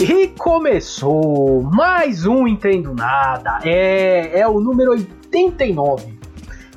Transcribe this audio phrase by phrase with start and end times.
[0.00, 3.58] E começou mais um Entendo Nada.
[3.64, 6.16] É, é o número 89.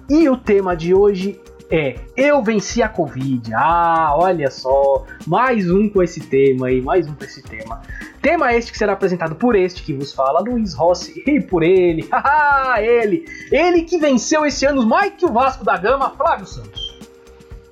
[0.09, 1.39] E o tema de hoje
[1.70, 3.54] é Eu venci a Covid.
[3.54, 7.82] Ah, olha só, mais um com esse tema aí, mais um com esse tema.
[8.23, 12.07] Tema este que será apresentado por este que vos fala, Luiz Rossi, e por ele,
[12.11, 16.90] haha, ele, ele que venceu esse ano mais que o Vasco da Gama, Flávio Santos.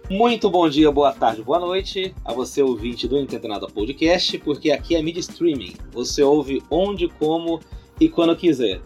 [0.09, 4.95] Muito bom dia, boa tarde, boa noite a você ouvinte do Nada Podcast, porque aqui
[4.95, 5.75] é mídia streaming.
[5.91, 7.59] Você ouve onde, como
[7.99, 8.81] e quando quiser.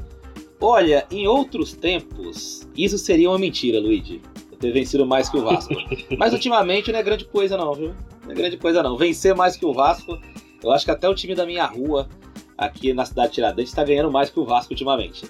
[0.60, 4.22] Olha, em outros tempos, isso seria uma mentira, Luigi.
[4.52, 5.74] Eu ter vencido mais que o Vasco.
[6.20, 7.96] Mas ultimamente não é grande coisa não, viu?
[8.26, 8.98] Não é grande coisa não.
[8.98, 10.20] Vencer mais que o Vasco,
[10.62, 12.10] eu acho que até o time da minha rua,
[12.58, 15.24] aqui na cidade de Tiradentes, está ganhando mais que o Vasco ultimamente.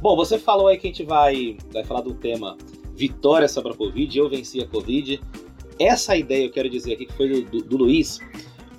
[0.00, 2.56] Bom, você falou aí que a gente vai, vai falar do tema
[2.94, 5.20] vitória sobre a Covid, eu venci a Covid.
[5.78, 8.20] Essa ideia eu quero dizer aqui que foi do, do, Luiz,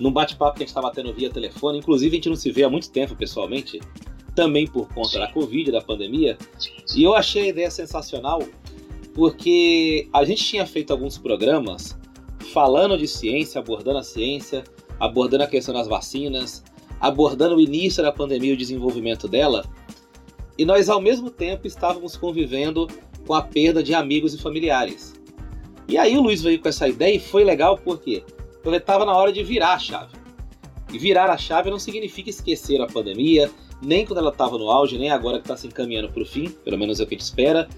[0.00, 2.64] num bate-papo que a gente estava tendo via telefone, inclusive a gente não se vê
[2.64, 3.80] há muito tempo pessoalmente,
[4.34, 6.36] também por conta da Covid, da pandemia,
[6.94, 8.42] e eu achei a ideia sensacional
[9.14, 11.98] porque a gente tinha feito alguns programas
[12.52, 14.62] falando de ciência, abordando a ciência,
[15.00, 16.62] abordando a questão das vacinas,
[17.00, 19.64] abordando o início da pandemia e o desenvolvimento dela,
[20.58, 22.86] e nós ao mesmo tempo estávamos convivendo
[23.26, 25.14] com a perda de amigos e familiares.
[25.88, 28.24] E aí o Luiz veio com essa ideia e foi legal porque
[28.62, 30.16] porque estava na hora de virar a chave.
[30.92, 33.48] E virar a chave não significa esquecer a pandemia,
[33.80, 36.50] nem quando ela estava no auge, nem agora que está se encaminhando para o fim,
[36.64, 37.68] pelo menos é o que a gente espera,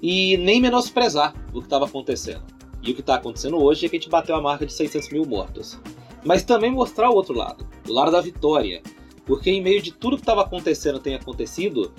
[0.00, 2.42] e nem menosprezar o que estava acontecendo.
[2.82, 5.10] E o que está acontecendo hoje é que a gente bateu a marca de 600
[5.10, 5.76] mil mortos.
[6.24, 8.82] Mas também mostrar o outro lado, o lado da vitória.
[9.24, 11.92] Porque em meio de tudo que estava acontecendo tem acontecido,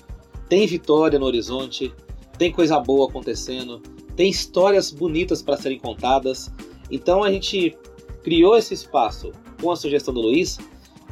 [0.47, 1.93] tem vitória no horizonte,
[2.37, 3.81] tem coisa boa acontecendo,
[4.15, 6.51] tem histórias bonitas para serem contadas.
[6.89, 7.77] Então a gente
[8.23, 10.57] criou esse espaço com a sugestão do Luiz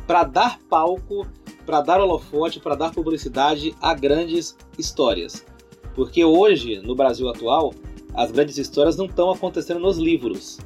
[0.06, 1.28] para dar palco,
[1.66, 5.46] para dar holofote, para dar publicidade a grandes histórias.
[5.96, 7.74] Porque hoje, no Brasil atual,
[8.14, 10.60] as grandes histórias não estão acontecendo nos livros,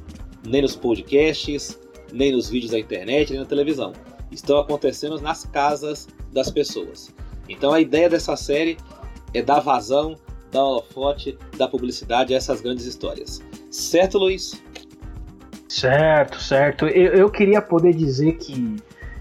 [0.46, 1.78] nem nos podcasts,
[2.12, 3.92] nem nos vídeos da internet, nem na televisão.
[4.30, 7.14] Estão acontecendo nas casas das pessoas.
[7.48, 8.76] Então a ideia dessa série
[9.34, 10.16] é dar vazão,
[10.50, 13.40] dar holofote, dar publicidade a essas grandes histórias.
[13.70, 14.60] Certo, Luiz?
[15.68, 16.86] Certo, certo.
[16.86, 18.76] Eu, eu queria poder dizer que,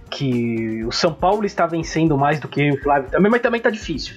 [0.09, 3.69] que o São Paulo está vencendo mais do que o Flávio também, mas também tá
[3.69, 4.15] difícil.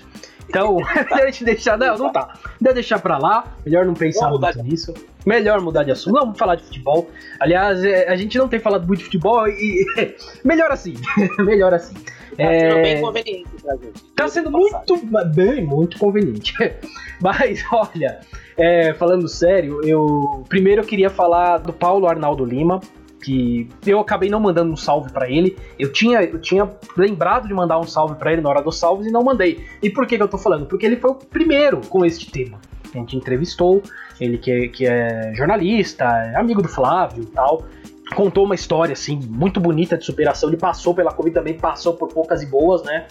[0.49, 0.77] Então,
[1.11, 1.79] melhor a gente deixar.
[1.79, 2.35] Não, não tá.
[2.61, 3.55] Melhor deixar pra lá.
[3.65, 4.95] Melhor não pensar muito nisso.
[5.27, 6.15] Melhor mudar de assunto.
[6.15, 7.11] Não, vamos falar de futebol.
[7.39, 9.85] Aliás, é, a gente não tem falado muito de futebol e.
[10.45, 10.95] melhor assim.
[11.39, 11.95] melhor assim.
[12.37, 12.61] Tá é...
[12.61, 14.05] sendo bem conveniente pra gente.
[14.17, 15.01] Tá sendo muito,
[15.35, 16.55] bem, muito conveniente.
[17.21, 18.21] Mas, olha,
[18.57, 20.45] é, falando sério, eu.
[20.49, 22.81] Primeiro eu queria falar do Paulo Arnaldo Lima,
[23.23, 25.57] que eu acabei não mandando um salve para ele.
[25.79, 29.07] Eu tinha, eu tinha lembrado de mandar um salve para ele na hora dos salves
[29.07, 29.65] e não mandei.
[29.83, 30.67] E por que, que eu tô falando?
[30.67, 32.61] Porque ele foi o primeiro com este tema.
[32.95, 33.83] A gente entrevistou,
[34.21, 37.65] ele que é, que é jornalista, é amigo do Flávio e tal
[38.13, 40.49] contou uma história assim muito bonita de superação.
[40.49, 43.07] Ele passou pela Covid também, passou por poucas e boas, né?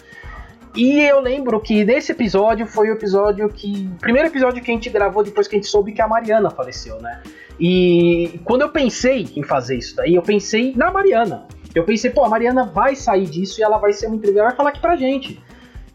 [0.74, 3.90] E eu lembro que nesse episódio foi o episódio que.
[3.94, 6.50] O primeiro episódio que a gente gravou depois que a gente soube que a Mariana
[6.50, 7.22] faleceu, né?
[7.60, 11.46] E quando eu pensei em fazer isso daí, eu pensei na Mariana.
[11.74, 14.56] Eu pensei, pô, a Mariana vai sair disso e ela vai ser uma entrevista, vai
[14.56, 15.40] falar aqui pra gente.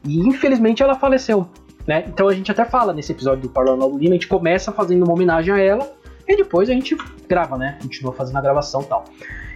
[0.06, 1.48] E infelizmente ela faleceu,
[1.86, 2.06] né?
[2.08, 5.14] Então a gente até fala nesse episódio do Paulo Lima, a gente começa fazendo uma
[5.14, 5.97] homenagem a ela
[6.28, 6.96] e depois a gente
[7.28, 7.78] grava, né?
[7.82, 9.06] Continua fazendo a gravação e tal.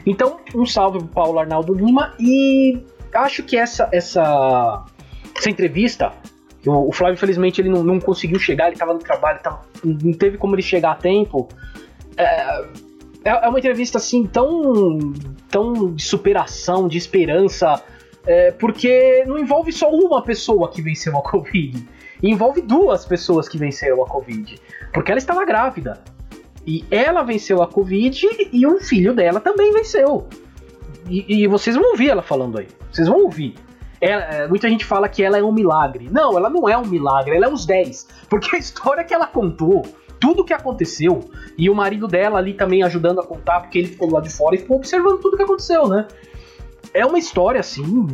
[0.06, 2.82] Então, um salve pro Paulo Arnaldo Lima e
[3.14, 4.86] acho que essa essa,
[5.36, 6.14] essa entrevista
[6.66, 10.14] o, o Flávio, infelizmente, ele não, não, conseguiu chegar, ele estava no trabalho, tava, não
[10.14, 11.48] teve como ele chegar a tempo.
[12.16, 12.66] É,
[13.24, 15.14] é, é uma entrevista assim tão,
[15.50, 17.82] tão de superação, de esperança,
[18.26, 21.88] é, porque não envolve só uma pessoa que venceu a Covid,
[22.22, 24.60] envolve duas pessoas que venceram a Covid,
[24.94, 26.04] porque ela estava grávida.
[26.66, 30.28] E ela venceu a Covid e o filho dela também venceu.
[31.10, 32.68] E, e vocês vão ouvir ela falando aí.
[32.92, 33.56] Vocês vão ouvir.
[34.00, 36.10] Ela, é, muita gente fala que ela é um milagre.
[36.12, 38.08] Não, ela não é um milagre, ela é uns 10.
[38.30, 39.84] Porque a história que ela contou,
[40.20, 41.20] tudo que aconteceu,
[41.58, 44.56] e o marido dela ali também ajudando a contar, porque ele ficou lá de fora
[44.56, 46.08] e ficou observando tudo que aconteceu, né?
[46.94, 48.08] É uma história assim.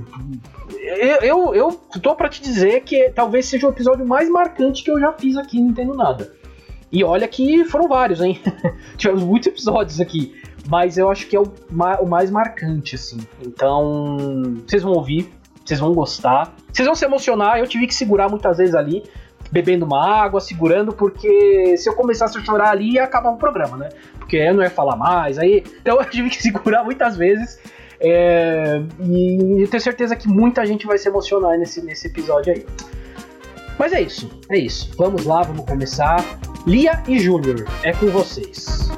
[0.79, 1.71] Eu, eu, eu
[2.01, 5.35] tô pra te dizer que talvez seja o episódio mais marcante que eu já fiz
[5.37, 6.36] aqui, não entendo nada.
[6.91, 8.39] E olha que foram vários, hein?
[8.97, 10.35] Tivemos muitos episódios aqui.
[10.69, 11.51] Mas eu acho que é o,
[12.01, 13.19] o mais marcante, assim.
[13.45, 14.17] Então,
[14.65, 15.31] vocês vão ouvir,
[15.63, 16.53] vocês vão gostar.
[16.71, 17.59] Vocês vão se emocionar.
[17.59, 19.03] Eu tive que segurar muitas vezes ali,
[19.51, 23.77] bebendo uma água, segurando, porque se eu começasse a chorar ali, ia acabar o programa,
[23.77, 23.89] né?
[24.17, 25.37] Porque eu não ia falar mais.
[25.37, 27.59] Aí, então eu tive que segurar muitas vezes.
[27.99, 32.65] É, e eu tenho certeza que muita gente vai se emocionar nesse, nesse episódio aí.
[33.77, 34.89] Mas é isso, é isso.
[34.97, 36.23] Vamos lá, vamos começar.
[36.65, 38.89] Lia e Júnior, é com vocês.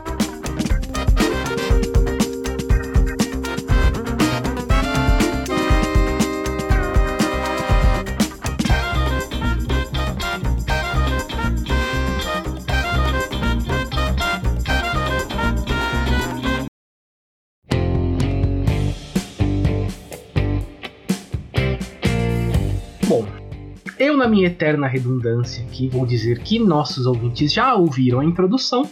[24.20, 28.88] Na minha eterna redundância aqui, vou dizer que nossos ouvintes já ouviram a introdução,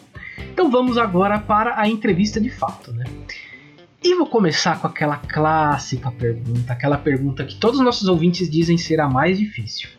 [0.51, 3.05] então vamos agora para a entrevista de fato, né?
[4.03, 8.77] E vou começar com aquela clássica pergunta, aquela pergunta que todos os nossos ouvintes dizem
[8.77, 9.89] ser a mais difícil.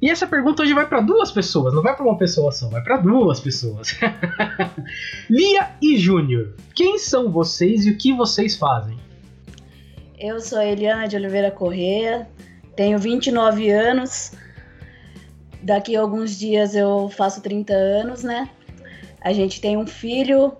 [0.00, 2.82] E essa pergunta hoje vai para duas pessoas, não vai para uma pessoa só, vai
[2.82, 3.96] para duas pessoas.
[5.30, 8.98] Lia e Júnior, quem são vocês e o que vocês fazem?
[10.18, 12.28] Eu sou Eliana de Oliveira Corrêa,
[12.74, 14.32] tenho 29 anos.
[15.62, 18.50] Daqui a alguns dias eu faço 30 anos, né?
[19.20, 20.56] A gente tem um filho,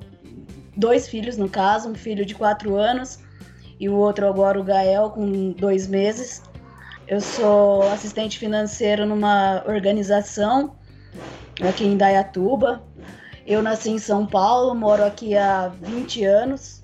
[0.76, 3.18] dois filhos no caso, um filho de 4 anos
[3.80, 6.42] e o outro agora, o Gael, com dois meses.
[7.08, 10.76] Eu sou assistente financeiro numa organização
[11.60, 12.80] aqui em Dayatuba.
[13.44, 16.82] Eu nasci em São Paulo, moro aqui há 20 anos.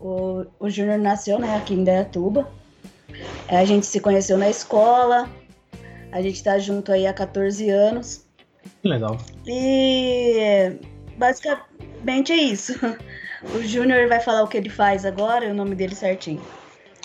[0.00, 2.48] O, o Júnior nasceu né, aqui em Dayatuba.
[3.48, 5.28] A gente se conheceu na escola,
[6.14, 8.24] a gente tá junto aí há 14 anos.
[8.84, 9.18] Legal.
[9.44, 10.78] E
[11.18, 12.72] basicamente é isso.
[13.52, 16.40] O Júnior vai falar o que ele faz agora, o nome dele certinho.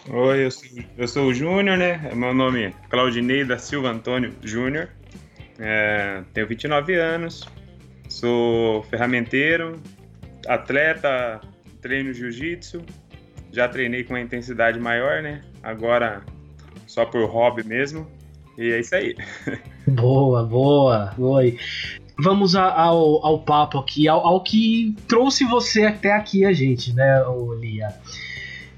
[0.07, 2.11] Oi, eu sou, eu sou o Júnior, né?
[2.13, 4.89] Meu nome é Claudinei da Silva Antônio Júnior.
[5.57, 7.50] É, tenho 29 anos,
[8.07, 9.81] sou ferramenteiro,
[10.47, 11.41] atleta,
[11.81, 12.85] treino jiu-jitsu.
[13.51, 15.44] Já treinei com uma intensidade maior, né?
[15.63, 16.23] Agora
[16.85, 18.07] só por hobby mesmo.
[18.59, 19.15] E é isso aí.
[19.88, 21.41] Boa, boa, boa.
[22.21, 27.23] Vamos ao, ao papo aqui, ao, ao, que trouxe você até aqui a gente, né,
[27.57, 27.88] Lia?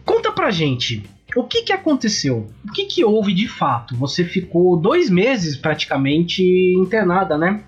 [0.06, 1.04] Conta pra gente,
[1.36, 2.48] o que que aconteceu?
[2.64, 3.96] O que que houve de fato?
[3.96, 6.44] Você ficou dois meses praticamente
[6.76, 7.64] internada, né?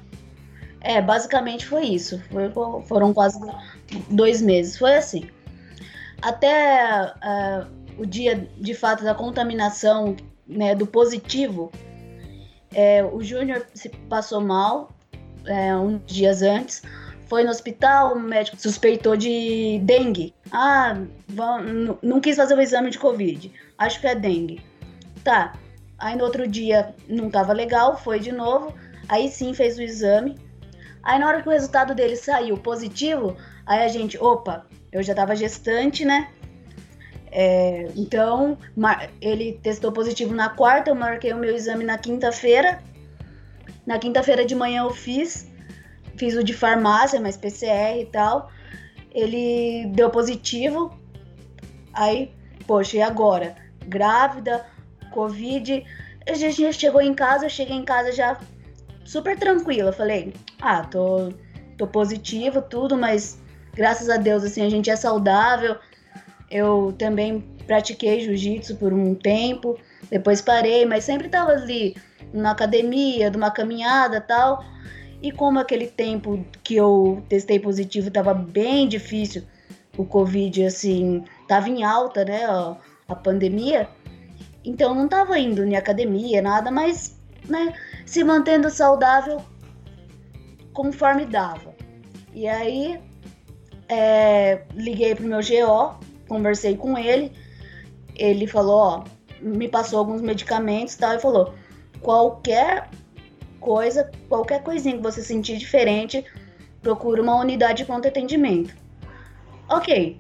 [0.82, 2.22] É, basicamente foi isso.
[2.30, 2.52] Foi,
[2.84, 3.40] foram quase
[4.12, 4.78] dois meses.
[4.78, 5.26] Foi assim.
[6.22, 7.66] Até uh,
[7.98, 10.16] o dia de fato da contaminação,
[10.48, 11.72] né, do positivo,
[12.74, 14.92] é, o Júnior se passou mal
[15.46, 16.82] é, uns dias antes,
[17.28, 20.34] foi no hospital, o médico suspeitou de dengue.
[20.52, 20.96] Ah,
[22.02, 24.62] não quis fazer o exame de Covid, acho que é dengue.
[25.24, 25.54] Tá,
[25.98, 28.74] aí no outro dia não tava legal, foi de novo,
[29.08, 30.38] aí sim fez o exame.
[31.02, 33.36] Aí na hora que o resultado dele saiu positivo,
[33.66, 36.30] aí a gente, opa, eu já tava gestante, né?
[37.36, 38.56] É, então,
[39.20, 42.80] ele testou positivo na quarta, eu marquei o meu exame na quinta-feira.
[43.88, 45.50] Na quinta-feira de manhã eu fiz,
[46.16, 48.52] fiz o de farmácia, mas PCR e tal.
[49.12, 50.96] Ele deu positivo.
[51.92, 52.32] Aí,
[52.68, 53.56] poxa, e agora?
[53.88, 54.64] Grávida,
[55.12, 55.84] Covid.
[56.30, 58.40] A gente chegou em casa, eu cheguei em casa já
[59.04, 59.92] super tranquila.
[59.92, 61.34] Falei, ah, tô,
[61.80, 63.42] tô positivo, tudo, mas
[63.74, 65.76] graças a Deus, assim, a gente é saudável
[66.54, 69.76] eu também pratiquei jiu-jitsu por um tempo,
[70.10, 71.96] depois parei, mas sempre estava ali
[72.32, 74.64] na academia, de uma caminhada tal.
[75.20, 79.44] E como aquele tempo que eu testei positivo estava bem difícil,
[79.98, 83.90] o Covid assim, tava em alta, né, a, a pandemia,
[84.64, 87.20] então não tava indo em academia, nada, mas,
[87.50, 87.74] né,
[88.06, 89.42] se mantendo saudável
[90.72, 91.74] conforme dava.
[92.34, 93.00] E aí,
[93.90, 97.32] é, liguei pro meu GO, conversei com ele,
[98.16, 99.04] ele falou, ó,
[99.40, 101.54] me passou alguns medicamentos e tal, e falou,
[102.02, 102.90] qualquer
[103.60, 106.26] coisa, qualquer coisinha que você sentir diferente,
[106.82, 108.76] procura uma unidade de pronto atendimento.
[109.70, 110.20] Ok.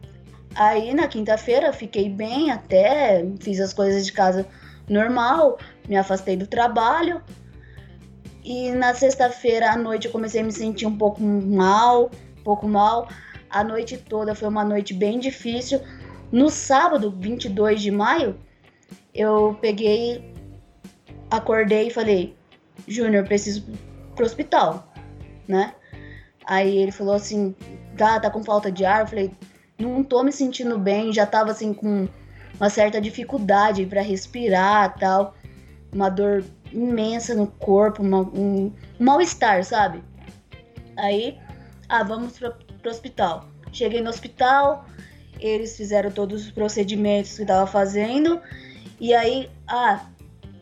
[0.55, 4.47] Aí na quinta-feira fiquei bem até, fiz as coisas de casa
[4.87, 5.57] normal,
[5.89, 7.21] me afastei do trabalho.
[8.43, 12.67] E na sexta-feira à noite eu comecei a me sentir um pouco mal, um pouco
[12.67, 13.07] mal.
[13.49, 15.81] A noite toda foi uma noite bem difícil.
[16.33, 18.35] No sábado, 22 de maio,
[19.13, 20.33] eu peguei,
[21.29, 22.35] acordei e falei:
[22.87, 23.63] Júnior, preciso
[24.15, 24.91] pro hospital,
[25.47, 25.75] né?
[26.43, 27.55] Aí ele falou assim:
[27.95, 29.01] tá, tá com falta de ar.
[29.01, 29.31] Eu falei:
[29.77, 32.07] não tô me sentindo bem, já tava assim com
[32.59, 35.35] uma certa dificuldade para respirar tal,
[35.93, 40.03] uma dor imensa no corpo, uma, um, um mal-estar, sabe?
[40.97, 41.37] Aí,
[41.87, 43.47] ah, vamos pro, pro hospital.
[43.71, 44.83] Cheguei no hospital,
[45.45, 48.41] eles fizeram todos os procedimentos que tava fazendo.
[48.99, 50.05] E aí, ah,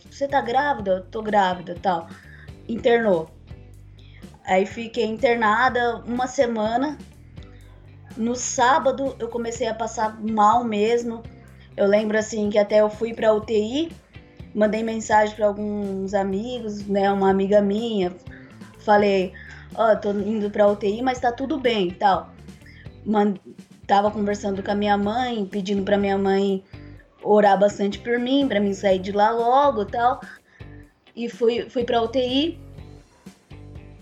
[0.09, 0.91] você tá grávida?
[0.91, 2.07] Eu tô grávida, tal.
[2.67, 3.29] Internou.
[4.43, 6.97] Aí fiquei internada uma semana.
[8.17, 11.21] No sábado eu comecei a passar mal mesmo.
[11.77, 13.91] Eu lembro assim que até eu fui pra UTI,
[14.53, 18.13] mandei mensagem para alguns amigos, né, uma amiga minha,
[18.79, 19.31] falei,
[19.73, 22.33] ó, oh, tô indo pra UTI, mas tá tudo bem tal.
[23.05, 23.35] Man
[23.91, 26.63] tava conversando com a minha mãe, pedindo pra minha mãe
[27.21, 30.21] orar bastante por mim, para mim sair de lá logo tal.
[31.13, 32.57] E fui, fui pra UTI.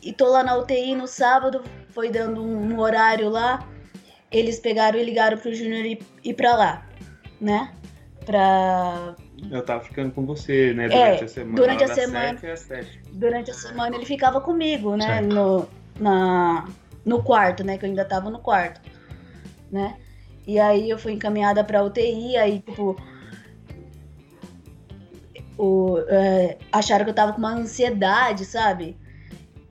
[0.04, 3.68] E tô lá na UTI no sábado, foi dando um, um horário lá.
[4.32, 6.88] Eles pegaram e ligaram pro Júnior ir, ir pra lá,
[7.42, 7.74] né?
[8.28, 9.16] Pra.
[9.50, 10.88] Eu tava ficando com você, né?
[10.88, 11.56] Durante é, a semana.
[11.56, 12.40] Durante a semana.
[13.12, 15.20] Durante a semana ele ficava comigo, né?
[15.20, 15.68] No,
[16.00, 16.68] na,
[17.04, 17.76] no quarto, né?
[17.76, 18.80] Que eu ainda tava no quarto,
[19.72, 19.96] né?
[20.48, 22.96] E aí eu fui encaminhada pra UTI, aí, tipo,
[25.58, 28.98] o, é, acharam que eu tava com uma ansiedade, sabe?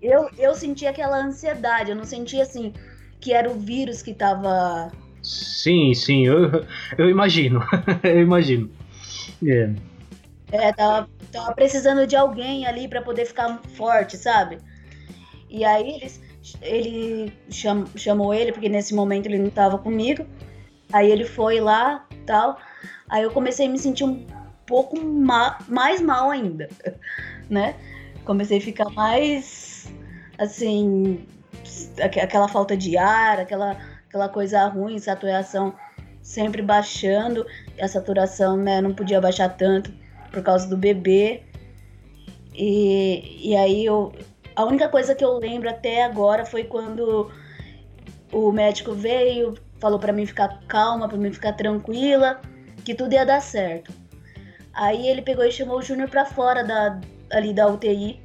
[0.00, 2.72] Eu, eu senti aquela ansiedade, eu não sentia assim
[3.20, 4.92] que era o vírus que tava.
[5.22, 6.64] Sim, sim, eu,
[6.96, 7.60] eu imagino.
[8.04, 8.70] eu imagino.
[9.44, 9.72] É.
[10.52, 14.58] É, tava, tava precisando de alguém ali para poder ficar forte, sabe?
[15.50, 16.20] E aí eles,
[16.60, 20.26] ele cham, chamou ele, porque nesse momento ele não tava comigo.
[20.92, 22.58] Aí ele foi lá tal.
[23.08, 24.26] Aí eu comecei a me sentir um
[24.66, 26.68] pouco ma mais mal ainda,
[27.48, 27.74] né?
[28.24, 29.90] Comecei a ficar mais
[30.38, 31.26] assim,
[32.00, 33.76] aquela falta de ar, aquela,
[34.08, 35.74] aquela coisa ruim, saturação
[36.22, 37.46] sempre baixando,
[37.80, 39.92] a saturação né, não podia baixar tanto
[40.30, 41.42] por causa do bebê.
[42.54, 44.12] E, e aí eu,
[44.58, 47.30] a única coisa que eu lembro até agora foi quando
[48.32, 52.40] o médico veio, falou para mim ficar calma, para mim ficar tranquila,
[52.84, 53.92] que tudo ia dar certo.
[54.74, 57.00] Aí ele pegou e chamou o Júnior para fora da,
[57.30, 58.20] ali da UTI,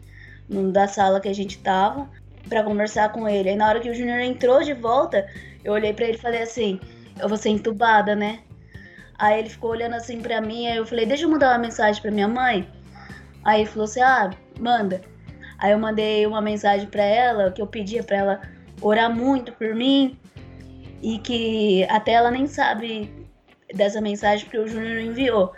[0.71, 2.09] da sala que a gente tava,
[2.49, 3.49] para conversar com ele.
[3.49, 5.29] Aí na hora que o Júnior entrou de volta,
[5.63, 6.79] eu olhei para ele e falei assim:
[7.21, 8.39] "Eu vou ser entubada, né?"
[9.19, 12.01] Aí ele ficou olhando assim para mim, aí eu falei: "Deixa eu mandar uma mensagem
[12.01, 12.67] para minha mãe".
[13.45, 15.12] Aí ele falou assim: "Ah, manda".
[15.57, 18.41] Aí eu mandei uma mensagem para ela que eu pedia para ela
[18.81, 20.17] orar muito por mim
[21.01, 23.11] e que até ela nem sabe
[23.73, 25.53] dessa mensagem que o Júnior enviou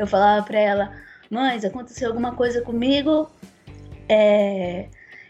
[0.00, 0.92] eu falava para ela,
[1.30, 3.30] mãe, se aconteceu alguma coisa comigo,
[4.08, 4.86] é,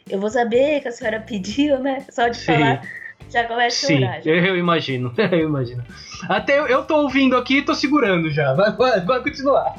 [0.09, 2.05] eu vou saber que a senhora pediu, né?
[2.09, 2.47] Só de Sim.
[2.47, 2.83] falar,
[3.29, 4.23] já começa Sim, a chorar.
[4.23, 5.85] Sim, eu imagino, eu imagino.
[6.29, 9.75] Até eu, eu tô ouvindo aqui e tô segurando já, vai, vai, vai continuar.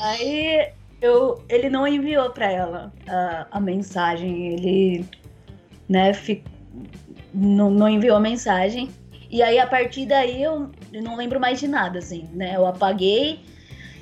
[0.00, 0.70] Aí
[1.04, 5.04] eu, ele não enviou para ela a, a, mensagem, ele
[5.88, 6.42] né, fi,
[7.32, 8.90] não, não enviou a mensagem.
[9.30, 12.56] E aí, a partir daí, eu, eu não lembro mais de nada, assim, né?
[12.56, 13.40] Eu apaguei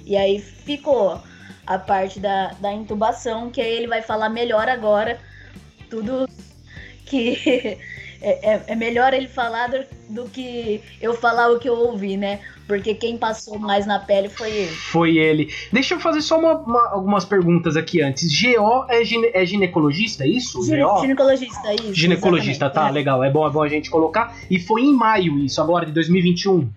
[0.07, 1.21] e aí ficou
[1.67, 5.19] a parte da, da intubação, que aí ele vai falar melhor agora
[5.91, 6.29] tudo
[7.05, 7.79] que
[8.23, 12.17] é, é, é, melhor ele falar do, do, que eu falar o que eu ouvi,
[12.17, 12.41] né?
[12.69, 14.71] Porque quem passou mais na pele foi ele.
[14.71, 15.53] Foi ele.
[15.73, 18.29] Deixa eu fazer só uma, uma, algumas perguntas aqui antes.
[18.41, 20.63] GO é, gine, é ginecologista, é isso?
[20.63, 21.01] Gine, GO?
[21.01, 21.95] Ginecologista, isso.
[21.95, 22.93] Ginecologista, tá, é.
[22.93, 23.23] legal.
[23.25, 24.37] É bom, é bom a gente colocar.
[24.49, 26.69] E foi em maio isso, agora de 2021.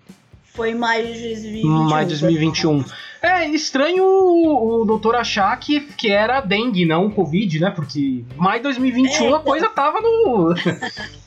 [0.56, 1.84] Foi em maio de 2021.
[1.84, 2.84] Maio de 2021.
[3.22, 7.70] É estranho o, o doutor achar que, que era dengue, não Covid, né?
[7.70, 9.36] Porque maio de 2021 é, então.
[9.36, 10.54] a coisa tava no.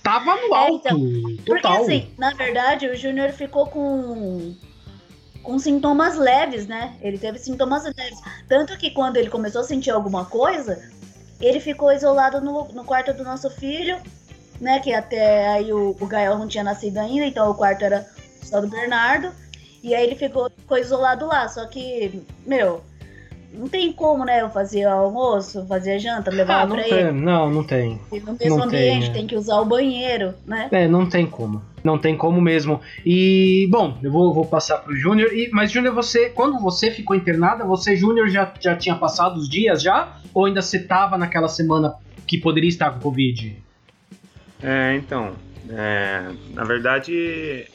[0.02, 0.88] tava no alto.
[0.88, 1.78] É, então, total.
[1.78, 4.56] Porque assim, na verdade, o Júnior ficou com.
[5.44, 6.96] Com sintomas leves, né?
[7.02, 8.20] Ele teve sintomas leves.
[8.48, 10.90] Tanto que quando ele começou a sentir alguma coisa,
[11.40, 13.98] ele ficou isolado no, no quarto do nosso filho,
[14.60, 14.80] né?
[14.80, 18.06] Que até aí o, o Gael não tinha nascido ainda, então o quarto era
[18.42, 19.32] só do Bernardo.
[19.82, 21.48] E aí ele ficou, ficou isolado lá.
[21.48, 22.82] Só que, meu,
[23.54, 24.42] não tem como, né?
[24.42, 27.12] Eu fazer almoço, fazer janta, levar ah, não pra tem, ele.
[27.12, 28.00] Não, não tem.
[28.12, 29.14] E no mesmo não ambiente, tem, é.
[29.14, 30.68] tem que usar o banheiro, né?
[30.72, 31.62] É, não tem como.
[31.84, 32.82] Não tem como mesmo.
[33.06, 35.32] E, bom, eu vou, vou passar pro Júnior.
[35.52, 39.82] Mas, Júnior, você, quando você ficou internada, você, Júnior, já, já tinha passado os dias
[39.82, 40.18] já?
[40.34, 41.96] Ou ainda você tava naquela semana
[42.28, 43.58] que poderia estar com Covid?
[44.62, 45.32] É, então.
[45.70, 47.68] É, na verdade,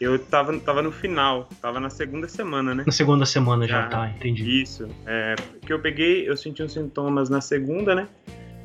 [0.00, 2.84] eu tava, tava no final, tava na segunda semana, né?
[2.86, 4.62] Na segunda semana já, já tá, entendi.
[4.62, 4.88] Isso.
[5.06, 8.08] É, que eu peguei, eu senti uns sintomas na segunda, né?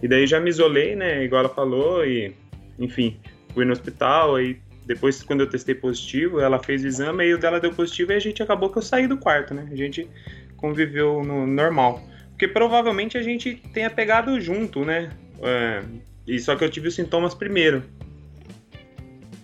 [0.02, 1.24] E daí já me isolei, né?
[1.24, 2.36] Igual ela falou, e
[2.78, 3.20] enfim,
[3.54, 7.38] fui no hospital, e depois, quando eu testei positivo, ela fez o exame, e o
[7.38, 9.68] dela deu positivo, e a gente acabou que eu saí do quarto, né?
[9.72, 10.08] A gente
[10.58, 12.02] conviveu no normal.
[12.32, 15.10] Porque provavelmente a gente tenha pegado junto, né?
[15.42, 15.84] É,
[16.28, 17.84] e só que eu tive os sintomas primeiro.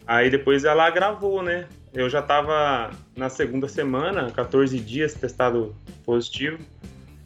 [0.06, 1.68] Aí depois ela agravou, né?
[1.94, 6.60] Eu já tava na segunda semana, 14 dias testado positivo.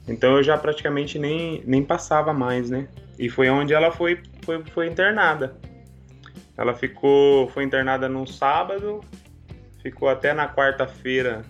[0.08, 2.88] Então eu já praticamente nem, nem passava mais, né?
[3.18, 5.56] E foi onde ela foi, foi, foi internada.
[6.58, 9.02] Ela ficou, foi internada no sábado,
[9.82, 11.44] ficou até na quarta-feira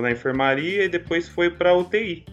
[0.00, 2.24] na enfermaria e depois foi para UTI.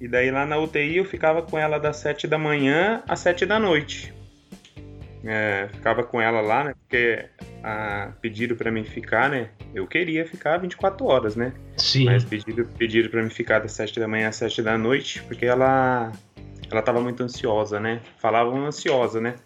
[0.00, 3.46] E daí lá na UTI eu ficava com ela das 7 da manhã às 7
[3.46, 4.14] da noite.
[5.26, 6.74] É, ficava com ela lá, né?
[6.80, 7.24] Porque
[7.62, 9.48] a, pediram para mim ficar, né?
[9.74, 11.52] Eu queria ficar 24 horas, né?
[11.78, 12.04] Sim.
[12.04, 15.46] Mas pediram, pediram para mim ficar das 7 da manhã às 7 da noite, porque
[15.46, 16.12] ela
[16.70, 18.00] ela tava muito ansiosa, né?
[18.18, 19.36] Falavam ansiosa, né?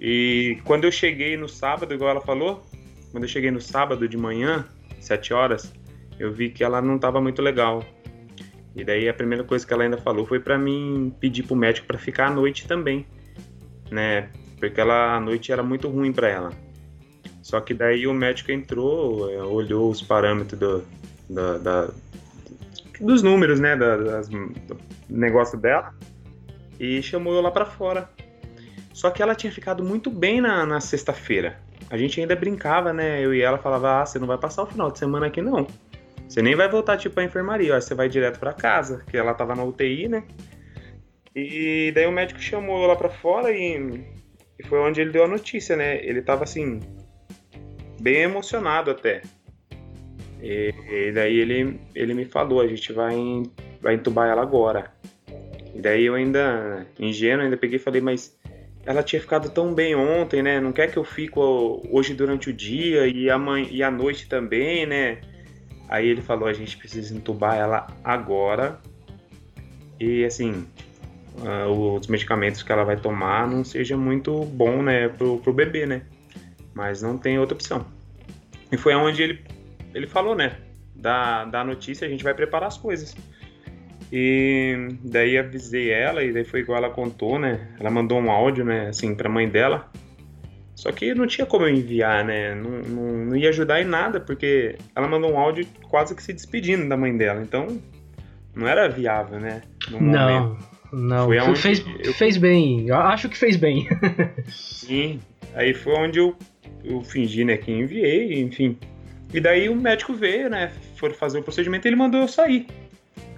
[0.00, 2.64] E quando eu cheguei no sábado, igual ela falou,
[3.12, 4.64] quando eu cheguei no sábado de manhã,
[5.00, 5.72] 7 horas,
[6.18, 7.84] eu vi que ela não tava muito legal.
[8.74, 11.86] E daí a primeira coisa que ela ainda falou foi para mim pedir pro médico
[11.86, 13.06] para ficar à noite também,
[13.90, 14.28] né?
[14.58, 16.52] Porque ela, a noite era muito ruim para ela.
[17.42, 20.84] Só que daí o médico entrou, é, olhou os parâmetros do,
[21.30, 21.90] da, da,
[23.00, 24.76] dos números, né, da, das, do
[25.08, 25.94] negócio dela
[26.78, 28.08] e chamou eu lá para fora.
[28.92, 31.58] Só que ela tinha ficado muito bem na, na sexta-feira.
[31.90, 33.24] A gente ainda brincava, né?
[33.24, 35.66] Eu e ela falava: "Ah, você não vai passar o final de semana aqui não.
[36.28, 39.32] Você nem vai voltar tipo pra enfermaria, ó, você vai direto para casa, que ela
[39.34, 40.24] tava na UTI, né?"
[41.34, 44.04] E daí o médico chamou ela para fora e,
[44.58, 46.04] e foi onde ele deu a notícia, né?
[46.04, 46.80] Ele tava assim
[48.00, 49.22] bem emocionado até.
[50.40, 53.16] E, e, daí ele, ele me falou, a gente vai,
[53.80, 54.92] vai entubar ela agora.
[55.74, 58.36] E daí eu ainda, ingênuo, ainda peguei e falei, mas
[58.84, 60.60] ela tinha ficado tão bem ontem, né?
[60.60, 64.28] Não quer que eu fico hoje durante o dia e a, manhã, e a noite
[64.28, 65.20] também, né?
[65.88, 68.80] Aí ele falou, a gente precisa entubar ela agora.
[70.00, 70.66] E assim,
[71.38, 75.86] uh, os medicamentos que ela vai tomar não seja muito bom, né, pro, pro bebê,
[75.86, 76.02] né?
[76.74, 77.86] Mas não tem outra opção.
[78.70, 79.44] E foi onde ele,
[79.94, 80.56] ele falou, né?
[80.94, 83.16] Da, da notícia, a gente vai preparar as coisas.
[84.12, 87.68] E daí avisei ela, e daí foi igual ela contou, né?
[87.78, 89.90] Ela mandou um áudio, né, assim, pra mãe dela.
[90.74, 92.54] Só que não tinha como eu enviar, né?
[92.54, 96.32] Não, não, não ia ajudar em nada, porque ela mandou um áudio quase que se
[96.32, 97.42] despedindo da mãe dela.
[97.42, 97.80] Então,
[98.54, 99.62] não era viável, né?
[99.90, 100.67] Não, momento.
[100.92, 101.26] Não.
[101.26, 102.12] Foi fez, eu...
[102.14, 102.90] fez bem.
[102.90, 103.88] Acho que fez bem.
[104.48, 105.20] Sim.
[105.54, 106.36] Aí foi onde eu
[106.84, 108.78] eu fingi, né, que enviei, enfim.
[109.32, 112.66] E daí o médico veio, né, foi fazer o procedimento e ele mandou eu sair.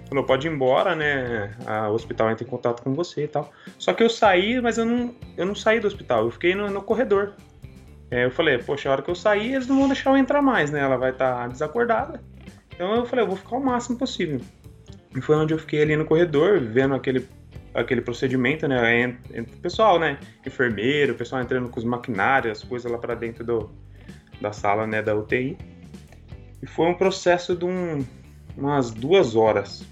[0.07, 3.51] Falou, pode ir embora, né, a, o hospital entra em contato com você e tal.
[3.77, 6.69] Só que eu saí, mas eu não, eu não saí do hospital, eu fiquei no,
[6.69, 7.33] no corredor.
[8.09, 10.41] É, eu falei, poxa, a hora que eu sair, eles não vão deixar eu entrar
[10.41, 12.21] mais, né, ela vai estar tá desacordada.
[12.73, 14.41] Então eu falei, eu vou ficar o máximo possível.
[15.15, 17.27] E foi onde eu fiquei ali no corredor, vendo aquele
[17.73, 19.17] aquele procedimento, né?
[19.33, 20.17] Entre o pessoal, né?
[20.45, 23.71] Enfermeiro, pessoal entrando com os maquinários, as coisas lá para dentro do,
[24.39, 25.01] da sala, né?
[25.01, 25.57] Da UTI.
[26.61, 28.05] E foi um processo de um,
[28.55, 29.85] umas duas horas.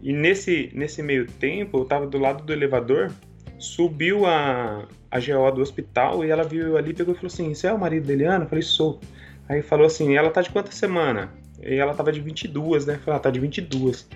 [0.00, 3.12] E nesse, nesse meio tempo, eu tava do lado do elevador,
[3.58, 7.68] subiu a, a GO do hospital e ela viu ali, pegou e falou assim: Você
[7.68, 8.44] é o marido da Eliana?
[8.44, 9.00] Eu falei: Sou.
[9.48, 11.32] Aí falou assim: Ela tá de quanta semana?
[11.62, 12.94] E ela tava de 22, né?
[12.94, 14.08] Eu falei: Ela tá de 22.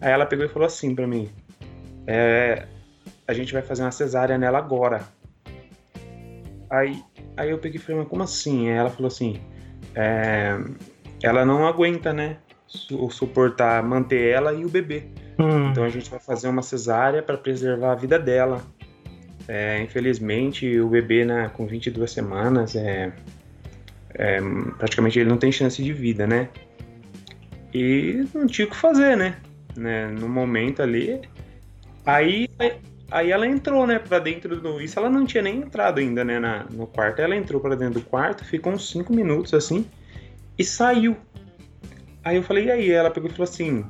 [0.00, 1.28] Aí ela pegou e falou assim para mim:
[2.06, 2.66] é,
[3.26, 5.02] a gente vai fazer uma cesárea nela agora.
[6.70, 7.02] Aí,
[7.36, 8.68] aí eu peguei e falei, mas como assim?
[8.68, 9.40] Aí ela falou assim,
[9.94, 10.58] é,
[11.22, 12.38] ela não aguenta, né?
[13.10, 15.04] suportar, manter ela e o bebê.
[15.38, 15.70] Hum.
[15.70, 18.62] Então a gente vai fazer uma cesárea para preservar a vida dela.
[19.46, 23.12] É, infelizmente, o bebê né, com 22 semanas, é,
[24.14, 24.40] é,
[24.78, 26.48] praticamente ele não tem chance de vida, né?
[27.72, 29.36] E não tinha o que fazer, né?
[29.76, 30.06] né?
[30.06, 31.20] No momento ali,
[32.06, 32.48] Aí,
[33.10, 34.80] aí ela entrou, né, pra dentro do.
[34.80, 37.20] Isso ela não tinha nem entrado ainda, né, na, no quarto.
[37.20, 39.86] Ela entrou pra dentro do quarto, ficou uns 5 minutos assim
[40.58, 41.16] e saiu.
[42.22, 42.90] Aí eu falei, e aí?
[42.90, 43.84] Ela pegou e falou assim: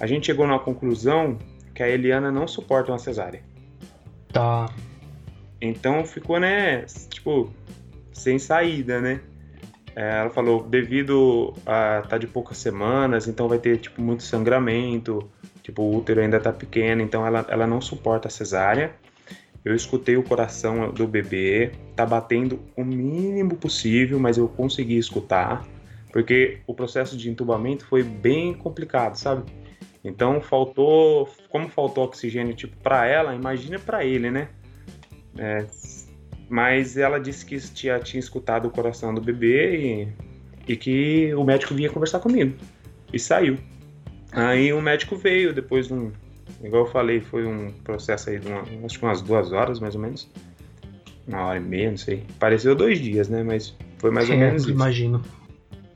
[0.00, 1.38] a gente chegou na conclusão
[1.74, 3.42] que a Eliana não suporta uma cesárea.
[4.32, 4.68] Tá.
[5.60, 7.52] Então ficou, né, tipo,
[8.12, 9.20] sem saída, né?
[9.96, 15.30] É, ela falou, devido a tá de poucas semanas, então vai ter, tipo, muito sangramento,
[15.64, 18.94] Tipo, o útero ainda tá pequeno, então ela, ela não suporta a cesárea.
[19.64, 25.66] Eu escutei o coração do bebê, tá batendo o mínimo possível, mas eu consegui escutar,
[26.12, 29.50] porque o processo de entubamento foi bem complicado, sabe?
[30.04, 34.48] Então faltou, como faltou oxigênio tipo para ela, imagina para ele, né?
[35.38, 35.64] É,
[36.46, 39.78] mas ela disse que tinha, tinha escutado o coração do bebê
[40.68, 42.54] e, e que o médico vinha conversar comigo
[43.10, 43.56] e saiu.
[44.34, 46.12] Aí o médico veio depois de um.
[46.62, 49.94] Igual eu falei, foi um processo aí de uma, acho que umas duas horas mais
[49.94, 50.28] ou menos.
[51.26, 52.24] Uma hora e meia, não sei.
[52.38, 53.42] Pareceu dois dias, né?
[53.42, 54.70] Mas foi mais ou é, menos isso.
[54.70, 55.22] Imagino.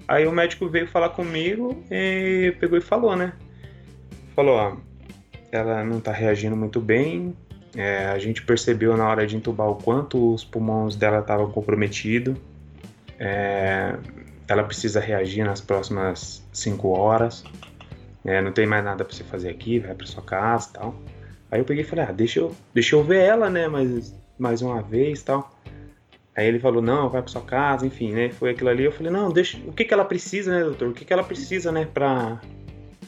[0.07, 3.35] Aí o médico veio falar comigo e pegou e falou, né?
[4.35, 4.77] Falou, ó,
[5.53, 7.35] ela não tá reagindo muito bem.
[7.77, 12.37] É, a gente percebeu na hora de entubar o quanto os pulmões dela estavam comprometidos.
[13.19, 13.97] É,
[14.47, 17.45] ela precisa reagir nas próximas 5 horas.
[18.25, 20.95] É, não tem mais nada para você fazer aqui, vai para sua casa tal.
[21.51, 24.61] Aí eu peguei e falei, ah, deixa eu, deixa eu ver ela, né, mais, mais
[24.61, 25.51] uma vez tal.
[26.37, 28.85] Aí ele falou, não, vai para sua casa, enfim, né, foi aquilo ali.
[28.85, 30.89] Eu falei, não, deixa, o que que ela precisa, né, doutor?
[30.89, 32.41] O que que ela precisa, né, pra,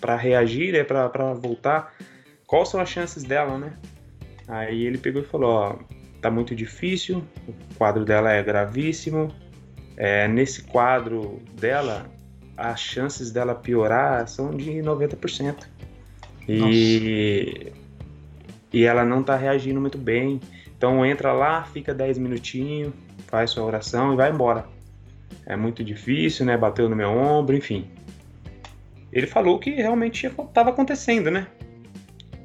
[0.01, 1.95] pra reagir, né, pra voltar?
[2.47, 3.73] Quais são as chances dela, né?
[4.49, 5.77] Aí ele pegou e falou, ó,
[6.21, 9.33] tá muito difícil, o quadro dela é gravíssimo,
[9.97, 12.11] é, nesse quadro dela,
[12.61, 15.67] as chances dela piorar são de 90%.
[16.47, 17.73] E,
[18.73, 20.41] e ela não tá reagindo muito bem.
[20.77, 22.93] Então entra lá, fica 10 minutinhos,
[23.27, 24.67] faz sua oração e vai embora.
[25.47, 26.57] É muito difícil, né?
[26.57, 27.91] Bateu no meu ombro, enfim.
[29.11, 31.47] Ele falou que realmente estava acontecendo, né?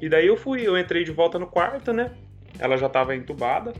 [0.00, 2.12] E daí eu fui, eu entrei de volta no quarto, né?
[2.58, 3.74] Ela já estava entubada,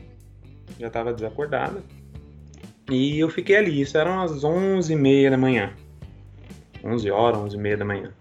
[0.79, 1.83] já estava desacordada.
[2.89, 5.73] E eu fiquei ali, isso eram as 11h30 da manhã.
[6.87, 8.11] 11 horas, 11 e meia da manhã.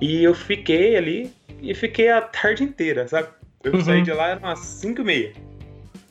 [0.00, 3.28] E eu fiquei ali e fiquei a tarde inteira, sabe?
[3.62, 3.80] Eu uhum.
[3.80, 5.32] saí de lá, eram umas 5 e meia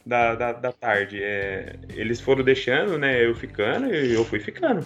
[0.06, 1.22] da, da, da tarde.
[1.22, 4.86] É, eles foram deixando, né, eu ficando e eu fui ficando.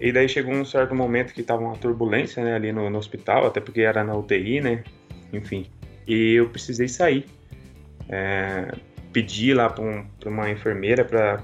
[0.00, 3.46] E daí chegou um certo momento que tava uma turbulência, né, ali no, no hospital,
[3.46, 4.84] até porque era na UTI, né,
[5.32, 5.66] enfim.
[6.06, 7.26] E eu precisei sair.
[8.08, 8.72] É,
[9.12, 11.42] pedi lá para um, uma enfermeira para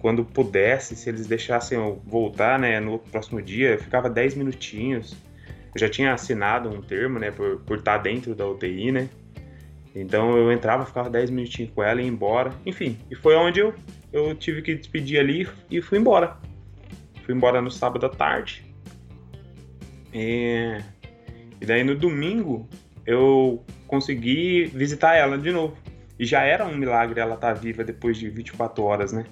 [0.00, 5.16] quando pudesse, se eles deixassem eu voltar, né, no próximo dia, eu ficava 10 minutinhos.
[5.74, 9.08] Eu já tinha assinado um termo, né, por, por estar dentro da UTI, né.
[9.94, 12.52] Então eu entrava, ficava 10 minutinhos com ela e ia embora.
[12.64, 13.74] Enfim, e foi onde eu,
[14.12, 16.36] eu tive que despedir ali e fui embora.
[17.24, 18.64] Fui embora no sábado à tarde.
[20.14, 20.78] E,
[21.60, 22.68] e daí no domingo
[23.04, 25.76] eu consegui visitar ela de novo.
[26.18, 29.24] E já era um milagre ela estar tá viva depois de 24 horas, né?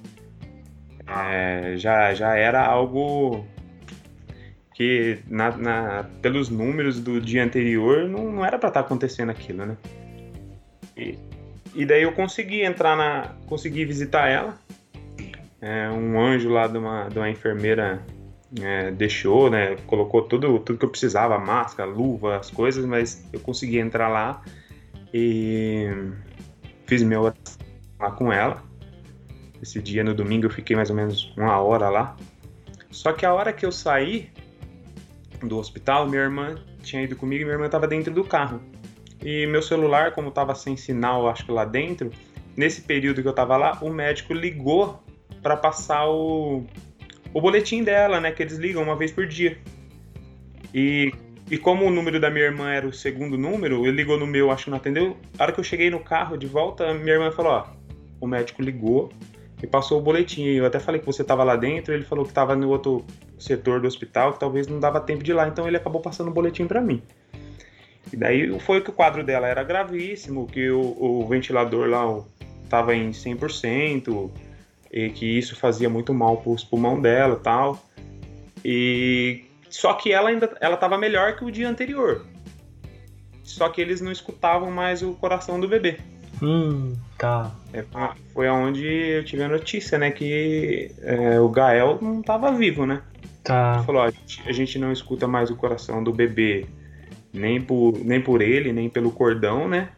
[1.09, 3.47] É, já, já era algo
[4.75, 9.31] que, na, na, pelos números do dia anterior, não, não era para estar tá acontecendo
[9.31, 9.77] aquilo, né?
[10.97, 11.19] E,
[11.75, 13.35] e daí eu consegui entrar na.
[13.47, 14.59] consegui visitar ela.
[15.61, 18.03] É, um anjo lá de uma, de uma enfermeira
[18.61, 19.77] é, deixou, né?
[19.87, 24.43] Colocou tudo, tudo que eu precisava, máscara, luva, as coisas, mas eu consegui entrar lá
[25.13, 25.89] e
[26.87, 27.59] fiz oração
[27.99, 28.63] lá com ela.
[29.63, 32.17] Esse dia no domingo eu fiquei mais ou menos uma hora lá.
[32.91, 34.31] Só que a hora que eu saí
[35.43, 38.61] do hospital, minha irmã tinha ido comigo e minha irmã estava dentro do carro.
[39.23, 42.11] E meu celular, como estava sem sinal, acho que lá dentro,
[42.57, 45.03] nesse período que eu estava lá, o médico ligou
[45.43, 46.65] para passar o,
[47.33, 48.31] o boletim dela, né?
[48.31, 49.59] Que eles ligam uma vez por dia.
[50.73, 51.13] E
[51.49, 54.51] e como o número da minha irmã era o segundo número, ele ligou no meu,
[54.51, 55.17] acho que não atendeu.
[55.39, 57.67] A hora que eu cheguei no carro de volta, minha irmã falou: Ó,
[58.21, 59.13] o médico ligou
[59.63, 60.45] e passou o boletim.
[60.45, 63.05] Eu até falei que você estava lá dentro, ele falou que estava no outro
[63.39, 66.29] setor do hospital, que talvez não dava tempo de ir lá, então ele acabou passando
[66.29, 67.03] o boletim para mim.
[68.13, 72.23] E daí foi que o quadro dela era gravíssimo, que o, o ventilador lá
[72.65, 74.31] estava em 100%,
[74.93, 77.83] e que isso fazia muito mal para os pulmão dela tal.
[78.65, 82.25] E só que ela ainda ela estava melhor que o dia anterior.
[83.43, 85.99] Só que eles não escutavam mais o coração do bebê.
[86.43, 87.55] Hum, tá.
[87.73, 87.85] É,
[88.33, 90.11] foi aonde eu tive a notícia, né?
[90.11, 93.03] Que é, o Gael não estava vivo, né?
[93.43, 93.77] Tá.
[93.77, 96.67] Ele falou: ó, a, gente, a gente não escuta mais o coração do bebê,
[97.33, 99.91] nem por, nem por ele, nem pelo cordão, né?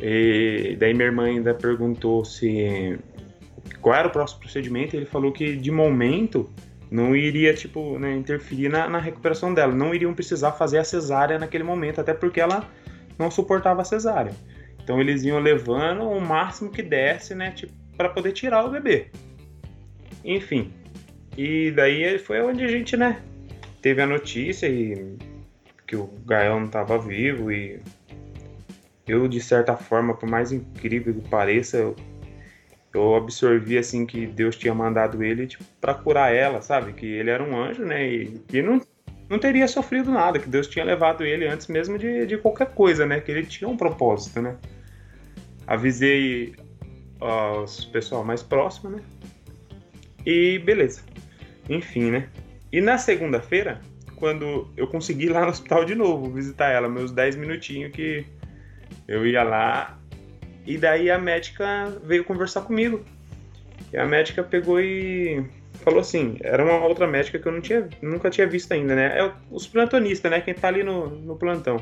[0.00, 2.98] E daí minha irmã ainda perguntou se
[3.80, 4.96] qual era o próximo procedimento.
[4.96, 6.50] E ele falou que de momento
[6.90, 9.74] não iria, tipo, né, interferir na, na, recuperação dela.
[9.74, 12.68] Não iriam precisar fazer a cesárea naquele momento, até porque ela
[13.18, 14.32] não suportava a cesárea.
[14.82, 19.08] Então eles iam levando o máximo que desse, né, tipo, para poder tirar o bebê.
[20.24, 20.72] Enfim.
[21.36, 23.22] E daí foi onde a gente, né,
[23.80, 25.16] teve a notícia e
[25.86, 27.80] que o Gael não estava vivo e
[29.06, 31.96] eu de certa forma, por mais incrível que pareça, eu
[32.94, 36.92] eu absorvi assim que Deus tinha mandado ele tipo, para curar ela, sabe?
[36.92, 38.06] Que ele era um anjo, né?
[38.06, 38.80] E que não,
[39.28, 43.06] não teria sofrido nada, que Deus tinha levado ele antes mesmo de, de qualquer coisa,
[43.06, 43.20] né?
[43.20, 44.56] Que ele tinha um propósito, né?
[45.66, 46.54] Avisei
[47.20, 49.02] os pessoal mais próximo, né?
[50.26, 51.02] E beleza.
[51.68, 52.28] Enfim, né?
[52.72, 53.80] E na segunda-feira,
[54.16, 58.24] quando eu consegui ir lá no hospital de novo, visitar ela, meus 10 minutinhos que
[59.06, 59.98] eu ia lá
[60.66, 63.04] e daí a médica veio conversar comigo.
[63.92, 65.44] E a médica pegou e
[65.82, 69.18] falou assim, era uma outra médica que eu não tinha, nunca tinha visto ainda, né?
[69.18, 70.40] É os plantonistas, né?
[70.40, 71.76] Quem tá ali no, no plantão.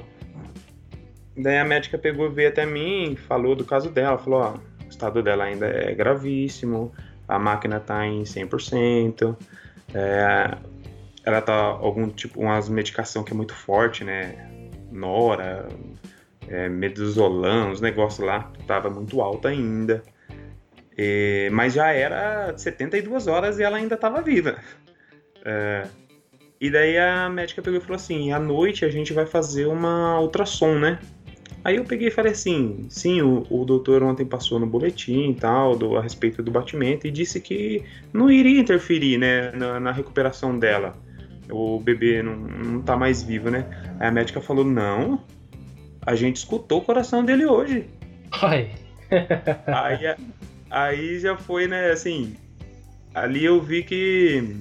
[1.43, 5.23] Daí a médica pegou, veio até mim, falou do caso dela, falou, ó, o estado
[5.23, 6.93] dela ainda é gravíssimo,
[7.27, 9.37] a máquina tá em 100%,
[9.95, 10.57] é,
[11.25, 14.69] ela tá algum tipo, umas medicação que é muito forte, né?
[14.91, 15.69] Nora,
[16.49, 20.03] é, Medusolã, os negócios lá, tava muito alto ainda.
[21.53, 24.59] Mas já era 72 horas e ela ainda estava viva.
[25.43, 25.87] É,
[26.61, 30.21] e daí a médica pegou e falou assim: à noite a gente vai fazer uma
[30.21, 30.99] ultrassom, né?
[31.65, 35.35] Aí eu peguei e falei assim: sim, o, o doutor ontem passou no boletim e
[35.35, 39.93] tal, do, a respeito do batimento, e disse que não iria interferir, né, na, na
[39.93, 40.97] recuperação dela.
[41.51, 43.67] O bebê não, não tá mais vivo, né?
[43.99, 45.23] Aí a médica falou: não,
[46.05, 47.87] a gente escutou o coração dele hoje.
[48.33, 48.71] Ai.
[49.67, 50.15] aí,
[50.71, 52.37] Aí já foi, né, assim.
[53.13, 54.57] Ali eu vi que.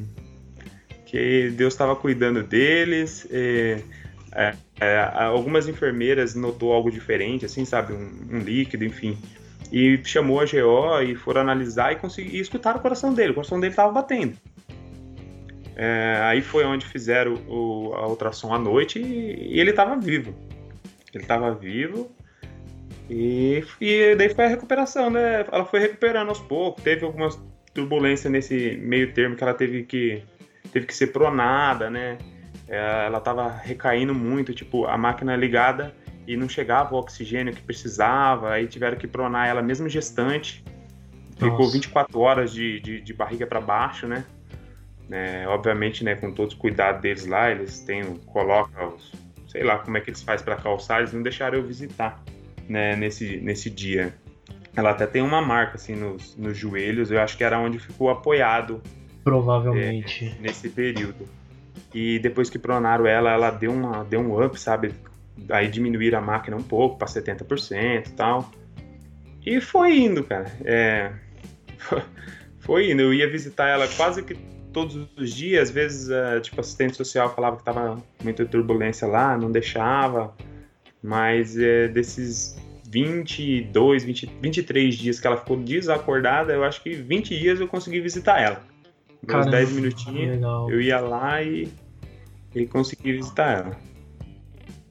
[1.06, 3.28] que Deus estava cuidando deles.
[3.30, 3.78] E,
[4.34, 7.94] é, é, algumas enfermeiras notou algo diferente, assim, sabe?
[7.94, 9.18] Um, um, líquido, enfim.
[9.72, 13.32] E chamou a GO e foram analisar e, consegui, e escutaram o coração dele.
[13.32, 14.36] O coração dele estava batendo.
[15.76, 20.36] É, aí foi onde fizeram o, a ultrassom à noite e, e ele estava vivo.
[21.14, 22.12] Ele estava vivo
[23.10, 25.46] e, e daí foi a recuperação, né?
[25.52, 27.40] Ela foi recuperando aos poucos, teve algumas
[27.74, 30.22] turbulências nesse meio termo que ela teve que,
[30.72, 32.18] teve que ser pronada, né?
[32.70, 35.94] É, ela tava recaindo muito, tipo, a máquina ligada
[36.28, 40.64] e não chegava o oxigênio que precisava, aí tiveram que pronar ela mesmo gestante.
[41.32, 41.74] Ficou Nossa.
[41.74, 44.24] 24 horas de, de, de barriga para baixo, né?
[45.10, 48.96] É, obviamente, né, com todos os cuidados deles lá, eles têm, colocam,
[49.48, 52.24] sei lá como é que eles fazem para calçar, eles não deixaram eu visitar
[52.68, 54.14] né, nesse, nesse dia.
[54.76, 58.12] Ela até tem uma marca assim nos, nos joelhos, eu acho que era onde ficou
[58.12, 58.84] apoiado.
[59.24, 60.36] Provavelmente.
[60.38, 61.28] É, nesse período.
[61.94, 64.94] E depois que pronaram ela, ela deu, uma, deu um up, sabe?
[65.50, 68.52] Aí diminuíram a máquina um pouco para 70% e tal.
[69.46, 70.52] E foi indo, cara.
[70.64, 71.12] É,
[72.60, 73.02] foi indo.
[73.02, 74.36] Eu ia visitar ela quase que
[74.72, 75.70] todos os dias.
[75.70, 80.36] Às vezes, uh, tipo, assistente social falava que tava muita turbulência lá, não deixava.
[81.02, 82.58] Mas é, desses
[82.90, 88.02] 22, 20, 23 dias que ela ficou desacordada, eu acho que 20 dias eu consegui
[88.02, 88.62] visitar ela.
[89.24, 90.72] Uns 10 minutinhos, legal.
[90.72, 91.68] eu ia lá e,
[92.56, 93.90] e consegui visitar ela.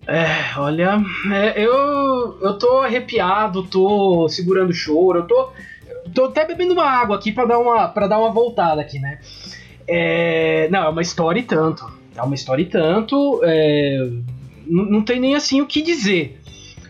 [0.06, 5.50] É, olha, é, eu, eu tô arrepiado, tô segurando choro, eu tô,
[6.14, 9.18] tô até bebendo uma água aqui para dar uma para dar uma voltada aqui, né?
[9.86, 11.90] É, não, é uma história e tanto.
[12.16, 13.40] É uma história e tanto.
[13.42, 14.08] É,
[14.66, 16.40] não tem nem assim o que dizer,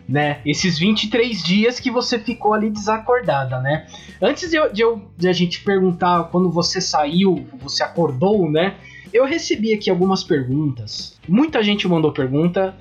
[0.09, 0.41] né?
[0.47, 3.87] Esses 23 dias que você ficou ali desacordada, né?
[4.23, 8.77] Antes de, eu, de, eu, de a gente perguntar quando você saiu, você acordou, né?
[9.13, 11.19] Eu recebi aqui algumas perguntas.
[11.29, 12.75] Muita gente mandou pergunta.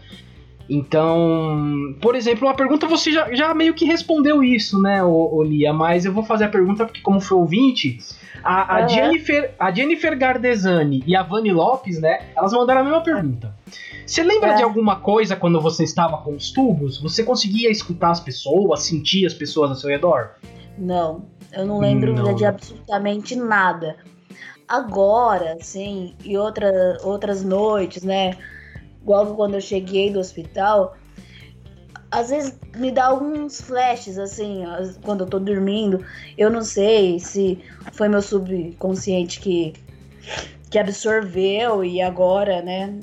[0.69, 5.71] Então, por exemplo, uma pergunta você já, já meio que respondeu isso, né, Olia?
[5.71, 7.99] Mas eu vou fazer a pergunta porque, como foi ouvinte,
[8.43, 8.89] a, a, uhum.
[8.89, 12.19] Jennifer, a Jennifer Gardesani e a Vani Lopes, né?
[12.35, 13.55] Elas mandaram a mesma pergunta.
[14.05, 14.55] Você lembra é.
[14.55, 16.97] de alguma coisa quando você estava com os tubos?
[17.01, 20.31] Você conseguia escutar as pessoas, sentir as pessoas ao seu redor?
[20.77, 22.35] Não, eu não lembro não.
[22.35, 23.97] de absolutamente nada.
[24.67, 28.37] Agora, sim, e outra, outras noites, né?
[29.01, 30.95] Igual quando eu cheguei do hospital,
[32.11, 34.63] às vezes me dá alguns flashes, assim,
[35.03, 36.05] quando eu tô dormindo.
[36.37, 37.59] Eu não sei se
[37.93, 39.73] foi meu subconsciente que,
[40.69, 42.99] que absorveu e agora, né?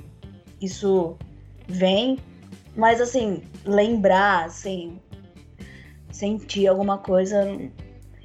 [0.64, 1.16] isso
[1.68, 2.18] vem,
[2.76, 4.98] mas assim, lembrar, assim,
[6.10, 7.46] sentir alguma coisa,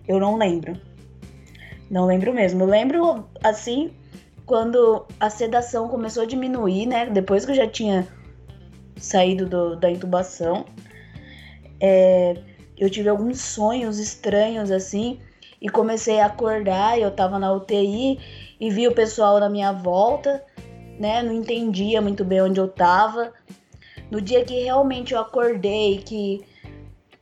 [0.07, 0.79] eu não lembro.
[1.89, 2.63] Não lembro mesmo.
[2.63, 3.91] Eu lembro, assim,
[4.45, 7.05] quando a sedação começou a diminuir, né?
[7.07, 8.07] Depois que eu já tinha
[8.97, 10.65] saído do, da intubação,
[11.79, 12.35] é,
[12.77, 15.19] eu tive alguns sonhos estranhos, assim,
[15.61, 16.99] e comecei a acordar.
[16.99, 18.19] Eu tava na UTI
[18.59, 20.43] e vi o pessoal na minha volta
[20.99, 21.23] né?
[21.23, 23.31] Não entendia muito bem onde eu tava.
[24.11, 26.43] No dia que realmente eu acordei, que,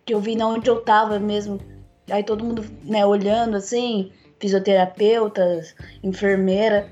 [0.03, 1.59] que eu vi na onde eu tava mesmo,
[2.09, 6.87] aí todo mundo, né, olhando assim, fisioterapeutas, enfermeira.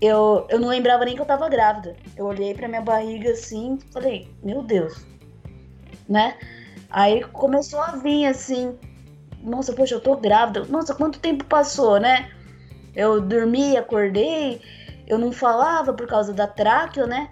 [0.00, 1.96] Eu, eu não lembrava nem que eu tava grávida.
[2.16, 5.04] Eu olhei pra minha barriga assim, falei, meu Deus,
[6.08, 6.36] né?
[6.90, 8.78] Aí começou a vir assim,
[9.42, 10.64] nossa, poxa, eu tô grávida.
[10.66, 12.30] Nossa, quanto tempo passou, né?
[12.94, 14.60] Eu dormi, acordei,
[15.06, 17.28] eu não falava por causa da tráqueo, né?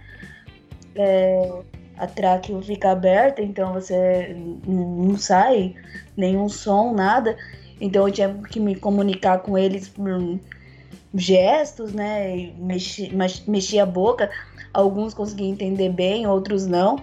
[0.94, 1.62] É,
[1.98, 5.74] a tráqueo fica aberta, então você não sai
[6.16, 7.36] nenhum som, nada.
[7.80, 10.08] Então eu tinha que me comunicar com eles por,
[11.16, 12.36] gestos, né?
[12.36, 13.12] E mexi,
[13.46, 14.30] mexia a boca.
[14.72, 16.96] Alguns conseguiam entender bem, outros não.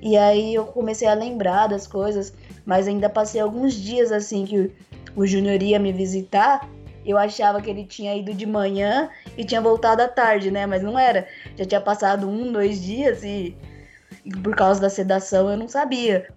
[0.00, 4.70] E aí eu comecei a lembrar das coisas, mas ainda passei alguns dias assim que
[5.14, 6.68] o Júnior ia me visitar.
[7.04, 10.66] Eu achava que ele tinha ido de manhã e tinha voltado à tarde, né?
[10.66, 11.26] Mas não era.
[11.56, 13.56] Já tinha passado um, dois dias e,
[14.24, 16.28] e por causa da sedação eu não sabia.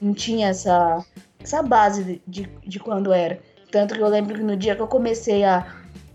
[0.00, 1.04] Não tinha essa,
[1.44, 3.38] essa base de, de quando era.
[3.70, 5.66] Tanto que eu lembro que no dia que eu comecei a.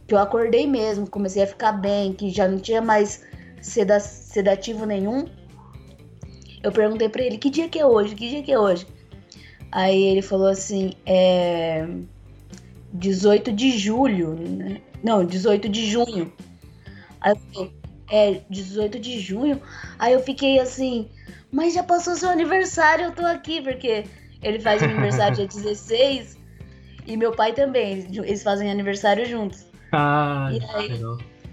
[0.07, 3.23] que eu acordei mesmo, comecei a ficar bem, que já não tinha mais
[3.61, 5.27] seda, sedativo nenhum.
[6.63, 8.15] Eu perguntei para ele: que dia que é hoje?
[8.15, 8.87] Que dia que é hoje?
[9.71, 11.87] Aí ele falou assim: é.
[12.91, 14.81] 18 de julho, né?
[15.03, 16.33] Não, 18 de junho.
[17.21, 17.73] Aí eu falei,
[18.09, 19.61] é, 18 de junho.
[19.99, 21.07] Aí eu fiquei assim,
[21.51, 24.05] mas já passou seu aniversário, eu tô aqui, porque
[24.41, 26.37] ele faz aniversário dia 16
[27.05, 29.65] e meu pai também, eles fazem aniversário juntos.
[29.91, 31.01] Ah, e aí,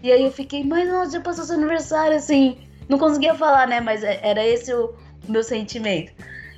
[0.02, 2.58] e aí eu fiquei, mas nossa, já passou seu aniversário, assim.
[2.88, 3.80] Não conseguia falar, né?
[3.80, 4.94] Mas é, era esse o,
[5.26, 6.12] o meu sentimento.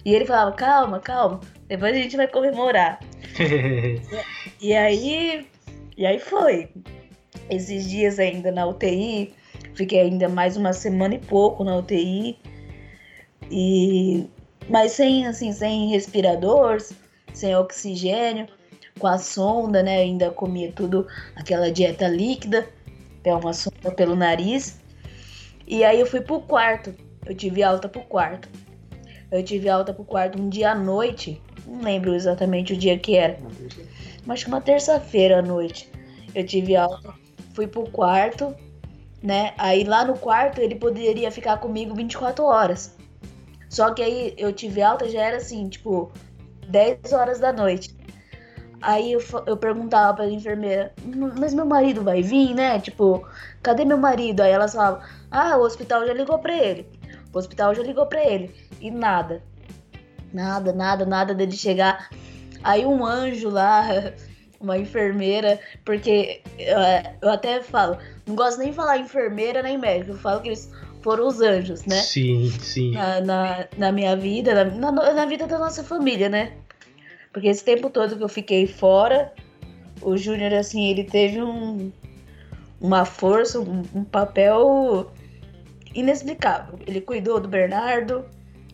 [0.05, 2.99] E ele falava, calma, calma, depois a gente vai comemorar.
[4.61, 5.47] e aí.
[5.97, 6.69] E aí foi.
[7.51, 9.33] Esses dias ainda na UTI,
[9.75, 12.39] fiquei ainda mais uma semana e pouco na UTI.
[13.51, 14.29] E
[14.69, 16.79] mas sem assim, sem respirador,
[17.33, 18.47] sem oxigênio,
[18.99, 19.99] com a sonda, né?
[19.99, 22.69] Ainda comia tudo aquela dieta líquida,
[23.21, 24.81] até uma sonda pelo nariz.
[25.67, 26.95] E aí eu fui pro quarto.
[27.25, 28.49] Eu tive alta pro quarto.
[29.31, 31.41] Eu tive alta pro quarto um dia à noite.
[31.67, 33.39] Não lembro exatamente o dia que era.
[34.25, 35.91] Mas que uma terça-feira à noite.
[36.35, 37.15] Eu tive alta.
[37.53, 38.55] Fui pro quarto,
[39.23, 39.53] né?
[39.59, 42.98] Aí lá no quarto ele poderia ficar comigo 24 horas.
[43.69, 46.11] Só que aí eu tive alta, já era assim, tipo,
[46.69, 47.97] 10 horas da noite.
[48.81, 50.93] Aí eu, eu perguntava pra enfermeira,
[51.37, 52.79] mas meu marido vai vir, né?
[52.79, 53.27] Tipo,
[53.63, 54.41] cadê meu marido?
[54.41, 56.87] Aí ela falava, ah, o hospital já ligou pra ele.
[57.33, 58.55] O hospital já ligou pra ele.
[58.81, 59.43] E nada.
[60.33, 62.09] Nada, nada, nada dele chegar.
[62.63, 63.83] Aí um anjo lá,
[64.61, 66.79] uma enfermeira, porque eu,
[67.23, 70.71] eu até falo, não gosto nem de falar enfermeira nem médico, eu falo que eles
[71.01, 71.97] foram os anjos, né?
[71.97, 72.93] Sim, sim.
[72.93, 76.53] Na, na, na minha vida, na, na, na, vida da nossa família, né?
[77.33, 79.33] Porque esse tempo todo que eu fiquei fora,
[80.03, 81.93] o Júnior, assim, ele teve um,
[82.81, 85.11] uma força, um, um papel
[85.95, 86.79] inexplicável.
[86.87, 88.25] Ele cuidou do Bernardo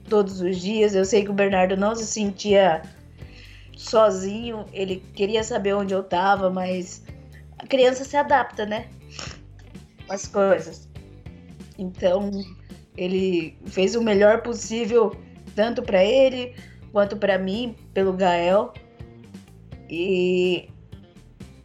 [0.09, 0.95] todos os dias.
[0.95, 2.83] Eu sei que o Bernardo não se sentia
[3.77, 7.03] sozinho, ele queria saber onde eu tava, mas
[7.59, 8.89] a criança se adapta, né?
[10.09, 10.89] As coisas.
[11.79, 12.31] Então,
[12.97, 15.17] ele fez o melhor possível,
[15.55, 16.55] tanto para ele
[16.93, 18.73] quanto para mim, pelo Gael.
[19.91, 20.69] E,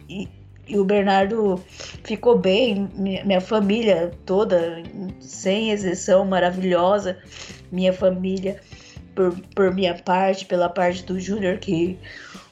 [0.09, 0.27] e,
[0.67, 1.61] e, o Bernardo
[2.03, 4.81] ficou bem, minha, família toda,
[5.19, 7.17] sem exceção, maravilhosa.
[7.71, 8.59] Minha família,
[9.13, 11.97] por, por minha parte, pela parte do Júnior, que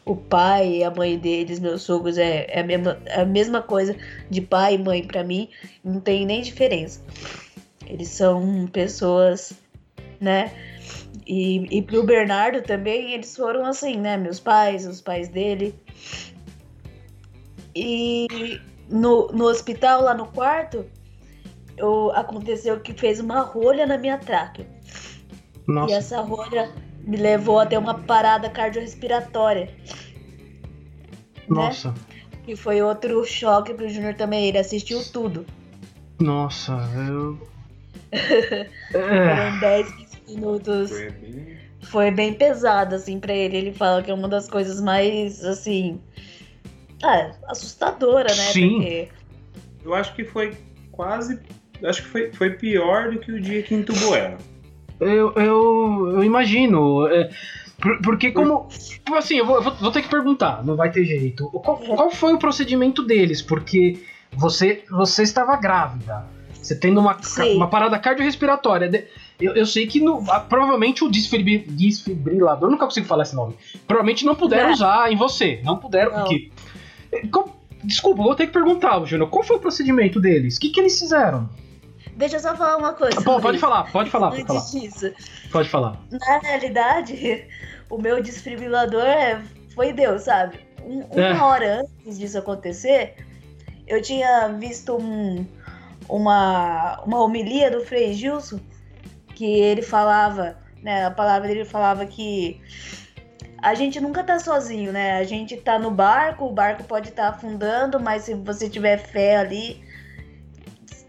[0.06, 3.96] o pai e a mãe deles, meus sogros, é, é a, mesma, a mesma coisa
[4.30, 5.50] de pai e mãe para mim,
[5.84, 7.02] não tem nem diferença.
[7.90, 9.54] Eles são pessoas,
[10.20, 10.52] né?
[11.26, 14.18] E, e pro Bernardo também, eles foram assim, né?
[14.18, 15.74] Meus pais, os pais dele.
[17.76, 20.86] E no, no hospital, lá no quarto,
[21.78, 24.68] eu, aconteceu que fez uma rolha na minha tráquea.
[25.66, 25.94] Nossa.
[25.94, 26.72] E essa rolha
[27.02, 29.66] me levou até uma parada cardiorrespiratória.
[29.66, 31.46] Né?
[31.48, 31.92] Nossa.
[31.92, 31.98] Né?
[32.48, 34.46] E foi outro choque pro Júnior também.
[34.46, 35.46] Ele assistiu tudo.
[36.20, 37.38] Nossa, eu
[38.92, 40.90] Foram 10, 15 minutos.
[40.90, 41.58] Foi bem...
[41.84, 43.58] Foi bem pesado, assim, pra ele.
[43.58, 46.02] Ele fala que é uma das coisas mais, assim.
[47.02, 48.52] Ah, assustadora, né?
[48.52, 48.74] Sim.
[48.74, 49.08] Porque...
[49.86, 50.54] Eu acho que foi
[50.92, 51.40] quase.
[51.84, 54.38] Acho que foi, foi pior do que o dia que entubou ela.
[55.00, 57.08] Eu, eu, eu imagino.
[57.08, 57.30] É,
[58.04, 58.68] porque como.
[59.16, 61.48] Assim, eu vou, vou, ter que perguntar, não vai ter jeito.
[61.50, 63.42] Qual, qual foi o procedimento deles?
[63.42, 64.00] Porque
[64.34, 66.26] você, você estava grávida.
[66.68, 67.18] Você tendo uma,
[67.56, 69.08] uma parada cardiorrespiratória.
[69.40, 73.56] Eu, eu sei que no, provavelmente o desfibrilador, nunca consigo falar esse nome.
[73.88, 75.62] Provavelmente não puderam usar em você.
[75.64, 76.12] Não puderam.
[76.12, 76.24] Não.
[76.24, 76.52] Porque,
[77.86, 79.30] desculpa, vou ter que perguntar, Júnior.
[79.30, 80.58] Qual foi o procedimento deles?
[80.58, 81.50] O que, que eles fizeram?
[82.18, 83.22] Deixa eu só falar uma coisa.
[83.22, 84.60] Pô, pode falar, pode falar, pode falar.
[84.60, 85.14] Disso.
[85.50, 86.02] Pode falar.
[86.12, 87.46] Na realidade,
[87.90, 89.42] o meu desfibrilador é,
[89.74, 90.60] foi Deus, sabe?
[90.84, 91.40] Um, uma é.
[91.40, 93.16] hora antes disso acontecer,
[93.88, 95.46] eu tinha visto um,
[96.10, 98.60] uma, uma homilia do Frei Gilson,
[99.36, 102.62] que ele falava, né, a palavra dele falava que
[103.62, 105.18] a gente nunca tá sozinho, né?
[105.18, 108.98] A gente tá no barco, o barco pode estar tá afundando, mas se você tiver
[108.98, 109.84] fé ali,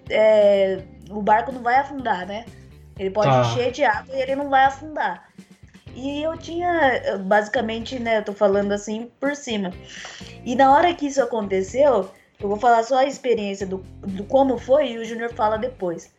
[0.09, 2.45] é, o barco não vai afundar, né?
[2.99, 3.41] Ele pode tá.
[3.43, 5.29] encher de água e ele não vai afundar.
[5.95, 9.73] E eu tinha, basicamente, né, eu tô falando assim por cima.
[10.45, 12.11] E na hora que isso aconteceu,
[12.41, 16.13] eu vou falar só a experiência do, do como foi e o Júnior fala depois.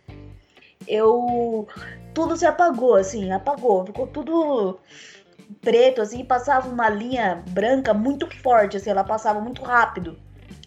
[0.87, 1.67] Eu.
[2.13, 3.85] Tudo se apagou, assim, apagou.
[3.85, 4.79] Ficou tudo
[5.61, 10.17] preto, assim, passava uma linha branca muito forte, assim, ela passava muito rápido,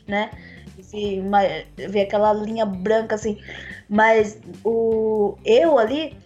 [0.06, 0.30] né?
[0.78, 1.22] Assim,
[1.76, 3.38] ver aquela linha branca, assim.
[3.88, 6.16] Mas o eu ali,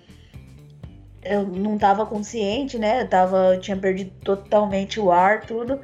[1.22, 3.02] eu não tava consciente, né?
[3.02, 5.80] Eu, tava, eu tinha perdido totalmente o ar, tudo.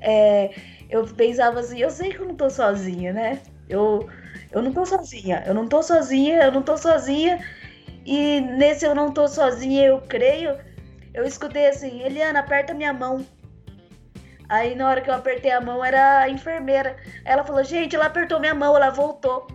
[0.00, 0.50] É,
[0.90, 3.40] eu pensava assim, eu sei que eu não tô sozinha, né?
[3.68, 4.08] Eu,
[4.50, 7.44] eu não tô sozinha, eu não tô sozinha, eu não tô sozinha.
[8.04, 10.56] E nesse eu não tô sozinha, eu creio
[11.12, 13.26] eu escutei assim, Eliana, aperta minha mão.
[14.48, 16.96] Aí na hora que eu apertei a mão era a enfermeira.
[17.24, 19.46] Ela falou, gente, ela apertou minha mão, ela voltou.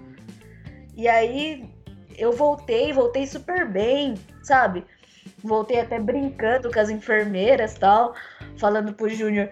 [0.96, 1.70] E aí
[2.18, 4.86] eu voltei, voltei super bem, sabe?
[5.44, 8.16] Voltei até brincando com as enfermeiras tal,
[8.58, 9.50] falando pro Júnior,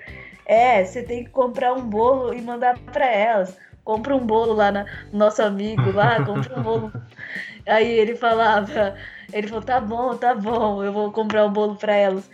[0.53, 3.57] é, você tem que comprar um bolo e mandar para elas.
[3.83, 6.91] Compra um bolo lá na nosso amigo lá, compra um bolo.
[7.67, 8.95] Aí ele falava,
[9.31, 12.29] ele falou: tá bom, tá bom, eu vou comprar um bolo para elas.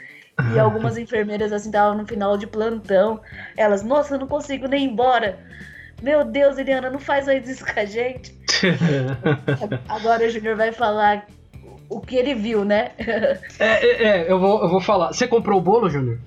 [0.54, 3.22] E algumas enfermeiras assim estavam no final de plantão.
[3.56, 5.40] Elas, nossa, eu não consigo nem ir embora.
[6.02, 8.34] Meu Deus, Eliana, não faz mais isso com a gente.
[9.88, 11.26] Agora o Júnior vai falar
[11.90, 12.92] o que ele viu, né?
[13.60, 15.12] é, é, é, eu, vou, eu vou falar.
[15.12, 16.20] Você comprou o bolo, Júnior?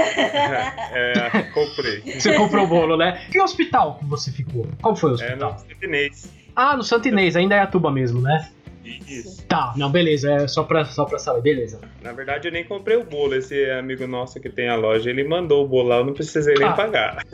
[0.00, 2.00] É, comprei.
[2.18, 3.26] Você comprou o bolo, né?
[3.30, 4.66] Que hospital que você ficou?
[4.80, 5.50] Qual foi o hospital?
[5.50, 6.32] É, no Santinês.
[6.54, 8.48] Ah, no Santinês, ainda é a tuba mesmo, né?
[8.84, 9.46] Isso.
[9.46, 11.80] Tá, não, beleza, é só pra, só pra saber, beleza.
[12.02, 13.34] Na verdade, eu nem comprei o bolo.
[13.34, 16.54] Esse amigo nosso que tem a loja, ele mandou o bolo lá, eu não precisei
[16.54, 16.72] nem ah.
[16.72, 17.24] pagar.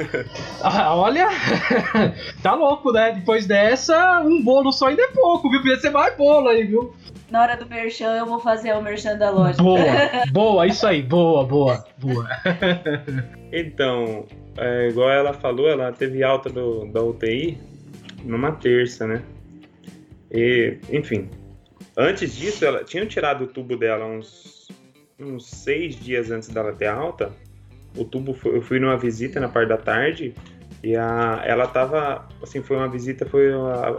[0.63, 1.29] Ah, olha,
[2.43, 3.13] tá louco, né?
[3.13, 5.61] Depois dessa, um bolo só ainda é pouco, viu?
[5.61, 6.95] Podia ser mais bolo aí, viu?
[7.31, 9.62] Na hora do merchan, eu vou fazer o merchan da loja.
[9.62, 9.81] Boa,
[10.33, 12.26] boa, isso aí, boa, boa, boa.
[13.53, 14.26] então,
[14.57, 17.59] é, igual ela falou, ela teve alta do, da UTI
[18.24, 19.22] numa terça, né?
[20.31, 21.29] E, enfim,
[22.01, 24.68] Antes disso, ela tinha tirado o tubo dela uns,
[25.18, 27.33] uns seis dias antes dela ter alta.
[27.97, 30.33] O tubo, foi, eu fui numa visita na parte da tarde
[30.83, 33.51] e a, ela tava, assim, foi uma visita, foi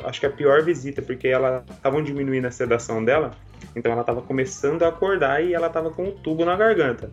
[0.05, 3.31] acho que a pior visita, porque ela estavam diminuindo a sedação dela,
[3.75, 7.11] então ela tava começando a acordar e ela tava com o tubo na garganta.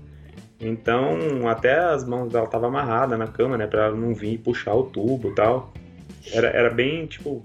[0.61, 4.75] Então, até as mãos dela tava amarrada na cama, né, para ela não vir puxar
[4.75, 5.73] o tubo, tal.
[6.33, 7.43] Era, era bem, tipo,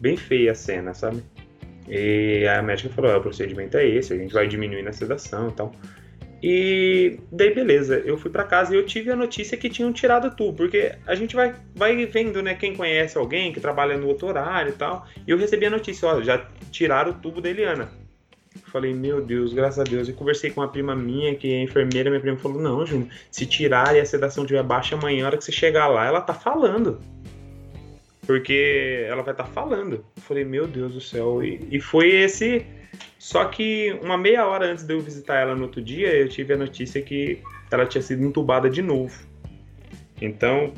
[0.00, 1.22] bem feia a cena, sabe?
[1.88, 5.52] E a médica falou: o procedimento é esse, a gente vai diminuir a sedação e
[5.52, 5.72] tal.
[6.42, 10.34] E daí, beleza, eu fui para casa e eu tive a notícia que tinham tirado
[10.36, 14.28] tudo, porque a gente vai, vai vendo, né, quem conhece alguém que trabalha no outro
[14.28, 15.06] horário e tal.
[15.26, 17.90] E eu recebi a notícia: ó, já tiraram o tubo da Eliana.
[18.66, 20.08] Falei, meu Deus, graças a Deus.
[20.08, 22.10] E conversei com uma prima minha, que é enfermeira.
[22.10, 25.36] Minha prima falou: Não, Júnior, se tirar e a sedação estiver baixa amanhã, a hora
[25.36, 27.00] que você chegar lá, ela tá falando.
[28.26, 30.04] Porque ela vai estar tá falando.
[30.16, 31.42] Eu falei, meu Deus do céu.
[31.44, 32.66] E, e, foi esse.
[33.18, 36.54] Só que uma meia hora antes de eu visitar ela no outro dia, eu tive
[36.54, 39.18] a notícia que ela tinha sido entubada de novo.
[40.20, 40.72] Então,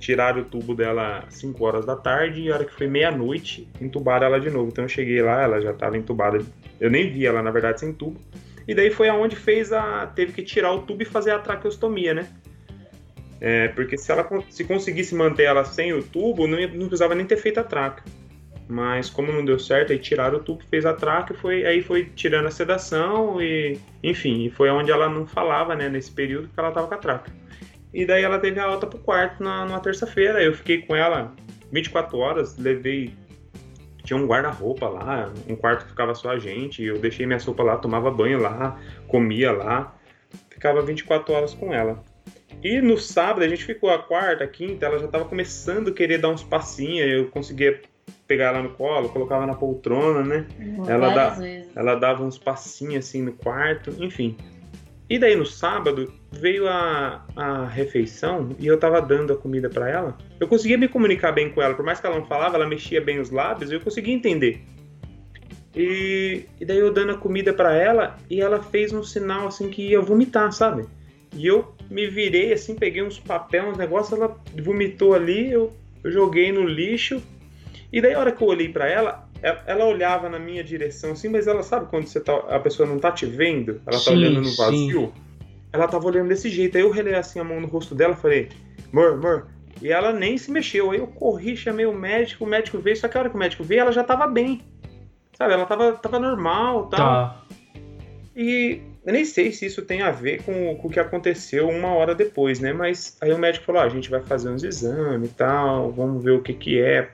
[0.00, 3.68] tiraram o tubo dela às 5 horas da tarde e a hora que foi meia-noite,
[3.80, 4.68] entubaram ela de novo.
[4.68, 6.38] Então eu cheguei lá, ela já estava entubada.
[6.80, 8.18] Eu nem vi ela, na verdade, sem tubo.
[8.66, 10.06] E daí foi aonde fez a.
[10.06, 12.28] teve que tirar o tubo e fazer a traqueostomia, né?
[13.40, 17.26] É, porque se ela se conseguisse manter ela sem o tubo, não, não precisava nem
[17.26, 18.02] ter feito a traca.
[18.70, 21.82] Mas como não deu certo, aí tiraram o tubo, fez a traca, e foi, aí
[21.82, 26.58] foi tirando a sedação e, enfim, foi onde ela não falava, né, nesse período que
[26.58, 27.32] ela estava com a traca.
[27.92, 30.40] E daí ela teve a alta pro quarto na, numa terça-feira.
[30.40, 31.34] Eu fiquei com ela
[31.72, 33.12] 24 horas, levei
[34.04, 36.82] tinha um guarda-roupa lá, um quarto que ficava só a gente.
[36.82, 39.94] Eu deixei minha sopa lá, tomava banho lá, comia lá,
[40.48, 42.02] ficava 24 horas com ela.
[42.62, 45.92] E no sábado a gente ficou a quarta, a quinta, ela já tava começando a
[45.92, 47.80] querer dar uns passinhos, eu conseguia
[48.26, 50.46] pegar ela no colo, colocava na poltrona, né?
[50.88, 51.36] ela, dá,
[51.74, 54.36] ela dava uns passinhos assim no quarto, enfim.
[55.08, 59.90] E daí no sábado veio a, a refeição e eu tava dando a comida para
[59.90, 60.16] ela.
[60.38, 63.00] Eu conseguia me comunicar bem com ela, por mais que ela não falava, ela mexia
[63.00, 64.62] bem os lábios, eu conseguia entender.
[65.74, 69.68] E, e daí eu dando a comida para ela e ela fez um sinal assim
[69.68, 70.86] que ia vomitar, sabe?
[71.34, 76.10] E eu me virei assim, peguei uns papéis, uns negócios, ela vomitou ali, eu, eu
[76.10, 77.22] joguei no lixo.
[77.92, 81.12] E daí a hora que eu olhei para ela, ela, ela, olhava na minha direção
[81.12, 83.98] assim, mas ela sabe quando você tá, a pessoa não tá te vendo, ela tá
[83.98, 85.12] sim, tá olhando no vazio.
[85.14, 85.22] Sim.
[85.72, 86.76] ela tava olhando desse jeito.
[86.76, 88.48] Aí eu relei assim a mão no rosto dela, falei,
[88.92, 89.48] amor, amor.
[89.82, 90.90] E ela nem se mexeu.
[90.90, 93.38] Aí eu corri, chamei o médico, o médico veio, só que a hora que o
[93.38, 94.60] médico veio, ela já tava bem.
[95.32, 96.98] Sabe, ela tava, tava normal tal.
[96.98, 97.42] Tá.
[98.36, 101.88] E eu nem sei se isso tem a ver com, com o que aconteceu uma
[101.94, 102.72] hora depois, né?
[102.72, 106.22] Mas aí o médico falou: ah, a gente vai fazer uns exames e tal, vamos
[106.22, 107.08] ver o que que é.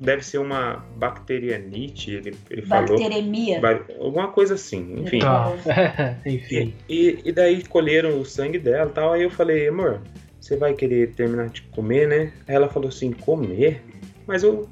[0.00, 2.98] Deve ser uma bacterianite, ele, ele falou.
[2.98, 3.60] Bacteremia.
[3.60, 5.20] Ba- Alguma coisa assim, enfim.
[5.20, 5.52] Tá.
[6.26, 6.74] Enfim.
[6.88, 9.12] E, e daí colheram o sangue dela e tal.
[9.12, 10.00] Aí eu falei, amor,
[10.40, 12.32] você vai querer terminar de comer, né?
[12.46, 13.82] Aí ela falou assim, comer?
[14.26, 14.68] Mas eu,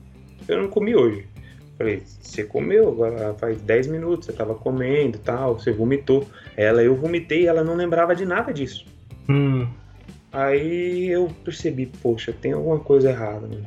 [0.48, 1.26] eu não comi hoje.
[1.76, 6.26] Falei, você comeu, agora faz 10 minutos, você tava comendo e tal, você vomitou.
[6.57, 8.86] Ela, eu vomitei e ela não lembrava de nada disso.
[9.28, 9.66] Hum.
[10.32, 13.46] Aí eu percebi, poxa, tem alguma coisa errada.
[13.46, 13.62] Né?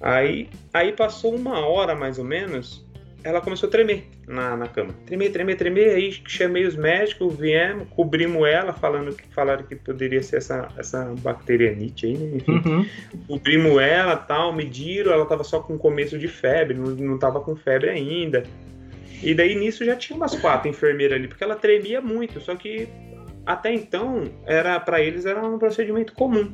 [0.00, 2.84] Aí, aí passou uma hora mais ou menos,
[3.24, 4.92] ela começou a tremer na, na cama.
[5.06, 5.94] Tremer, tremer, tremer.
[5.94, 11.14] Aí chamei os médicos, viemos, cobrimos ela, falando que falaram que poderia ser essa, essa
[11.20, 12.36] bacterianite aí, né?
[12.36, 12.86] Enfim, Uhum.
[13.28, 17.54] cobrimos ela tal, mediram, ela tava só com começo de febre, não, não tava com
[17.54, 18.42] febre ainda.
[19.22, 22.88] E daí nisso já tinha umas quatro enfermeiras ali, porque ela tremia muito, só que
[23.46, 26.52] até então era para eles era um procedimento comum.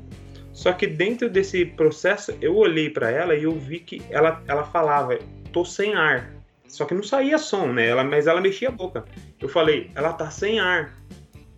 [0.53, 4.65] Só que dentro desse processo eu olhei para ela e eu vi que ela, ela
[4.65, 5.17] falava,
[5.53, 6.33] tô sem ar.
[6.67, 7.87] Só que não saía som, né?
[7.87, 9.05] Ela, mas ela mexia a boca.
[9.41, 10.95] Eu falei, ela tá sem ar.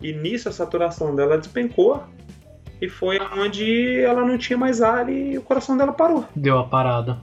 [0.03, 2.05] E nisso a saturação dela despencou
[2.81, 6.25] e foi onde ela não tinha mais ar e o coração dela parou.
[6.35, 7.19] Deu a parada.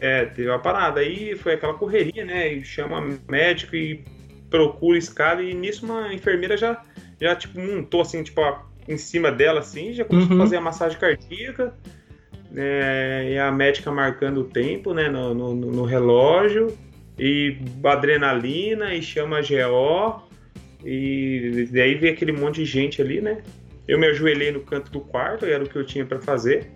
[0.00, 1.00] É, teve uma parada.
[1.00, 2.52] Aí foi aquela correria, né?
[2.52, 4.04] E chama médico e
[4.50, 5.42] procura escada.
[5.42, 6.82] E nisso uma enfermeira já,
[7.20, 10.42] já tipo, montou assim, tipo, a- em cima dela, assim, já começou Uhum.
[10.42, 11.74] a fazer a massagem cardíaca.
[12.48, 15.08] né, e a médica marcando o tempo, né?
[15.08, 16.76] No, no, no relógio.
[17.18, 20.22] E adrenalina, e chama GO.
[20.84, 23.42] E daí veio aquele monte de gente ali, né?
[23.88, 26.70] Eu me ajoelhei no canto do quarto, era o que eu tinha pra fazer.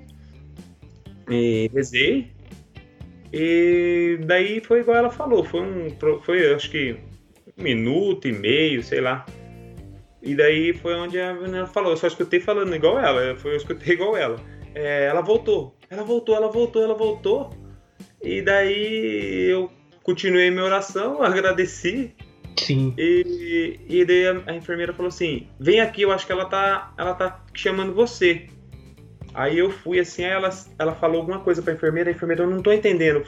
[1.30, 2.32] E rezei.
[3.32, 5.88] E daí foi igual ela falou, foi um.
[6.22, 6.96] Foi acho que
[7.58, 9.24] um minuto e meio, sei lá.
[10.22, 13.56] E daí foi onde a menina falou, eu só escutei falando igual ela, foi, eu
[13.56, 14.38] escutei igual ela.
[14.74, 17.50] É, ela voltou, ela voltou, ela voltou, ela voltou.
[18.22, 19.70] E daí eu
[20.02, 22.14] continuei minha oração, agradeci.
[22.58, 22.92] Sim.
[22.98, 26.92] E, e daí a, a enfermeira falou assim: vem aqui, eu acho que ela tá,
[26.98, 28.48] ela tá chamando você.
[29.32, 32.62] Aí eu fui assim, ela, ela falou alguma coisa pra enfermeira, a enfermeira, eu não
[32.62, 33.24] tô entendendo.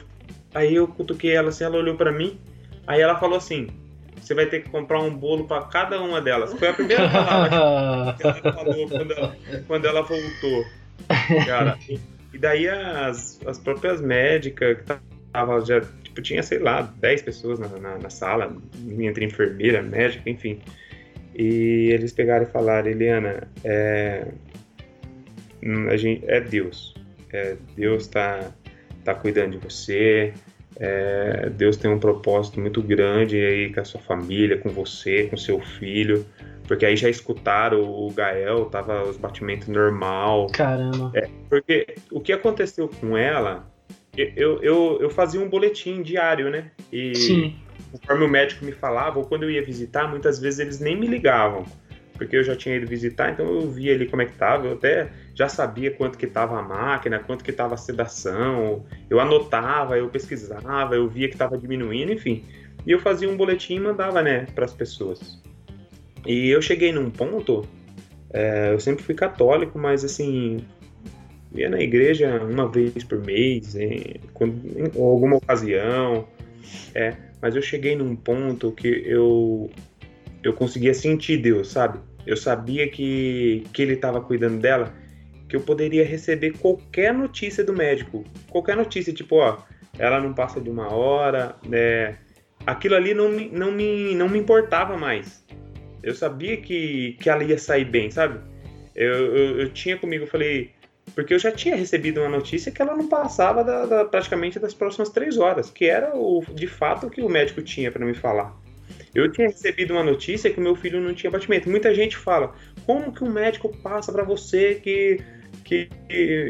[0.53, 2.39] Aí eu cutuquei ela assim, ela olhou pra mim,
[2.85, 3.67] aí ela falou assim:
[4.23, 6.53] você vai ter que comprar um bolo pra cada uma delas.
[6.53, 9.37] Foi a primeira palavra que ela falou quando ela,
[9.67, 10.65] quando ela voltou.
[11.45, 14.83] Cara, e, daí as, as próprias médicas que
[15.31, 18.55] tava já, tipo, tinha, sei lá, 10 pessoas na, na, na sala,
[18.99, 20.59] entre enfermeira, médica, enfim.
[21.35, 24.27] E eles pegaram e falaram, Eliana, é,
[25.89, 26.93] a gente, é Deus.
[27.31, 28.51] É, Deus tá,
[29.03, 30.33] tá cuidando de você.
[30.79, 35.37] é, Deus tem um propósito muito grande aí com a sua família, com você, com
[35.37, 36.25] seu filho.
[36.67, 40.47] Porque aí já escutaram o Gael, tava os batimentos normal.
[40.47, 41.11] Caramba.
[41.49, 43.67] Porque o que aconteceu com ela,
[44.15, 46.71] eu, eu, eu fazia um boletim diário, né?
[46.91, 47.55] E Sim.
[47.91, 51.07] conforme o médico me falava, ou quando eu ia visitar, muitas vezes eles nem me
[51.07, 51.65] ligavam.
[52.13, 54.73] Porque eu já tinha ido visitar, então eu via ali como é que tava, eu
[54.73, 59.97] até já sabia quanto que tava a máquina, quanto que tava a sedação, eu anotava,
[59.97, 62.43] eu pesquisava, eu via que tava diminuindo, enfim.
[62.85, 65.41] E eu fazia um boletim e mandava, né, para as pessoas.
[66.25, 67.67] E eu cheguei num ponto,
[68.31, 70.57] é, eu sempre fui católico, mas assim,
[71.53, 76.27] ia na igreja uma vez por mês, em, quando- em alguma ocasião,
[76.93, 79.69] é, mas eu cheguei num ponto que eu
[80.43, 81.99] eu conseguia sentir Deus, sabe?
[82.27, 84.93] Eu sabia que, que ele estava cuidando dela,
[85.53, 89.59] que eu poderia receber qualquer notícia do médico, qualquer notícia, tipo, ó,
[89.99, 92.17] ela não passa de uma hora, né?
[92.65, 95.45] Aquilo ali não me, não me, não me importava mais.
[96.01, 98.39] Eu sabia que, que ela ia sair bem, sabe?
[98.95, 100.71] Eu, eu, eu tinha comigo, eu falei,
[101.13, 104.73] porque eu já tinha recebido uma notícia que ela não passava da, da- praticamente das
[104.73, 108.15] próximas três horas, que era o, de fato o que o médico tinha para me
[108.15, 108.59] falar.
[109.13, 111.69] Eu tinha recebido uma notícia que o meu filho não tinha batimento.
[111.69, 112.55] Muita gente fala:
[112.87, 115.19] como que um médico passa para você que,
[115.63, 115.89] que,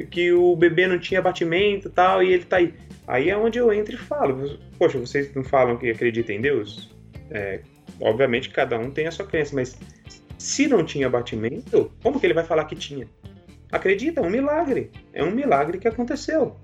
[0.09, 2.73] que, o bebê não tinha batimento e tal, e ele tá aí?
[3.07, 6.93] Aí é onde eu entro e falo: poxa, vocês não falam que acreditam em Deus?
[7.31, 7.61] É,
[7.99, 9.77] obviamente cada um tem a sua crença, mas
[10.37, 13.07] se não tinha batimento, como que ele vai falar que tinha?
[13.71, 14.91] Acredita, é um milagre.
[15.13, 16.57] É um milagre que aconteceu.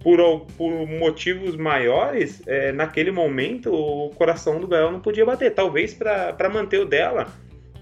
[0.00, 5.54] Por, por motivos maiores, é, naquele momento o coração do Gael não podia bater.
[5.54, 7.32] Talvez para manter o dela,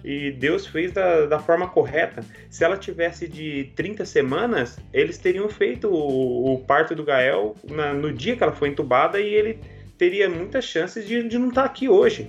[0.04, 2.24] e Deus fez da, da forma correta.
[2.48, 7.92] Se ela tivesse de 30 semanas, eles teriam feito o, o parto do Gael na,
[7.92, 9.58] no dia que ela foi entubada e ele
[9.98, 12.28] teria muitas chances de, de não estar tá aqui hoje.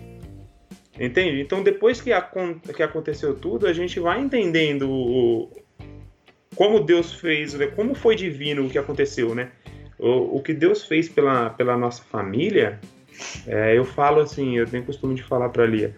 [1.00, 1.40] Entende?
[1.40, 2.22] Então, depois que, a,
[2.76, 5.50] que aconteceu tudo, a gente vai entendendo o,
[6.56, 7.68] como Deus fez, né?
[7.68, 9.52] como foi divino o que aconteceu, né?
[9.98, 12.80] O, o que Deus fez pela, pela nossa família,
[13.48, 15.96] é, eu falo assim, eu tenho costume de falar para Lia,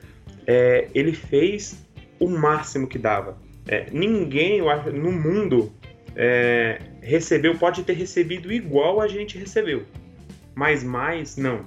[0.47, 1.85] é, ele fez
[2.19, 3.37] o máximo que dava.
[3.67, 4.61] É, ninguém
[4.93, 5.73] no mundo
[6.15, 9.83] é, recebeu, pode ter recebido igual a gente recebeu,
[10.53, 11.65] mas mais não.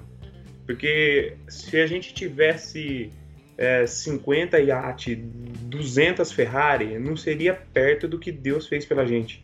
[0.65, 3.11] Porque se a gente tivesse
[3.57, 9.43] é, 50 Yacht, 200 Ferrari, não seria perto do que Deus fez pela gente.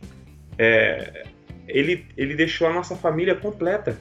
[0.58, 1.24] É,
[1.66, 3.98] ele, ele deixou a nossa família completa.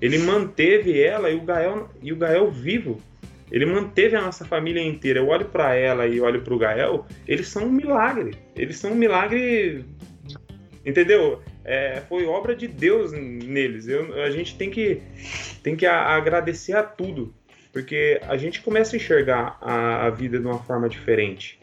[0.00, 3.02] Ele manteve ela e o Gael, e o Gael vivo.
[3.50, 5.20] Ele manteve a nossa família inteira.
[5.20, 8.36] Eu olho para ela e olho para o Gael, eles são um milagre.
[8.56, 9.84] Eles são um milagre.
[10.84, 11.42] Entendeu?
[11.64, 13.86] É, foi obra de Deus neles.
[13.86, 15.02] Eu, a gente tem que,
[15.62, 17.34] tem que agradecer a tudo,
[17.72, 21.60] porque a gente começa a enxergar a, a vida de uma forma diferente.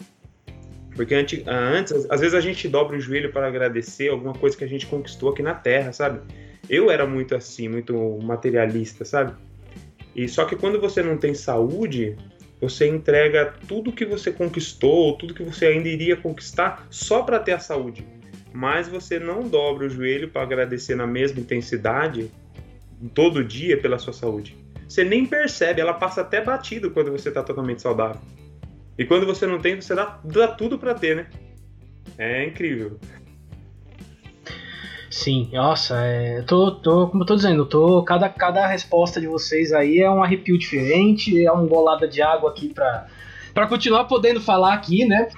[0.95, 4.63] Porque antes, antes, às vezes a gente dobra o joelho para agradecer alguma coisa que
[4.63, 6.21] a gente conquistou aqui na Terra, sabe?
[6.67, 9.33] Eu era muito assim, muito materialista, sabe?
[10.17, 12.17] E só que quando você não tem saúde,
[12.59, 17.53] você entrega tudo que você conquistou, tudo que você ainda iria conquistar só para ter
[17.53, 18.03] a saúde.
[18.51, 22.31] Mas você não dobra o joelho para agradecer na mesma intensidade
[23.13, 24.57] todo dia pela sua saúde.
[24.89, 28.21] Você nem percebe, ela passa até batido quando você está totalmente saudável.
[28.97, 31.27] E quando você não tem, você dá, dá tudo para ter, né?
[32.17, 32.99] É incrível.
[35.09, 39.71] Sim, nossa, é, tô, tô, como eu tô dizendo, tô, cada, cada resposta de vocês
[39.71, 43.07] aí é um arrepio diferente, é uma bolada de água aqui pra,
[43.53, 45.29] pra continuar podendo falar aqui, né?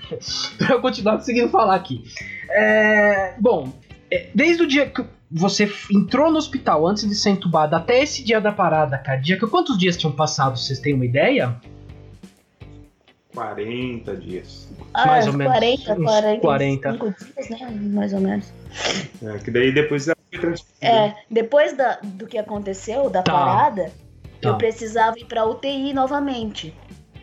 [0.58, 2.04] pra eu continuar conseguindo falar aqui.
[2.50, 3.72] É, bom,
[4.10, 8.22] é, desde o dia que você entrou no hospital antes de ser entubado até esse
[8.22, 10.58] dia da parada cardíaca, quantos dias tinham passado?
[10.58, 11.56] Vocês têm uma ideia?
[13.34, 14.68] 40 dias.
[14.94, 15.52] Ah, mais ou menos.
[15.52, 16.92] 40, 40, 40.
[16.92, 17.78] dias, né?
[17.92, 18.52] Mais ou menos.
[19.22, 20.08] É, que daí depois
[20.80, 23.32] É, depois da, do que aconteceu, da tá.
[23.32, 23.92] parada,
[24.40, 24.50] tá.
[24.50, 26.74] eu precisava ir pra UTI novamente,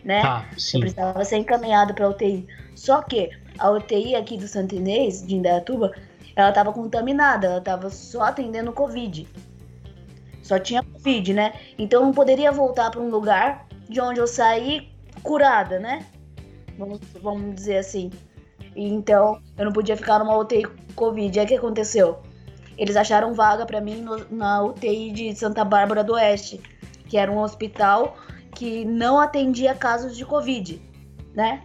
[0.04, 0.22] né?
[0.22, 0.76] Tá, sim.
[0.76, 2.46] Eu precisava ser encaminhado pra UTI.
[2.74, 5.92] Só que a UTI aqui do Santinês, de Indaiatuba,
[6.36, 9.26] ela tava contaminada, ela tava só atendendo Covid.
[10.42, 11.54] Só tinha Covid, né?
[11.78, 14.91] Então eu não poderia voltar para um lugar de onde eu saí
[15.22, 16.06] curada, né?
[16.78, 18.10] Vamos, vamos dizer assim.
[18.74, 21.38] Então, eu não podia ficar numa UTI Covid.
[21.38, 22.20] Aí o que aconteceu?
[22.76, 26.60] Eles acharam vaga para mim no, na UTI de Santa Bárbara do Oeste,
[27.06, 28.16] que era um hospital
[28.54, 30.80] que não atendia casos de Covid,
[31.34, 31.62] né?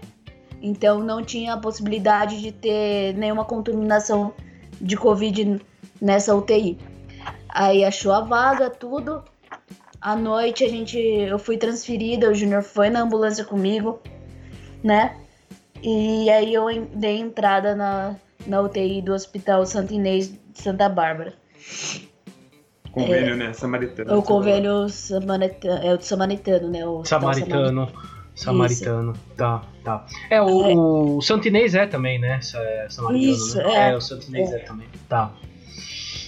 [0.62, 4.34] Então não tinha a possibilidade de ter nenhuma contaminação
[4.82, 5.62] de Covid
[6.02, 6.78] nessa UTI.
[7.50, 9.24] Aí achou a vaga, tudo.
[10.08, 14.00] À noite a gente, eu fui transferida, o Júnior foi na ambulância comigo,
[14.82, 15.18] né?
[15.84, 21.34] E aí eu dei entrada na, na UTI do Hospital Santo Inês de Santa Bárbara.
[22.90, 23.52] Convênio, é, né?
[23.52, 24.18] Samaritano.
[24.18, 26.86] O convênio samaritano, é o samaritano, né?
[26.88, 27.92] O samaritano.
[28.34, 29.12] Samaritano.
[29.12, 29.36] Isso.
[29.36, 30.06] Tá, tá.
[30.30, 30.74] É, o, é.
[30.74, 32.38] o Santo Inês é também, né?
[32.38, 33.74] É samaritano, Isso, né?
[33.74, 33.90] é.
[33.90, 33.98] é.
[33.98, 34.56] o Santo Inês é.
[34.56, 34.88] é também.
[35.10, 35.34] Tá.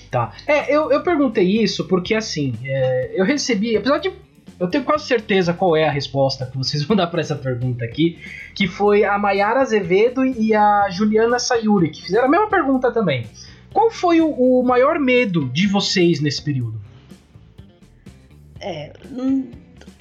[0.10, 0.34] Tá.
[0.48, 4.12] É, eu, eu perguntei isso porque, assim, é, eu recebi, apesar de.
[4.60, 7.86] Eu tenho quase certeza qual é a resposta que vocês vão dar para essa pergunta
[7.86, 8.20] aqui,
[8.56, 13.26] que foi a Mayara Azevedo e a Juliana Sayuri, que fizeram a mesma pergunta também.
[13.72, 16.82] Qual foi o, o maior medo de vocês nesse período?
[18.60, 19.52] É, hum,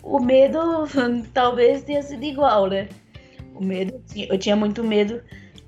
[0.02, 0.58] o medo
[1.32, 2.88] talvez tenha sido igual, né?
[3.54, 5.20] O medo, eu tinha muito medo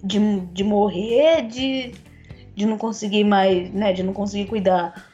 [0.02, 0.18] de,
[0.52, 1.92] de morrer, de
[2.54, 5.08] de não conseguir mais, né, de não conseguir cuidar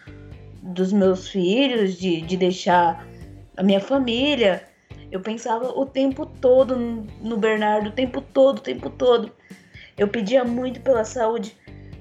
[0.62, 3.07] dos meus filhos, de, de deixar
[3.57, 4.64] a minha família.
[5.11, 6.76] Eu pensava o tempo todo
[7.20, 9.32] no Bernardo, o tempo todo, o tempo todo.
[9.97, 11.57] Eu pedia muito pela saúde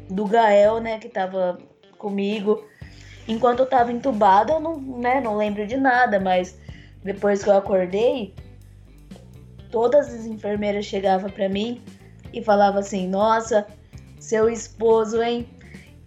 [0.10, 1.58] do Gael, né, que tava
[1.98, 2.66] comigo.
[3.28, 6.60] Enquanto eu tava entubada, eu não, né, não lembro de nada, mas
[7.04, 8.34] depois que eu acordei,
[9.72, 11.82] todas as enfermeiras chegavam para mim
[12.34, 13.66] e falavam assim: "Nossa,
[14.26, 15.48] seu esposo, hein?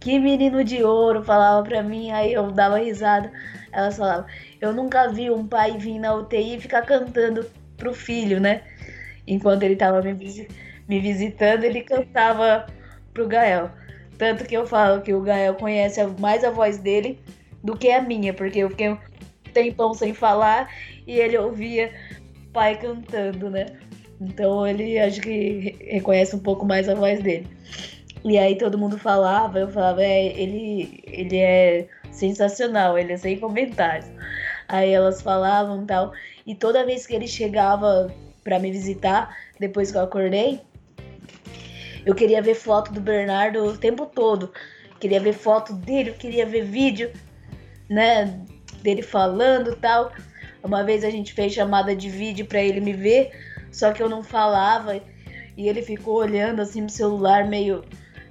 [0.01, 3.31] Que menino de ouro, falava pra mim, aí eu dava risada.
[3.73, 4.27] Elas falavam,
[4.61, 7.47] eu nunca vi um pai vir na UTI e ficar cantando
[7.77, 8.63] pro filho, né?
[9.27, 10.15] Enquanto ele tava me,
[10.89, 12.67] me visitando, ele cantava
[13.15, 13.71] pro Gael.
[14.17, 17.21] Tanto que eu falo que o Gael conhece mais a voz dele
[17.63, 18.99] do que a minha, porque eu fiquei um
[19.53, 20.69] tempão sem falar
[21.07, 21.93] e ele ouvia
[22.53, 23.67] pai cantando, né?
[24.21, 27.47] Então ele acho que reconhece um pouco mais a voz dele.
[28.25, 33.39] E aí todo mundo falava, eu falava, é, ele, ele é sensacional, ele é sem
[33.39, 34.11] comentários.
[34.67, 36.13] Aí elas falavam tal.
[36.47, 38.13] E toda vez que ele chegava
[38.43, 40.61] para me visitar, depois que eu acordei,
[42.05, 44.53] eu queria ver foto do Bernardo o tempo todo.
[44.99, 47.13] Queria ver foto dele, queria ver vídeo,
[47.89, 48.41] né,
[48.83, 50.13] dele falando tal.
[50.63, 53.31] Uma vez a gente fez chamada de vídeo para ele me ver,
[53.71, 55.01] só que eu não falava
[55.57, 57.85] e ele ficou olhando assim no celular meio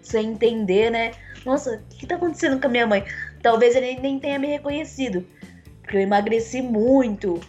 [0.08, 1.12] sem entender, né?
[1.46, 3.04] Nossa, o que, tá acontecendo com a minha mãe?
[3.42, 5.26] Talvez ele nem tenha me reconhecido,
[5.82, 7.40] porque eu emagreci muito,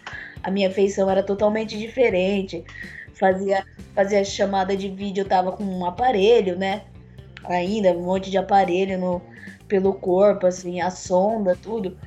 [0.43, 2.63] a minha feição era totalmente diferente.
[3.13, 6.83] Fazia, fazia chamada de vídeo, eu tava com um aparelho, né?
[7.45, 9.21] Ainda, um monte de aparelho no,
[9.67, 11.97] pelo corpo, assim, a sonda, tudo.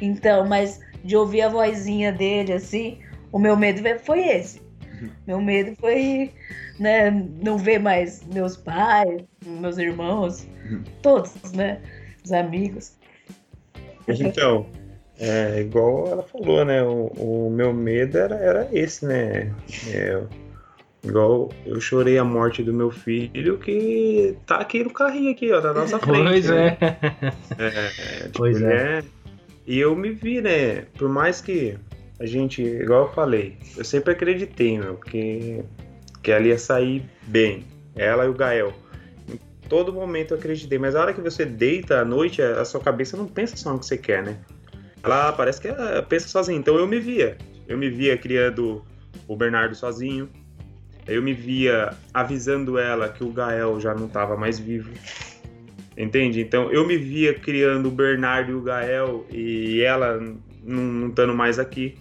[0.00, 2.98] Então, mas de ouvir a vozinha dele, assim,
[3.32, 4.61] o meu medo foi esse.
[5.26, 6.30] Meu medo foi
[6.78, 7.10] né,
[7.42, 10.46] não ver mais meus pais, meus irmãos,
[11.02, 11.80] todos, né?
[12.24, 12.96] Os amigos.
[14.08, 14.66] Então,
[15.18, 16.82] é, igual ela falou, né?
[16.82, 19.52] O, o meu medo era, era esse, né?
[19.88, 20.22] É,
[21.04, 25.60] igual eu chorei a morte do meu filho que tá aqui no carrinho aqui, ó,
[25.60, 26.24] na nossa frente.
[26.24, 26.76] Pois né?
[26.80, 27.66] é.
[27.66, 27.88] é
[28.24, 28.98] tipo, pois é.
[28.98, 29.04] é.
[29.66, 30.86] E eu me vi, né?
[30.98, 31.78] Por mais que
[32.22, 35.60] a gente, igual eu falei, eu sempre acreditei, meu, que,
[36.22, 37.64] que ela ia sair bem.
[37.96, 38.72] Ela e o Gael.
[39.28, 42.80] Em todo momento eu acreditei, mas a hora que você deita à noite, a sua
[42.80, 44.38] cabeça não pensa só no que você quer, né?
[45.02, 46.56] Ela parece que ela pensa sozinha.
[46.56, 47.36] Então eu me via.
[47.66, 48.84] Eu me via criando
[49.26, 50.30] o Bernardo sozinho.
[51.04, 54.92] Eu me via avisando ela que o Gael já não estava mais vivo.
[55.98, 56.40] Entende?
[56.40, 60.20] Então eu me via criando o Bernardo e o Gael e ela
[60.62, 61.96] não estando mais aqui.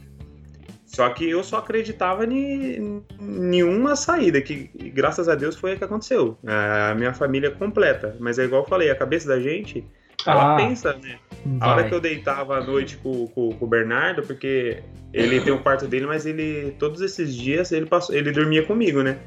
[0.93, 5.83] Só que eu só acreditava em nenhuma saída, que graças a Deus foi o que
[5.85, 6.37] aconteceu.
[6.45, 8.17] A minha família completa.
[8.19, 9.85] Mas é igual eu falei, a cabeça da gente,
[10.25, 11.17] ela ah, pensa, né?
[11.45, 11.69] Vai.
[11.69, 14.83] A hora que eu deitava à noite com, com, com, o Bernardo, porque
[15.13, 19.01] ele tem o quarto dele, mas ele todos esses dias ele passou, ele dormia comigo,
[19.01, 19.17] né?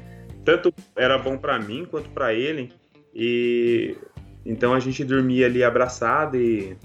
[0.45, 2.71] Tanto era bom para mim quanto para ele.
[3.11, 3.97] E
[4.45, 6.77] então a gente dormia ali abraçado e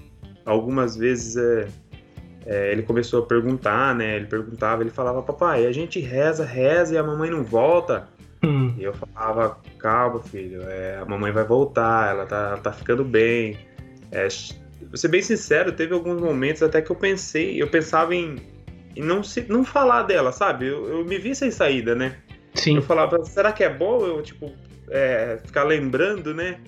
[0.43, 1.67] algumas vezes é,
[2.45, 4.15] é, ele começou a perguntar, né?
[4.15, 8.07] Ele perguntava, ele falava, papai, a gente reza, reza e a mamãe não volta.
[8.43, 8.73] Hum.
[8.77, 13.57] E eu falava, calma, filho, é, a mamãe vai voltar, ela tá, tá ficando bem.
[14.11, 14.27] É,
[14.87, 18.37] vou ser bem sincero, teve alguns momentos até que eu pensei, eu pensava em,
[18.95, 20.67] em não, se, não falar dela, sabe?
[20.67, 22.15] Eu, eu me vi sem saída, né?
[22.55, 22.77] Sim.
[22.77, 24.51] Eu falava, será que é bom eu, tipo,
[24.89, 26.59] é, ficar lembrando, né?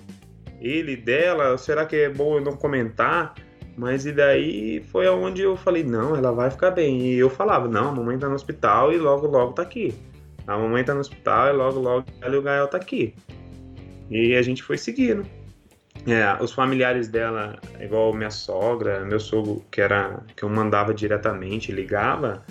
[0.60, 3.34] Ele, dela, será que é bom eu não comentar?
[3.76, 7.00] Mas e daí foi aonde eu falei, não, ela vai ficar bem.
[7.00, 9.94] E eu falava, não, a mamãe tá no hospital e logo, logo tá aqui.
[10.46, 13.14] A mamãe tá no hospital e logo, logo ela e o Gael tá aqui.
[14.10, 15.26] E a gente foi seguindo.
[16.06, 21.72] É, os familiares dela, igual minha sogra, meu sogro, que era que eu mandava diretamente,
[21.72, 22.44] ligava,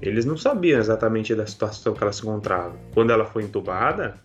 [0.00, 2.76] eles não sabiam exatamente da situação que ela se encontrava.
[2.94, 4.18] Quando ela foi entubada,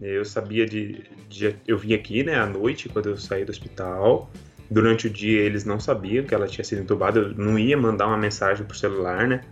[0.00, 4.30] eu sabia de, de eu vim aqui, né, à noite, quando eu saí do hospital,
[4.72, 8.06] Durante o dia eles não sabiam que ela tinha sido entubada, eu não ia mandar
[8.06, 9.42] uma mensagem por celular, né?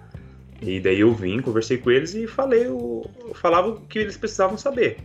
[0.62, 3.04] E daí eu vim, conversei com eles e falei, eu,
[3.34, 4.96] falava o que eles precisavam saber.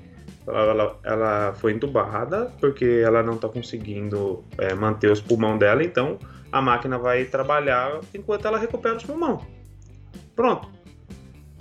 [0.47, 5.83] Ela, ela, ela, foi entubada porque ela não está conseguindo é, manter os pulmões dela,
[5.83, 6.17] então
[6.49, 9.41] a máquina vai trabalhar enquanto ela recupera os pulmões.
[10.33, 10.69] Pronto.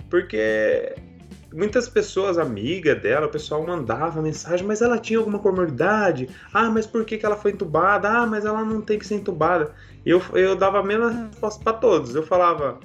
[0.09, 0.95] Porque
[1.55, 6.29] muitas pessoas, amiga dela, o pessoal mandava mensagem, mas ela tinha alguma comorbidade?
[6.53, 8.09] Ah, mas por que, que ela foi entubada?
[8.09, 9.73] Ah, mas ela não tem que ser entubada.
[10.05, 12.13] Eu, eu dava a mesma resposta para todos.
[12.13, 12.79] Eu falava,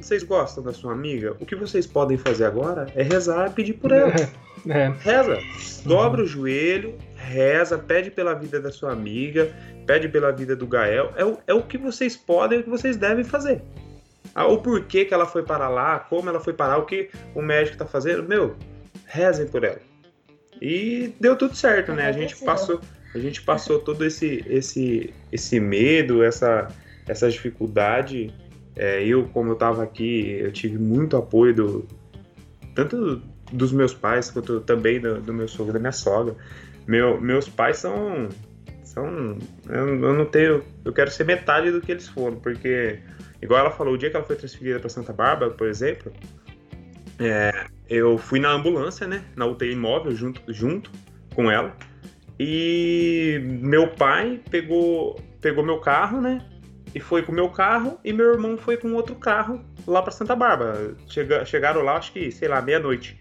[0.00, 1.36] vocês gostam da sua amiga?
[1.40, 4.12] O que vocês podem fazer agora é rezar e pedir por ela.
[4.68, 4.92] É.
[5.00, 5.40] Reza.
[5.84, 6.24] Dobra uhum.
[6.24, 9.50] o joelho, reza, pede pela vida da sua amiga,
[9.88, 11.10] pede pela vida do Gael.
[11.16, 13.60] É o, é o que vocês podem, é o que vocês devem fazer.
[14.34, 17.42] Ah, o porquê que ela foi para lá, como ela foi parar, o que o
[17.42, 18.56] médico tá fazendo, meu,
[19.06, 19.80] rezem por ela.
[20.60, 22.06] E deu tudo certo, né?
[22.06, 22.80] A gente passou,
[23.14, 26.68] a gente passou todo esse esse esse medo, essa
[27.06, 28.32] essa dificuldade.
[28.74, 31.88] É, eu, como eu tava aqui, eu tive muito apoio do
[32.74, 33.20] tanto
[33.52, 36.34] dos meus pais quanto também do, do meu sogro, da minha sogra.
[36.86, 38.28] Meu, meus pais são
[38.82, 42.98] são eu, eu não tenho, eu quero ser metade do que eles foram, porque
[43.42, 46.12] Igual ela falou, o dia que ela foi transferida para Santa Bárbara, por exemplo,
[47.18, 49.24] é, eu fui na ambulância, né?
[49.36, 50.90] Na UTI móvel junto, junto
[51.34, 51.76] com ela.
[52.38, 56.46] E meu pai pegou, pegou meu carro, né?
[56.94, 60.36] E foi com meu carro e meu irmão foi com outro carro lá para Santa
[60.36, 60.94] Bárbara.
[61.08, 63.20] Chega, chegaram lá, acho que, sei lá, meia-noite.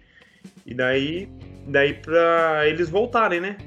[0.65, 1.29] E daí,
[1.67, 3.57] daí pra eles voltarem, né?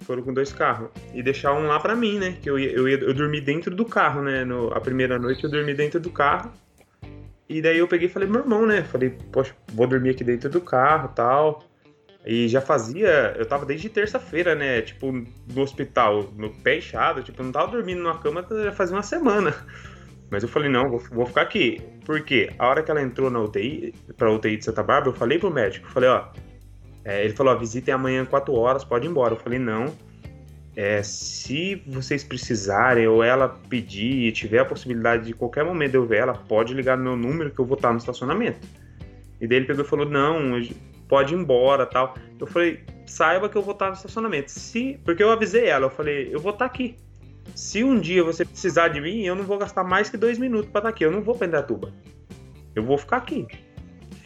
[0.00, 0.90] Foram com dois carros.
[1.14, 2.36] E deixar um lá pra mim, né?
[2.40, 4.44] Que eu, ia, eu, ia, eu dormi dentro do carro, né?
[4.44, 6.52] No, a primeira noite eu dormi dentro do carro.
[7.48, 8.82] E daí eu peguei e falei, meu irmão, né?
[8.82, 11.64] Falei, poxa, vou dormir aqui dentro do carro tal.
[12.24, 13.34] E já fazia.
[13.36, 14.82] Eu tava desde terça-feira, né?
[14.82, 17.22] Tipo, no hospital, no pé inchado.
[17.22, 19.54] Tipo, não tava dormindo numa cama já fazia uma semana.
[20.30, 21.82] Mas eu falei, não, vou, vou ficar aqui.
[22.04, 22.50] Por quê?
[22.58, 25.50] A hora que ela entrou na UTI, pra UTI de Santa Bárbara, eu falei pro
[25.50, 26.28] médico, falei, ó.
[27.04, 29.34] É, ele falou, ó, visitem amanhã 4 horas, pode ir embora.
[29.34, 29.94] Eu falei, não.
[30.76, 36.06] É, se vocês precisarem ou ela pedir e tiver a possibilidade de qualquer momento eu
[36.06, 38.66] ver ela, pode ligar no meu número que eu vou estar no estacionamento.
[39.40, 40.60] E daí ele pegou e falou, não,
[41.08, 42.14] pode ir embora tal.
[42.38, 44.50] Eu falei, saiba que eu vou estar no estacionamento.
[44.50, 46.96] Se, porque eu avisei ela, eu falei, eu vou estar aqui.
[47.54, 50.70] Se um dia você precisar de mim, eu não vou gastar mais que dois minutos
[50.70, 51.04] para estar aqui.
[51.04, 51.92] Eu não vou prender a tuba.
[52.74, 53.46] Eu vou ficar aqui.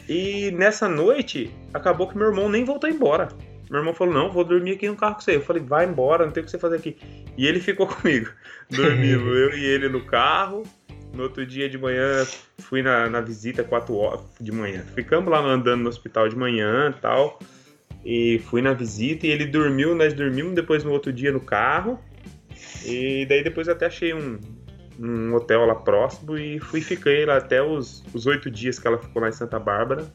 [0.07, 3.29] E nessa noite, acabou que meu irmão nem voltou embora.
[3.69, 5.35] Meu irmão falou: Não, vou dormir aqui no carro com você.
[5.35, 6.97] Eu falei: Vai embora, não tem o que você fazer aqui.
[7.37, 8.29] E ele ficou comigo,
[8.69, 10.63] dormindo, eu e ele no carro.
[11.13, 12.25] No outro dia de manhã,
[12.59, 14.83] fui na, na visita, 4 horas de manhã.
[14.93, 17.39] Ficamos lá andando no hospital de manhã tal.
[18.03, 21.99] E fui na visita e ele dormiu, nós dormimos depois no outro dia no carro.
[22.85, 24.39] E daí depois até achei um,
[24.99, 29.21] um hotel lá próximo e fui fiquei lá até os oito dias que ela ficou
[29.21, 30.05] lá em Santa Bárbara.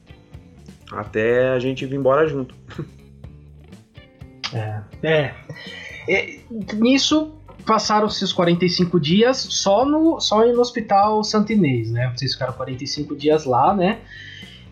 [0.92, 2.54] Até a gente vir embora junto.
[4.52, 4.82] É.
[5.04, 5.34] é.
[6.08, 6.40] é
[6.74, 12.12] nisso passaram-se os 45 dias só no, só no Hospital Santinês, né?
[12.16, 14.00] Vocês ficaram 45 dias lá, né?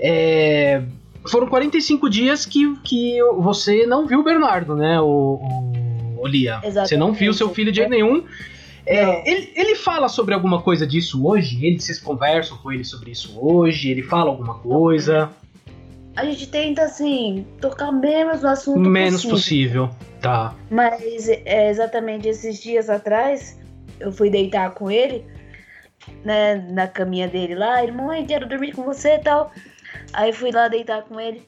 [0.01, 0.83] É,
[1.27, 6.61] foram 45 dias que, que você não viu o Bernardo, né, o, o, o Lia?
[6.63, 6.89] Exatamente.
[6.89, 8.25] Você não viu seu filho de jeito nenhum.
[8.89, 11.65] É, ele, ele fala sobre alguma coisa disso hoje?
[11.65, 13.91] Eles vocês conversam com ele sobre isso hoje?
[13.91, 15.31] Ele fala alguma coisa?
[16.17, 20.09] A gente tenta, assim, tocar menos no assunto Menos possível, possível.
[20.23, 20.55] tá.
[20.71, 23.59] Mas é, exatamente esses dias atrás,
[24.01, 25.25] eu fui deitar com ele,
[26.25, 27.83] né, na caminha dele lá.
[27.83, 29.53] Ele, mãe, quero dormir com você e tal.
[30.15, 31.47] Aí fui lá deitar com ele.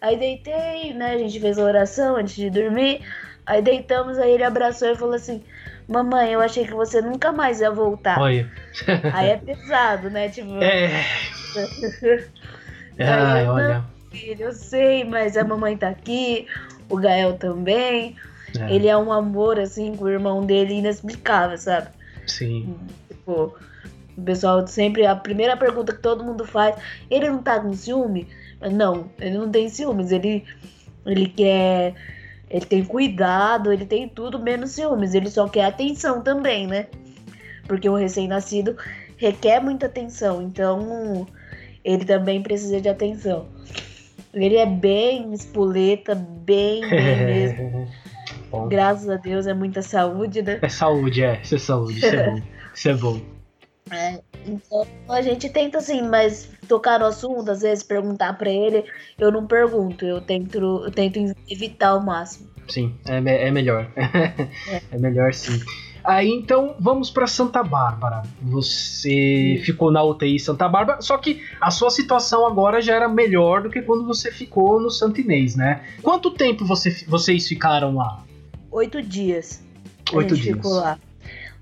[0.00, 1.14] Aí deitei, né?
[1.14, 3.00] A gente fez a oração antes de dormir.
[3.44, 5.42] Aí deitamos, aí ele abraçou e falou assim:
[5.88, 8.18] Mamãe, eu achei que você nunca mais ia voltar.
[8.18, 8.50] Olha.
[9.12, 10.28] Aí é pesado, né?
[10.28, 10.62] Tipo.
[10.62, 11.04] É.
[12.98, 13.84] Ai, olha.
[14.10, 16.46] Filho, eu sei, mas a mamãe tá aqui,
[16.88, 18.16] o Gael também.
[18.58, 18.74] É.
[18.74, 21.88] Ele é um amor, assim, com o irmão dele inexplicável, sabe?
[22.26, 22.76] Sim.
[23.08, 23.54] Tipo,
[24.16, 26.76] o pessoal sempre, a primeira pergunta que todo mundo faz,
[27.10, 28.26] ele não tá com ciúme?
[28.72, 30.44] Não, ele não tem ciúmes, ele,
[31.04, 31.94] ele quer.
[32.48, 36.86] Ele tem cuidado, ele tem tudo menos ciúmes, ele só quer atenção também, né?
[37.66, 38.76] Porque o recém-nascido
[39.16, 41.26] requer muita atenção, então
[41.84, 43.48] ele também precisa de atenção.
[44.32, 47.88] Ele é bem espoleta, bem, bem mesmo.
[48.68, 50.58] Graças a Deus é muita saúde, né?
[50.62, 51.40] É saúde, é.
[51.42, 52.42] Isso é saúde, isso é bom.
[52.76, 53.20] Isso é bom.
[53.90, 58.84] É, então a gente tenta assim, mas tocar no assunto, às vezes perguntar para ele,
[59.18, 61.18] eu não pergunto, eu tento, eu tento
[61.48, 62.48] evitar ao máximo.
[62.68, 63.90] Sim, é, é melhor.
[63.96, 64.82] É.
[64.92, 65.60] é melhor sim.
[66.06, 68.22] Aí então vamos para Santa Bárbara.
[68.40, 73.62] Você ficou na UTI Santa Bárbara, só que a sua situação agora já era melhor
[73.62, 75.84] do que quando você ficou no Santinês, né?
[76.02, 78.24] Quanto tempo você, vocês ficaram lá?
[78.70, 79.64] Oito dias.
[80.12, 80.56] Oito dias.
[80.56, 80.96] ficou lá.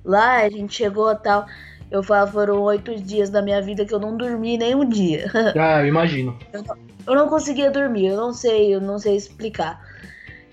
[0.04, 1.46] Lá a gente chegou a tal.
[1.94, 5.30] Eu falo, foram oito dias da minha vida que eu não dormi nem um dia.
[5.56, 6.36] Ah, eu imagino.
[6.52, 6.76] Eu não,
[7.06, 9.80] eu não conseguia dormir, eu não sei, eu não sei explicar.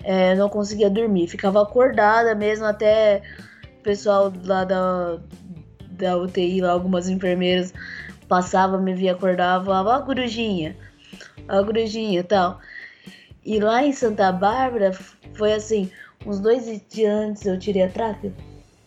[0.04, 3.22] É, não conseguia dormir, ficava acordada mesmo até
[3.80, 5.18] o pessoal lá da,
[5.90, 7.74] da UTI, lá, algumas enfermeiras
[8.28, 10.76] passava, me via acordar, falava, ó, a corujinha,
[11.48, 12.60] ó, a corujinha e tal.
[13.44, 14.92] E lá em Santa Bárbara
[15.34, 15.90] foi assim,
[16.24, 18.32] uns dois dias antes eu tirei a tráquea.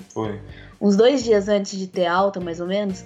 [0.08, 0.40] Foi
[0.80, 3.06] uns dois dias antes de ter alta, mais ou menos,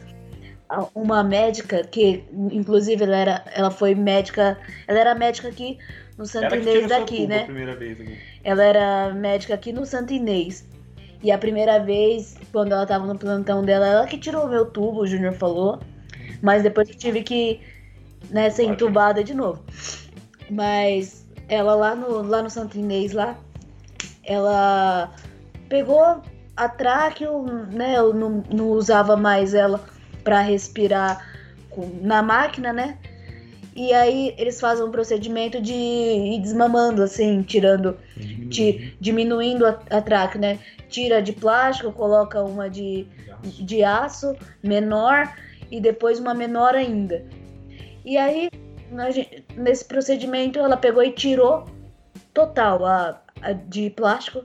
[0.94, 4.58] uma médica que, inclusive, ela era, ela foi médica,
[4.88, 5.78] ela era médica aqui
[6.18, 7.48] no Santo Inês daqui, né?
[8.44, 10.68] Ela era médica aqui no Santo Inês.
[11.24, 14.66] E a primeira vez, quando ela tava no plantão dela, ela que tirou o meu
[14.66, 15.80] tubo, o Júnior falou.
[16.42, 17.60] Mas depois eu tive que
[18.30, 19.64] né, ser entubada de novo.
[20.50, 23.38] Mas ela lá no, lá no Santo Inês, lá,
[24.24, 25.14] ela
[25.68, 26.22] pegou
[26.60, 29.82] a tráqueo, né, eu não, não usava mais ela
[30.26, 31.26] para respirar
[31.70, 32.98] com, na máquina, né?
[33.74, 39.80] E aí eles fazem um procedimento de ir desmamando, assim, tirando, diminuindo, ti, diminuindo a,
[39.90, 40.60] a tráqueo, né?
[40.90, 43.08] Tira de plástico, coloca uma de,
[43.42, 45.34] de, aço menor
[45.72, 47.26] e depois uma menor ainda.
[48.04, 48.50] E aí
[49.56, 51.64] nesse procedimento ela pegou e tirou
[52.34, 54.44] total a, a de plástico.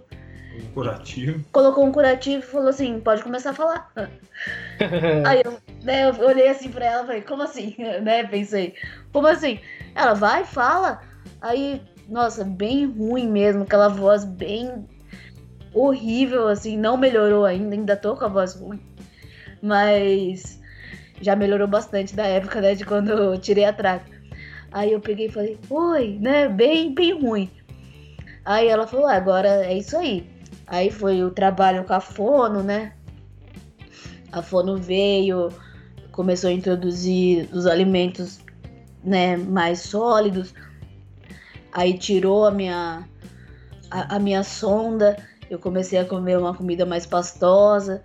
[0.54, 1.44] Um curativo.
[1.50, 3.92] Colocou um curativo e falou assim, pode começar a falar.
[5.26, 7.74] Aí eu, né, eu olhei assim pra ela e falei, como assim?
[8.02, 8.74] né, pensei,
[9.12, 9.58] como assim?
[9.94, 11.00] Ela vai, fala.
[11.40, 14.86] Aí, nossa, bem ruim mesmo, aquela voz bem
[15.72, 18.80] horrível, assim, não melhorou ainda, ainda tô com a voz ruim.
[19.60, 20.60] Mas
[21.20, 24.14] já melhorou bastante da época, né, de quando eu tirei a traca.
[24.70, 27.50] Aí eu peguei e falei, oi, né, bem, bem ruim.
[28.44, 30.33] Aí ela falou, ah, agora é isso aí.
[30.66, 32.92] Aí foi o trabalho com a Fono, né?
[34.32, 35.50] A Fono veio,
[36.10, 38.40] começou a introduzir os alimentos,
[39.02, 40.54] né, mais sólidos.
[41.72, 43.06] Aí tirou a minha
[43.90, 45.16] a, a minha sonda,
[45.48, 48.02] eu comecei a comer uma comida mais pastosa,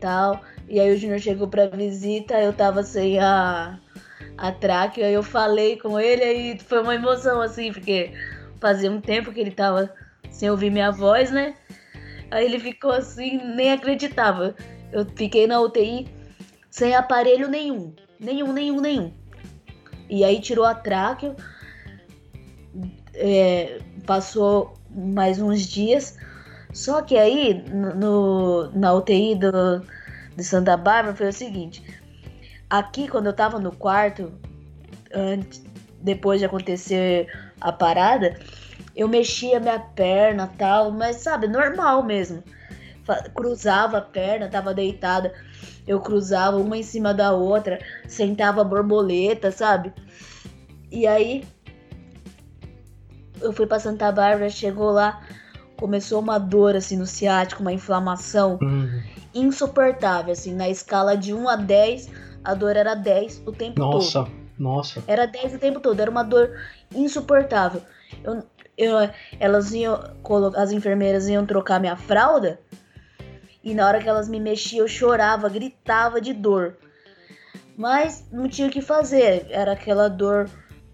[0.00, 0.40] tal.
[0.68, 3.78] E aí o Júnior chegou pra visita, eu tava sem a,
[4.36, 8.12] a tráquea, eu falei com ele, aí foi uma emoção, assim, porque
[8.60, 9.92] fazia um tempo que ele tava
[10.30, 11.54] sem ouvir minha voz, né?
[12.30, 14.54] Aí ele ficou assim, nem acreditava.
[14.92, 16.08] Eu fiquei na UTI
[16.70, 17.94] sem aparelho nenhum.
[18.20, 19.12] Nenhum, nenhum, nenhum.
[20.08, 21.34] E aí tirou a tráquea.
[23.14, 26.16] É, passou mais uns dias.
[26.72, 29.82] Só que aí, no, na UTI do,
[30.36, 31.82] de Santa Bárbara, foi o seguinte.
[32.68, 34.32] Aqui, quando eu tava no quarto,
[35.14, 35.64] antes,
[36.02, 37.26] depois de acontecer
[37.60, 38.38] a parada,
[38.94, 42.42] eu mexia minha perna tal, mas sabe, normal mesmo.
[43.34, 45.32] Cruzava a perna, tava deitada,
[45.86, 49.92] eu cruzava uma em cima da outra, sentava borboleta, sabe?
[50.90, 51.44] E aí
[53.40, 55.22] eu fui pra Santa Bárbara, chegou lá,
[55.76, 59.02] começou uma dor assim no ciático, uma inflamação uhum.
[59.34, 62.10] insuportável, assim, na escala de 1 a 10,
[62.44, 64.32] a dor era 10 o tempo nossa, todo.
[64.58, 65.04] Nossa, nossa.
[65.06, 66.50] Era 10 o tempo todo, era uma dor
[66.94, 67.80] insuportável.
[68.24, 68.42] Eu,
[68.78, 68.94] eu,
[69.40, 70.00] elas iam,
[70.56, 72.60] as enfermeiras iam trocar minha fralda
[73.62, 76.76] e na hora que elas me mexiam eu chorava, gritava de dor.
[77.76, 80.48] Mas não tinha o que fazer, era aquela dor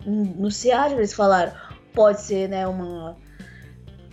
[0.04, 1.52] no ciático, eles falaram,
[1.92, 3.16] pode ser, né, uma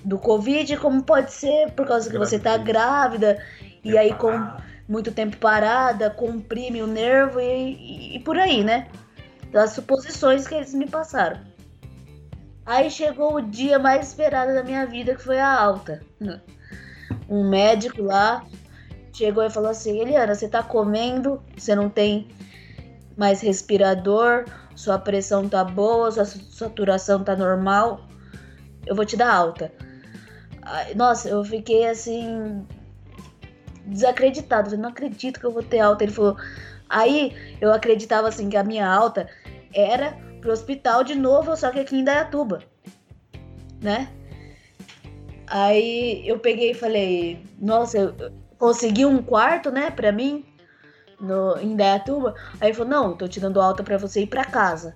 [0.03, 3.43] do Covid, como pode ser por causa que você tá grávida
[3.83, 4.31] e aí com
[4.87, 8.89] muito tempo parada, comprime o nervo e, e, e por aí, né?
[9.51, 11.39] Das suposições que eles me passaram.
[12.65, 16.01] Aí chegou o dia mais esperado da minha vida, que foi a alta.
[17.27, 18.45] Um médico lá
[19.13, 22.27] chegou e falou assim: Eliana, você tá comendo, você não tem
[23.17, 24.45] mais respirador,
[24.75, 28.01] sua pressão tá boa, sua saturação tá normal,
[28.85, 29.71] eu vou te dar alta.
[30.95, 32.65] Nossa, eu fiquei assim
[33.85, 36.03] desacreditado, eu não acredito que eu vou ter alta.
[36.03, 36.37] Ele falou.
[36.89, 39.27] Aí eu acreditava assim que a minha alta
[39.73, 42.63] era pro hospital de novo, só que aqui em Dayatuba,
[43.81, 44.09] né?
[45.47, 50.45] Aí eu peguei e falei, nossa, eu consegui um quarto, né, pra mim,
[51.19, 52.35] no, em Dayatuba.
[52.59, 54.93] Aí ele falou, não, tô te dando alta pra você ir pra casa.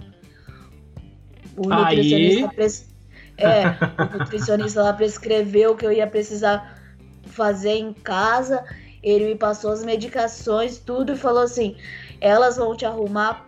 [1.55, 2.89] O nutricionista, pres...
[3.37, 3.63] é,
[4.01, 6.81] o nutricionista lá prescreveu que eu ia precisar
[7.23, 8.63] fazer em casa.
[9.03, 11.77] Ele me passou as medicações, tudo, e falou assim:
[12.19, 13.45] elas vão te arrumar,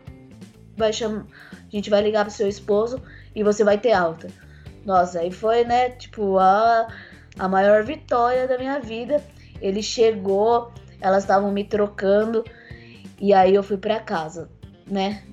[0.78, 1.26] vai chamar
[1.68, 3.02] a gente vai ligar pro seu esposo
[3.36, 4.28] e você vai ter alta.
[4.86, 6.88] Nossa, aí foi, né, tipo, a,
[7.38, 9.22] a maior vitória da minha vida.
[9.62, 12.44] Ele chegou, elas estavam me trocando
[13.20, 14.50] e aí eu fui para casa,
[14.86, 15.24] né?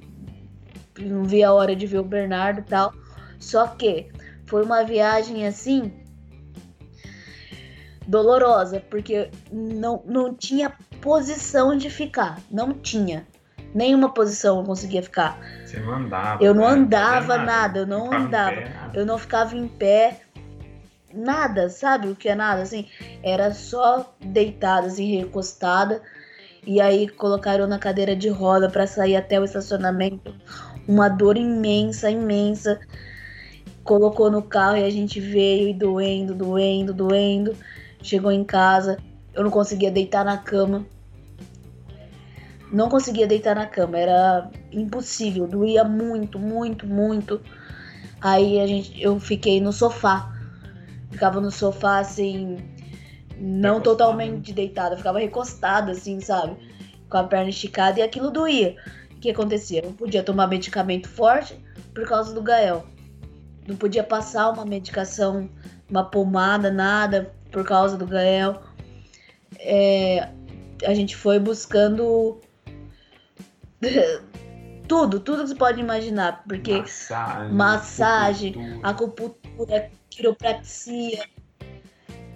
[0.99, 2.93] Não vi a hora de ver o Bernardo e tal.
[3.39, 4.11] Só que
[4.47, 5.93] foi uma viagem assim
[8.07, 13.26] dolorosa, porque não, não tinha posição de ficar, não tinha.
[13.75, 15.37] Nenhuma posição eu conseguia ficar.
[15.66, 16.45] Você não andava.
[16.45, 16.68] Eu não né?
[16.68, 17.45] andava nada.
[17.45, 18.57] nada, eu não andava.
[18.57, 20.20] Pé, eu não ficava em pé.
[21.12, 22.62] Nada, sabe o que é nada?
[22.62, 22.87] Assim,
[23.22, 26.01] era só deitada, assim, recostada.
[26.64, 30.33] E aí colocaram na cadeira de roda para sair até o estacionamento.
[30.87, 32.79] Uma dor imensa, imensa.
[33.83, 37.57] Colocou no carro e a gente veio e doendo, doendo, doendo.
[38.01, 38.99] Chegou em casa,
[39.35, 40.87] eu não conseguia deitar na cama
[42.75, 47.41] não conseguia deitar na cama, era impossível, doía muito, muito, muito.
[48.20, 50.33] Aí a gente, eu fiquei no sofá,
[51.11, 52.59] ficava no sofá assim,
[53.39, 56.57] não totalmente deitada, ficava recostada assim, sabe,
[57.09, 58.77] com a perna esticada e aquilo doía.
[59.12, 59.81] O que acontecia?
[59.81, 61.57] Eu não podia tomar medicamento forte
[61.95, 62.85] por causa do Gael,
[63.68, 65.49] não podia passar uma medicação,
[65.89, 68.61] uma pomada, nada por causa do Gael.
[69.61, 70.29] É,
[70.85, 72.41] a gente foi buscando
[74.89, 76.45] tudo, tudo que você pode imaginar.
[76.47, 79.91] Porque Massagem, massagem, acupuntura.
[80.11, 81.24] quiropraxia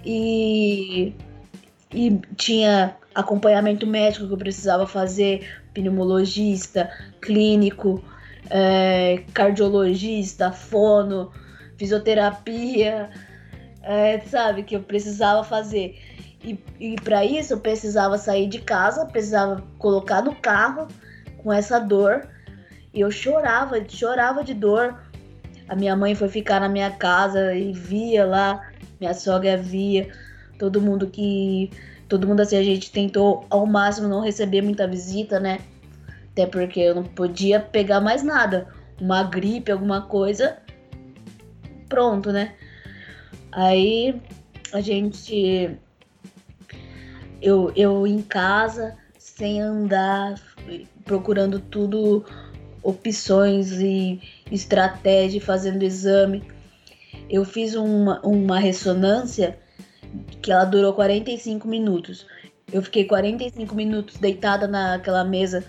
[0.05, 1.15] e,
[1.93, 6.91] e tinha acompanhamento médico que eu precisava fazer, pneumologista,
[7.21, 8.03] clínico,
[8.51, 11.33] é, cardiologista, fono,
[11.77, 13.11] fisioterapia,
[13.83, 15.99] é, sabe, que eu precisava fazer.
[16.43, 20.87] E, e para isso eu precisava sair de casa, precisava colocar no carro
[21.39, 22.29] com essa dor.
[22.93, 24.99] E eu chorava, chorava de dor.
[25.69, 30.11] A minha mãe foi ficar na minha casa e via lá, minha sogra via,
[30.59, 31.71] todo mundo que.
[32.09, 35.59] Todo mundo assim, a gente tentou ao máximo não receber muita visita, né?
[36.33, 38.69] Até porque eu não podia pegar mais nada.
[38.99, 40.57] Uma gripe, alguma coisa.
[41.87, 42.55] Pronto, né?
[43.53, 44.21] Aí
[44.73, 45.77] a gente.
[47.43, 50.35] Eu, eu em casa, sem andar,
[51.09, 52.25] procurando tudo,
[52.83, 54.21] opções e
[54.53, 56.45] estratégia, fazendo exame.
[57.29, 59.59] Eu fiz uma, uma ressonância
[60.41, 62.27] que ela durou 45 minutos.
[62.71, 65.65] Eu fiquei 45 minutos deitada naquela mesa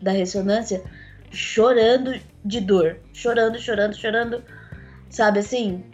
[0.00, 0.82] da ressonância,
[1.30, 2.98] chorando de dor.
[3.12, 4.42] Chorando, chorando, chorando.
[5.10, 5.84] Sabe assim?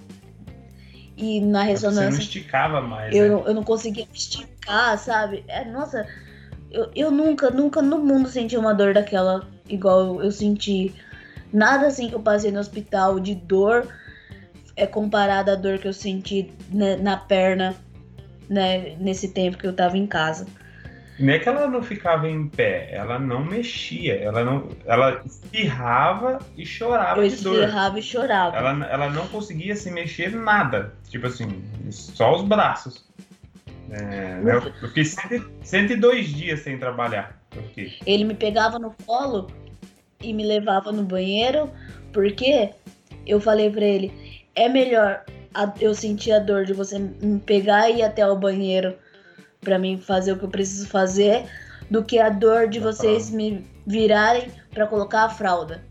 [1.16, 3.28] E na Você não ressonância esticava mais, eu, né?
[3.28, 5.45] não, eu não conseguia me esticar, sabe?
[5.47, 6.07] É, nossa,
[6.75, 10.93] eu, eu nunca, nunca no mundo senti uma dor daquela igual eu senti.
[11.53, 13.87] Nada assim que eu passei no hospital de dor
[14.77, 17.77] é comparada à dor que eu senti né, na perna,
[18.51, 20.47] né, nesse tempo que eu tava em casa.
[21.16, 26.41] Não é que ela não ficava em pé, ela não mexia, ela não, ela espirrava
[26.57, 27.55] e chorava Eu de dor.
[27.55, 28.57] espirrava e chorava.
[28.57, 33.05] Ela, ela não conseguia se mexer nada, tipo assim, só os braços.
[34.01, 37.40] É, eu, eu fiquei 100 102 dias sem trabalhar.
[38.05, 39.51] Ele me pegava no colo
[40.20, 41.70] e me levava no banheiro,
[42.12, 42.70] porque
[43.26, 45.24] eu falei pra ele: é melhor
[45.80, 48.97] eu sentir a dor de você me pegar e ir até o banheiro
[49.61, 51.45] pra mim fazer o que eu preciso fazer,
[51.90, 55.82] do que a dor de Da vocês me virarem pra colocar a fralda.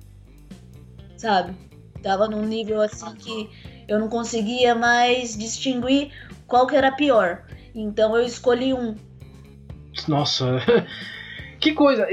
[1.18, 1.54] Sabe?
[2.02, 3.50] Tava num nível assim que
[3.88, 6.12] eu não conseguia mais distinguir
[6.48, 7.44] qual que era pior.
[7.76, 8.96] Então eu escolhi um.
[10.08, 10.60] Nossa,
[11.60, 12.08] que coisa.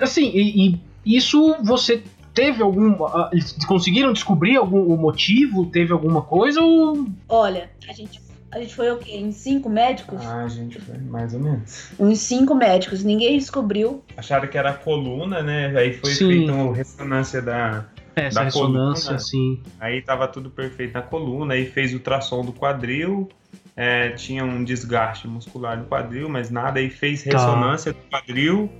[0.00, 0.70] Assim, e,
[1.04, 2.02] e isso você
[2.34, 2.96] teve algum.
[3.32, 5.66] Eles conseguiram descobrir algum o motivo?
[5.66, 7.06] Teve alguma coisa ou.
[7.28, 8.20] Olha, a gente,
[8.50, 9.16] a gente foi o quê?
[9.16, 10.24] Em cinco médicos?
[10.24, 11.90] Ah, gente, foi mais ou menos.
[11.98, 14.02] Uns cinco médicos, ninguém descobriu.
[14.16, 15.76] Acharam que era a coluna, né?
[15.76, 16.28] Aí foi Sim.
[16.28, 17.86] feita uma ressonância da.
[18.16, 19.16] Essa Da ressonância, coluna.
[19.16, 19.62] assim.
[19.78, 23.28] Aí tava tudo perfeito na coluna, aí fez ultrassom do quadril,
[23.76, 27.30] é, tinha um desgaste muscular no quadril, mas nada, aí fez Tá.
[27.32, 28.70] ressonância do quadril.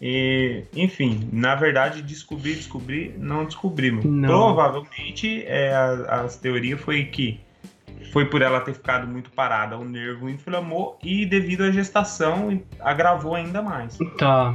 [0.00, 4.04] E, enfim, na verdade, descobrir, descobrir, não descobrimos.
[4.04, 4.28] Não.
[4.28, 7.40] Provavelmente é, a, as teorias foi que
[8.12, 13.34] foi por ela ter ficado muito parada, o nervo inflamou e devido à gestação agravou
[13.34, 13.98] ainda mais.
[14.18, 14.54] Tá.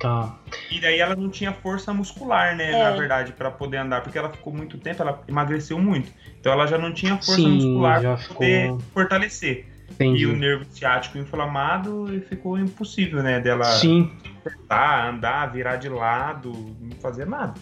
[0.00, 0.34] Tá.
[0.70, 2.84] E daí ela não tinha força muscular, né, É.
[2.84, 6.10] na verdade, pra poder andar, porque ela ficou muito tempo, ela emagreceu muito.
[6.40, 9.66] Então ela já não tinha força Sim, muscular pra poder ficou- fortalecer.
[9.90, 10.22] Entendi.
[10.22, 14.10] E o nervo ciático inflamado e ficou impossível, né, dela Sim.
[14.40, 16.50] apertar, andar, virar de lado,
[16.80, 17.54] não fazer nada.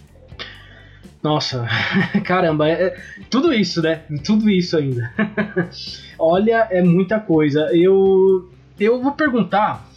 [1.22, 1.66] Nossa,
[2.24, 2.96] caramba, é, é
[3.28, 4.02] tudo isso, né?
[4.24, 5.12] Tudo isso ainda.
[6.18, 7.68] Olha, é muita coisa.
[7.76, 8.48] Eu
[8.78, 9.87] eu vou perguntar,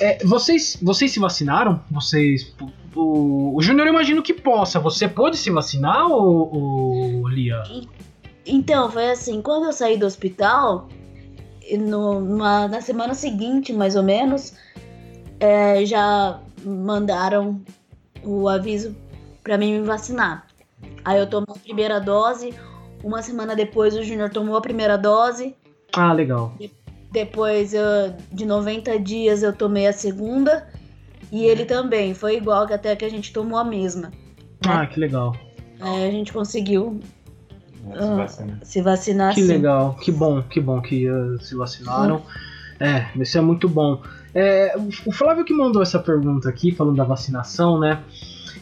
[0.00, 1.80] é, vocês vocês se vacinaram?
[1.90, 2.54] Vocês
[2.94, 4.78] o, o Júnior eu imagino que possa.
[4.80, 7.62] Você pôde se vacinar ou, Lia?
[8.46, 10.88] Então, foi assim, quando eu saí do hospital,
[11.78, 14.54] no- numa- na semana seguinte, mais ou menos,
[15.38, 17.60] é, já mandaram
[18.24, 18.94] o aviso
[19.42, 20.46] pra mim me vacinar.
[21.04, 22.54] Aí eu tomei a primeira dose,
[23.02, 25.54] uma semana depois o Júnior tomou a primeira dose,
[25.92, 26.52] Ah, legal.
[26.58, 26.81] depois
[27.72, 30.66] eu- de 90 dias eu tomei a segunda,
[31.30, 34.10] e ele também, foi igual que até que a gente tomou a mesma.
[34.66, 35.34] Ah, que legal.
[35.80, 37.00] Aí a gente conseguiu
[37.84, 38.00] né, Ah.
[38.00, 38.58] se vacinar.
[38.62, 39.48] se vacinar Que assim.
[39.52, 42.22] legal, que bom, que bom que uh, se vacinaram.
[42.78, 44.00] É, isso é muito bom.
[44.34, 48.00] É, o- o Flávio que mandou essa pergunta aqui, falando da vacinação, né?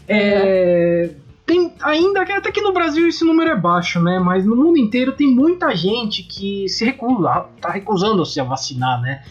[0.08, 1.10] É,
[1.50, 4.20] tem ainda, até que no Brasil esse número é baixo, né?
[4.20, 9.24] Mas no mundo inteiro tem muita gente que se recusa, tá recusando-se a vacinar, né?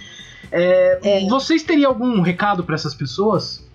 [0.51, 1.29] É, É.
[1.29, 3.65] Vocês teriam algum recado para essas pessoas?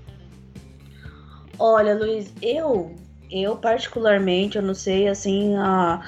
[1.58, 2.94] Olha, Luiz, eu,
[3.30, 6.02] eu particularmente, eu não sei assim a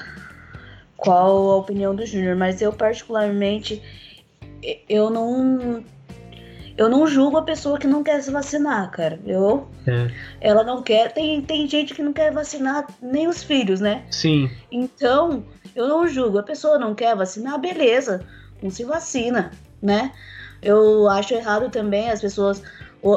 [0.95, 3.81] qual a opinião do Júnior, mas eu particularmente
[4.87, 5.83] eu não
[6.77, 9.19] eu não julgo a pessoa que não quer se vacinar, cara.
[9.25, 10.11] Eu, É.
[10.39, 11.11] ela não quer.
[11.11, 14.05] Tem, tem gente que não quer vacinar nem os filhos, né?
[14.11, 14.49] Sim.
[14.71, 15.43] Então,
[15.75, 16.37] eu não julgo.
[16.37, 18.21] A pessoa não quer vacinar, beleza,
[18.61, 19.51] não se vacina,
[19.81, 20.11] né?
[20.61, 22.61] Eu acho errado também as pessoas,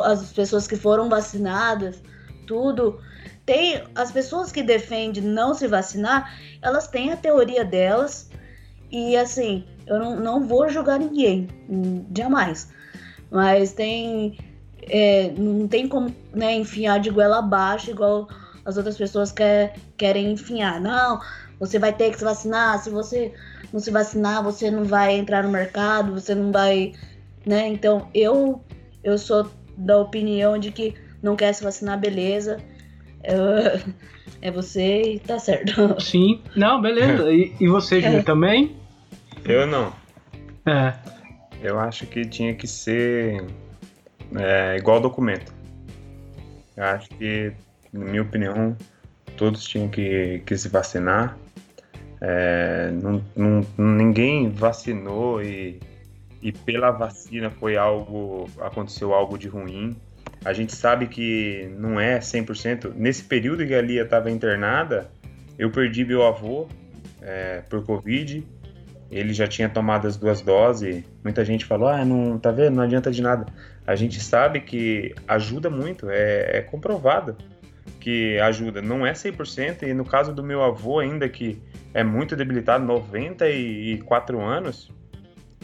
[0.04, 2.02] as pessoas que foram vacinadas,
[2.46, 2.98] tudo.
[3.44, 8.30] Tem as pessoas que defendem não se vacinar, elas têm a teoria delas
[8.90, 12.70] e assim, eu não, não vou julgar ninguém, hum, jamais.
[13.30, 14.36] Mas tem,
[14.82, 18.28] é, não tem como né, enfiar de goela abaixo igual
[18.64, 20.80] as outras pessoas quer, querem enfiar.
[20.80, 21.20] Não,
[21.58, 22.78] você vai ter que se vacinar.
[22.82, 23.32] Se você
[23.72, 26.92] não se vacinar, você não vai entrar no mercado, você não vai,
[27.46, 27.68] né?
[27.68, 28.62] Então eu
[29.02, 32.58] eu sou da opinião de que não quer se vacinar, beleza.
[33.22, 33.80] É,
[34.42, 36.00] é você e tá certo.
[36.00, 36.40] Sim.
[36.56, 37.30] Não, beleza.
[37.30, 38.76] E, e você, Júnior, também?
[39.44, 39.92] Eu não.
[40.66, 40.94] É.
[41.62, 43.44] Eu acho que tinha que ser
[44.36, 45.52] é, igual documento.
[46.76, 47.52] Eu acho que,
[47.92, 48.76] na minha opinião,
[49.36, 51.36] todos tinham que, que se vacinar.
[52.20, 55.80] É, não, não- ninguém vacinou e,
[56.42, 58.48] e pela vacina foi algo.
[58.60, 59.96] aconteceu algo de ruim.
[60.44, 62.94] A gente sabe que não é 100%.
[62.96, 65.10] Nesse período que a Lia estava internada,
[65.58, 66.66] eu perdi meu avô
[67.20, 68.46] é, por Covid.
[69.10, 71.04] Ele já tinha tomado as duas doses.
[71.24, 72.76] Muita gente falou: ah, não, tá vendo?
[72.76, 73.46] Não adianta de nada.
[73.86, 77.36] A gente sabe que ajuda muito, é, é comprovado
[77.98, 78.80] que ajuda.
[78.80, 81.60] Não é 100%, e no caso do meu avô, ainda que
[81.92, 84.90] é muito debilitado, 94 anos,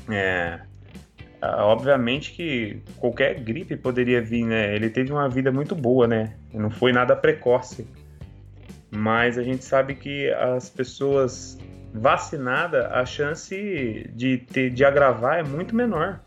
[0.08, 0.60] é,
[1.40, 4.74] obviamente que qualquer gripe poderia vir, né?
[4.74, 6.34] Ele teve uma vida muito boa, né?
[6.52, 7.86] Não foi nada precoce.
[8.90, 11.58] Mas a gente sabe que as pessoas
[11.98, 16.20] vacinadas, a chance de, ter, de agravar é muito menor.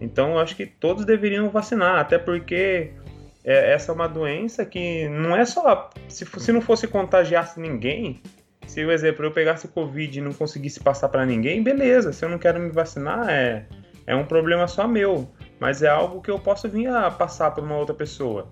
[0.00, 2.92] Então eu acho que todos deveriam vacinar, até porque
[3.44, 5.90] é, essa é uma doença que não é só.
[6.08, 8.22] Se, se não fosse contagiasse ninguém,
[8.66, 12.12] se, por exemplo, eu pegasse Covid e não conseguisse passar para ninguém, beleza.
[12.12, 13.66] Se eu não quero me vacinar, é,
[14.06, 15.28] é um problema só meu.
[15.58, 18.50] Mas é algo que eu posso vir a passar para uma outra pessoa.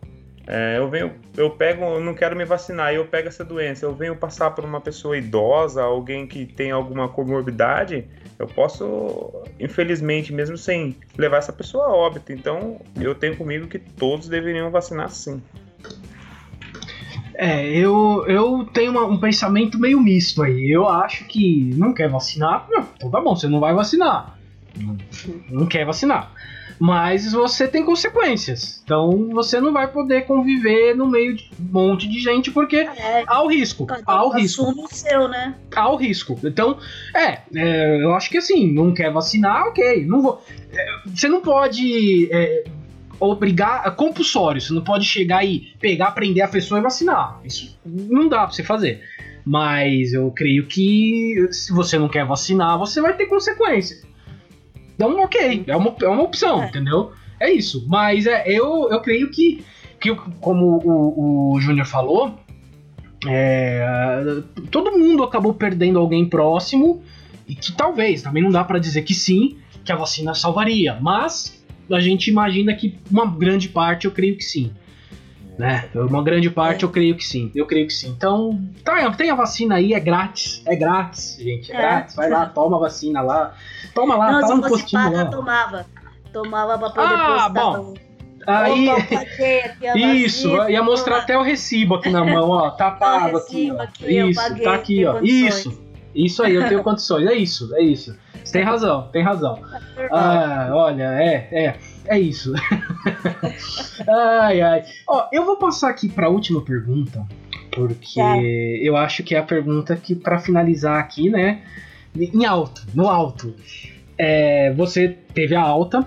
[0.51, 3.95] É, eu venho, eu pego, eu não quero me vacinar, eu pego essa doença, eu
[3.95, 8.07] venho passar por uma pessoa idosa, alguém que tem alguma comorbidade,
[8.39, 9.31] eu posso,
[9.61, 12.33] infelizmente, mesmo sem levar essa pessoa a óbito.
[12.33, 15.43] Então, eu tenho comigo que todos deveriam vacinar sim.
[17.35, 20.71] É, eu, eu tenho uma- um pensamento meio misto aí.
[20.71, 22.67] Eu acho que não quer vacinar,
[22.97, 24.39] então tá bom, você não vai vacinar.
[25.51, 26.33] Não quer vacinar.
[26.79, 28.81] Mas você tem consequências.
[28.85, 33.25] Então você não vai poder conviver no meio de um monte de gente porque É,
[33.27, 33.87] há o risco.
[34.07, 34.63] Há o risco.
[34.63, 35.55] o seu, né?
[35.75, 36.39] há o risco.
[36.45, 36.79] Então,
[37.15, 40.07] é, é, eu acho que assim, não quer vacinar, ok.
[40.07, 40.43] Não vou,
[40.73, 42.65] é, você não pode é,
[43.19, 47.41] obrigar, é compulsório, você não pode chegar e pegar, prender a pessoa e vacinar.
[47.45, 49.03] Isso não dá pra você fazer.
[49.45, 54.07] Mas eu creio que se você não quer vacinar, você vai ter consequência.
[54.99, 56.67] Então, ok, é uma, é uma opção, É.
[56.67, 57.13] entendeu?
[57.39, 57.87] É isso.
[57.87, 59.65] Mas é, eu, eu creio que,
[60.01, 62.35] que como o, o Júnior falou,
[63.25, 63.85] é,
[64.73, 67.01] todo mundo acabou perdendo alguém próximo
[67.47, 71.65] e que talvez, também não dá pra dizer que sim, que a vacina salvaria, mas
[71.91, 74.73] a gente imagina que uma grande parte eu creio que sim.
[75.59, 75.89] Né?
[75.95, 76.87] Uma grande parte É.
[76.87, 77.51] eu creio que sim.
[77.55, 78.11] Eu creio que sim.
[78.17, 80.63] Então, tá, tem a vacina aí, é grátis.
[80.65, 81.73] É grátis, gente.
[81.73, 81.79] É, É.
[81.81, 82.15] grátis.
[82.15, 83.55] Vai lá, toma a vacina lá.
[83.93, 85.25] Toma lá, não, tá no postinho paga, lá.
[85.27, 85.87] tomava.
[86.33, 87.95] Tomava pra poder Ah, bom.
[88.47, 89.03] Aí, Opa,
[89.83, 92.71] paguei isso, vacina, ia mostrar até o recibo aqui na mão, ó.
[92.71, 93.83] Tá pago aqui, ó.
[93.83, 95.13] aqui, Isso, paguei, tá aqui, ó.
[95.15, 95.55] condições.
[95.67, 95.89] Isso.
[96.15, 97.27] Isso aí, eu tenho condições.
[97.27, 98.17] É isso, é isso.
[98.43, 99.61] Você tem razão, tem razão.
[100.11, 101.77] Ah, olha, é, é,
[102.07, 102.53] é isso.
[104.09, 104.85] ai, ai.
[105.07, 107.27] Ó, eu vou passar aqui pra última pergunta,
[107.73, 108.37] porque Tá.
[108.43, 111.63] eu acho que é a pergunta que, pra finalizar aqui, né,
[112.17, 113.55] em alto, no alto.
[114.17, 116.07] É, você teve a alta,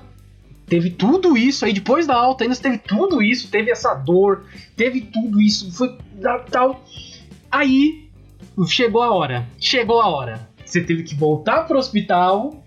[0.67, 4.43] teve tudo isso aí, depois da alta ainda teve tudo isso, teve essa dor,
[4.75, 5.95] teve tudo isso, foi
[6.49, 6.83] tal.
[7.49, 8.09] Aí
[8.67, 10.49] chegou a hora, chegou a hora.
[10.65, 12.63] Você teve que voltar pro hospital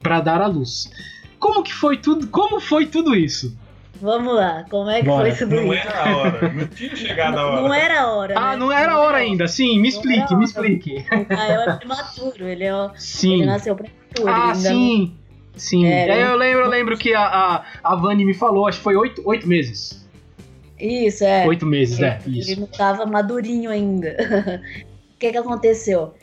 [0.00, 0.90] pra dar a luz.
[1.38, 2.26] Como que foi tudo?
[2.28, 3.56] Como foi tudo isso?
[4.00, 5.30] Vamos lá, como é que Bora.
[5.34, 5.88] foi tudo Não isso?
[5.88, 7.60] era a hora, não tinha chegado a hora.
[7.62, 8.34] Não era a hora.
[8.36, 8.56] Ah, né?
[8.56, 9.48] não era a hora ainda.
[9.48, 11.04] Sim, me Não explique, me explique.
[11.12, 13.34] O Caio é prematuro, ele, é, o- Sim.
[13.34, 14.28] ele nasceu prematuro.
[14.28, 15.16] Ah, ele ainda sim.
[15.56, 15.86] Sim.
[15.86, 18.84] É, É, eu lembro, eu lembro que a, a, a Vani me falou, acho que
[18.84, 20.06] foi oito, oito meses.
[20.80, 21.44] não- Isso, é.
[21.46, 22.18] Oito meses, é.
[22.24, 22.60] Ele Isso.
[22.60, 24.16] não tava madurinho ainda.
[25.14, 26.14] O que que aconteceu?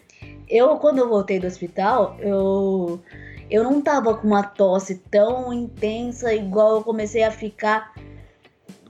[0.47, 3.01] Eu, quando eu voltei do hospital, eu,
[3.49, 7.93] eu não tava com uma tosse tão intensa igual eu comecei a ficar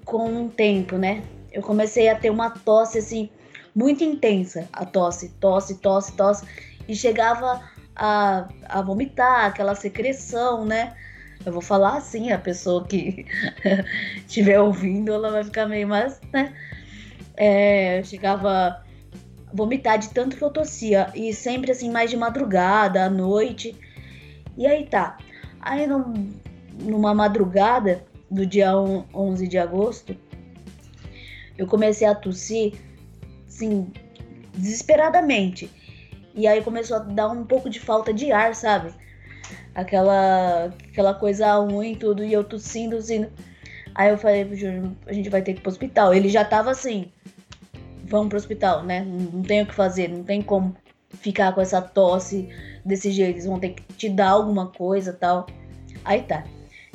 [0.03, 1.23] com o tempo, né?
[1.51, 3.29] Eu comecei a ter uma tosse assim
[3.75, 6.45] muito intensa, a tosse, tosse, tosse, tosse,
[6.87, 7.61] e chegava
[7.95, 10.95] a, a vomitar, aquela secreção, né?
[11.45, 13.25] Eu vou falar assim, a pessoa que
[14.25, 16.53] estiver ouvindo, ela vai ficar meio mais, né?
[17.35, 18.81] É, chegava a
[19.53, 21.11] vomitar de tanto que eu tossia.
[21.13, 23.75] E sempre assim, mais de madrugada, à noite.
[24.57, 25.17] E aí tá.
[25.59, 26.31] Aí num,
[26.79, 30.15] numa madrugada do dia 11 de agosto,
[31.57, 32.73] eu comecei a tossir,
[33.47, 33.91] assim,
[34.53, 35.69] desesperadamente.
[36.33, 38.93] E aí começou a dar um pouco de falta de ar, sabe?
[39.73, 43.31] Aquela, aquela coisa ruim e tudo, e eu tossindo, tossindo.
[43.93, 46.13] Aí eu falei pro Júnior, a gente vai ter que ir pro hospital.
[46.13, 47.11] Ele já tava assim,
[48.03, 49.01] vamos pro hospital, né?
[49.01, 50.75] Não, não tem o que fazer, não tem como
[51.15, 52.49] ficar com essa tosse
[52.83, 53.35] desse jeito.
[53.35, 55.47] Eles vão ter que te dar alguma coisa tal.
[56.03, 56.43] Aí tá.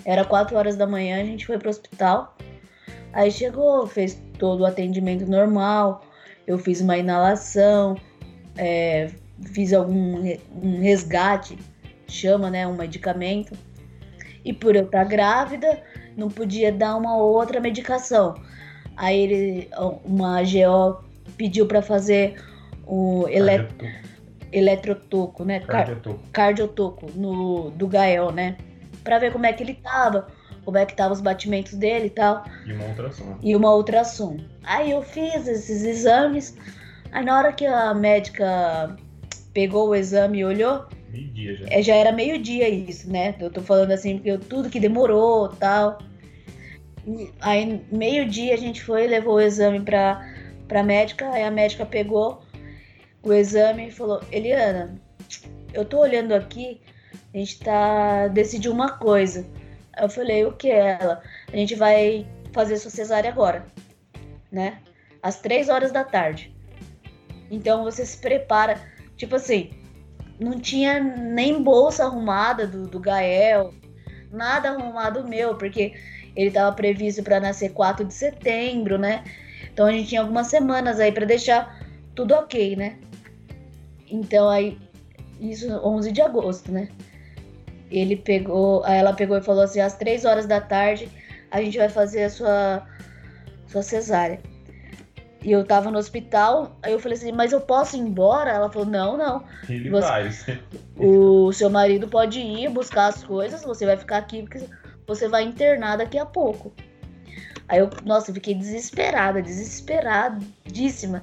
[0.05, 2.37] Era 4 horas da manhã, a gente foi pro hospital.
[3.13, 6.03] Aí chegou, fez todo o atendimento normal.
[6.47, 7.97] Eu fiz uma inalação,
[8.57, 9.11] é,
[9.53, 10.23] fiz algum
[10.63, 11.59] um resgate,
[12.07, 13.57] chama, né, um medicamento.
[14.45, 15.83] E por eu estar grávida,
[16.17, 18.35] não podia dar uma outra medicação.
[18.97, 19.69] Aí ele,
[20.05, 21.05] uma GO
[21.37, 22.37] pediu para fazer
[22.87, 23.69] o elet
[24.53, 25.61] eletrotoco, né?
[25.61, 26.21] Cardiotoco.
[26.33, 28.57] Cardiotoco no do Gael, né?
[29.05, 30.29] Para ver como é que ele tava,
[30.65, 32.45] como é que tava os batimentos dele e tal.
[32.67, 33.39] E uma ultrassom.
[33.43, 34.39] E uma ultrassom.
[34.63, 36.57] Aí eu fiz esses exames.
[37.13, 38.97] Aí na hora que a médica
[39.53, 40.87] pegou o exame e olhou.
[41.11, 41.67] Meio-dia já.
[41.69, 43.35] É, já era meio-dia isso, né?
[43.41, 45.99] Eu tô falando assim, porque eu, tudo que demorou tal.
[47.07, 50.25] E aí, meio-dia, a gente foi levou o exame pra,
[50.69, 51.29] pra médica.
[51.31, 52.43] Aí a médica pegou
[53.23, 54.95] o exame e falou: Eliana,
[55.73, 56.81] eu tô olhando aqui,
[57.35, 58.29] a gente tá.
[58.29, 59.47] decidiu uma coisa.
[59.99, 61.23] Eu falei: o que é ela?
[61.53, 63.67] A gente vai fazer sua cesárea agora,
[64.51, 64.81] né?
[65.23, 66.55] Às três horas da tarde.
[67.51, 68.81] Então você se prepara
[69.21, 69.69] Tipo assim,
[70.41, 73.75] não tinha nem bolsa arrumada do, do Gael,
[74.33, 75.93] nada arrumado meu, porque
[76.35, 79.23] ele tava previsto para nascer 4 de setembro, né?
[79.71, 81.85] Então a gente tinha algumas semanas aí para deixar
[82.15, 82.97] tudo ok, né?
[84.11, 84.79] Então aí,
[85.41, 86.89] isso 11 de agosto, né?
[87.91, 91.09] Ele pegou, aí ela pegou e falou assim: às 3 horas da tarde
[91.51, 92.87] a gente vai fazer a sua,
[93.67, 94.41] sua cesárea.
[95.43, 98.51] E eu tava no hospital, aí eu falei assim, mas eu posso ir embora?
[98.51, 99.43] Ela falou, não, não.
[99.69, 100.31] Ele Você- vai.
[100.97, 104.61] O seu marido pode ir buscar as coisas, você vai ficar aqui porque
[105.07, 106.73] você vai internar daqui a pouco.
[107.67, 111.23] Aí eu, nossa, eu fiquei desesperada, desesperadíssima,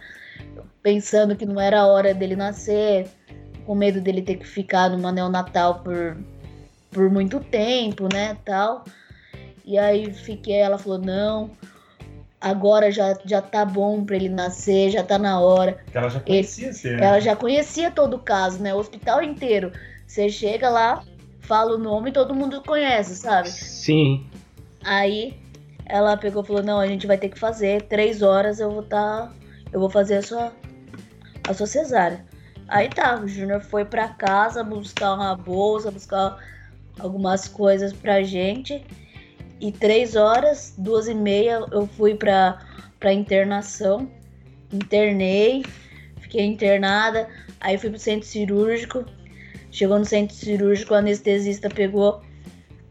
[0.88, 3.10] pensando que não era a hora dele nascer,
[3.66, 6.18] com medo dele ter que ficar numa neonatal por,
[6.90, 8.86] por muito tempo, né, tal.
[9.66, 11.52] E aí fiquei, ela falou, não,
[12.40, 15.78] agora já, já tá bom pra ele nascer, já tá na hora.
[15.94, 17.06] Ela já conhecia você, né?
[17.06, 18.74] Ela já conhecia todo o caso, né?
[18.74, 19.74] O hospital inteiro.
[20.08, 21.04] Você chega lá,
[21.42, 23.50] fala o nome e todo mundo conhece, sabe?
[23.50, 24.26] Sim.
[24.86, 25.38] Aí
[25.86, 27.82] ela pegou e falou: Não, a gente vai ter que fazer.
[27.82, 29.30] Três horas eu vou tá.
[29.74, 30.54] Eu vou fazer a sua,
[31.48, 32.24] a sua cesárea.
[32.68, 36.38] Aí tá, o Júnior foi pra casa buscar uma bolsa, buscar
[37.00, 38.84] algumas coisas pra gente.
[39.60, 42.60] E três horas, duas e meia, eu fui pra,
[43.00, 44.10] pra internação.
[44.72, 45.66] Internei,
[46.20, 47.28] fiquei internada.
[47.62, 49.06] Aí fui pro centro cirúrgico.
[49.72, 52.22] Chegou no centro cirúrgico, o anestesista pegou,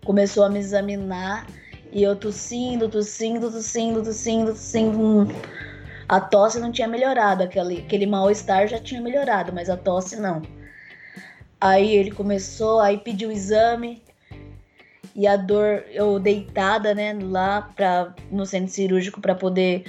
[0.05, 1.47] começou a me examinar.
[1.93, 4.99] E eu tossindo, tossindo, tossindo, tossindo, tossindo.
[4.99, 5.27] Hum.
[6.09, 10.43] A tosse não tinha melhorado, aquele, aquele mal-estar já tinha melhorado, mas a tosse não.
[11.61, 14.03] Aí ele começou, aí pediu o exame.
[15.15, 19.85] E a dor, eu deitada, né, lá pra, no centro cirúrgico para poder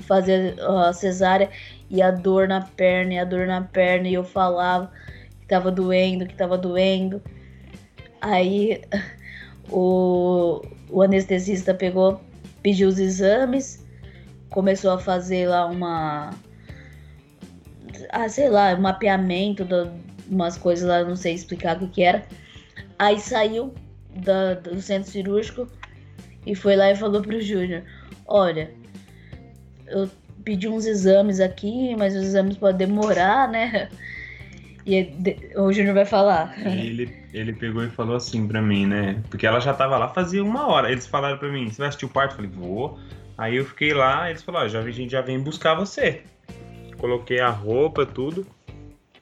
[0.00, 1.50] fazer a cesárea.
[1.88, 4.90] E a dor na perna, e a dor na perna, e eu falava
[5.40, 7.22] que tava doendo, que tava doendo.
[8.20, 8.82] Aí
[9.70, 12.20] o, o anestesista pegou,
[12.62, 13.81] pediu os exames,
[14.52, 16.30] começou a fazer lá uma.
[18.10, 19.88] Ah, sei lá, um mapeamento de
[20.30, 22.22] umas coisas lá, não sei explicar o que, que era.
[22.98, 23.74] Aí saiu
[24.14, 25.66] da- do centro cirúrgico
[26.46, 27.82] e foi lá e falou pro Júnior:
[28.26, 28.70] Olha,
[29.86, 30.08] eu
[30.44, 33.88] pedi uns exames aqui, mas os exames podem demorar, né?
[34.84, 35.14] E
[35.56, 36.54] o Júnior vai falar.
[36.66, 39.22] Ele, ele pegou e falou assim pra mim, né?
[39.30, 40.90] Porque ela já tava lá fazia uma hora.
[40.90, 42.32] Eles falaram pra mim, você vai assistir o parto?
[42.32, 42.98] Eu falei, vou.
[43.36, 46.22] Aí eu fiquei lá, eles falaram, já, a gente já vem buscar você.
[46.98, 48.46] Coloquei a roupa, tudo.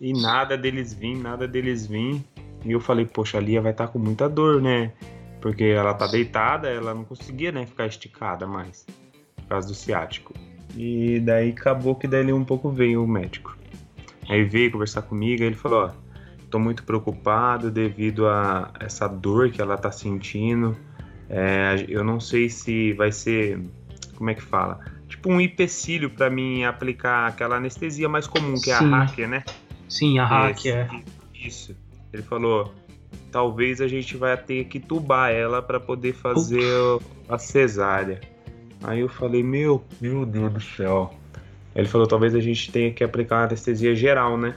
[0.00, 2.24] E nada deles vir, nada deles vir.
[2.64, 4.92] E eu falei, poxa, a Lia vai estar tá com muita dor, né?
[5.40, 8.86] Porque ela tá deitada, ela não conseguia, né, ficar esticada mais.
[9.36, 10.34] Por causa do ciático.
[10.76, 13.56] E daí acabou que daí um pouco veio o médico.
[14.28, 15.90] Aí veio conversar comigo, ele falou, ó,
[16.50, 20.76] tô muito preocupado devido a essa dor que ela tá sentindo.
[21.28, 23.60] É, eu não sei se vai ser,
[24.20, 24.80] como é que fala?
[25.08, 28.92] Tipo um empecilho para mim aplicar aquela anestesia mais comum, que é Sim.
[28.92, 29.44] a hacker, né?
[29.88, 30.86] Sim, a hack, é.
[31.34, 31.74] Isso.
[32.12, 32.74] Ele falou,
[33.32, 36.62] talvez a gente vai ter que tubar ela para poder fazer
[37.30, 38.20] a cesárea.
[38.84, 41.14] Aí eu falei, meu, meu Deus do céu.
[41.74, 44.54] Ele falou, talvez a gente tenha que aplicar anestesia geral, né?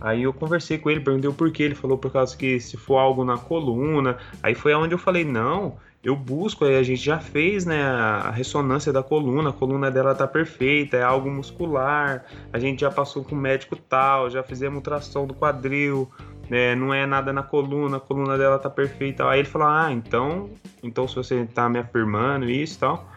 [0.00, 1.64] Aí eu conversei com ele, perguntei o porquê.
[1.64, 4.18] Ele falou por causa que se for algo na coluna.
[4.40, 8.30] Aí foi onde eu falei, não, eu busco, aí a gente já fez, né, a
[8.30, 12.26] ressonância da coluna, a coluna dela tá perfeita, é algo muscular.
[12.52, 16.10] A gente já passou com o médico tal, já fizemos ultrassom do quadril,
[16.50, 19.26] né, não é nada na coluna, a coluna dela tá perfeita.
[19.26, 20.50] Aí ele falou: "Ah, então,
[20.82, 23.10] então se você tá me afirmando isso, tal,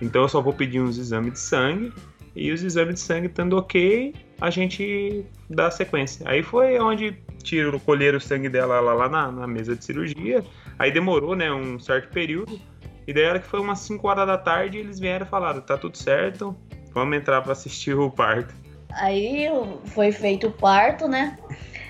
[0.00, 1.92] então eu só vou pedir uns exames de sangue
[2.36, 6.28] e os exames de sangue estando ok, a gente dá sequência.
[6.28, 10.44] Aí foi onde tiro, colheram o sangue dela lá, lá na, na, mesa de cirurgia.
[10.78, 12.60] Aí demorou, né, um certo período.
[13.06, 15.76] E daí, era que foi umas 5 horas da tarde, eles vieram e falaram: tá
[15.76, 16.54] tudo certo,
[16.92, 18.54] vamos entrar para assistir o parto.
[18.92, 19.46] Aí
[19.86, 21.38] foi feito o parto, né?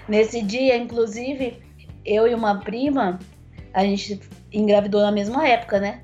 [0.08, 1.60] Nesse dia, inclusive,
[2.04, 3.18] eu e uma prima,
[3.74, 4.20] a gente
[4.52, 6.02] engravidou na mesma época, né?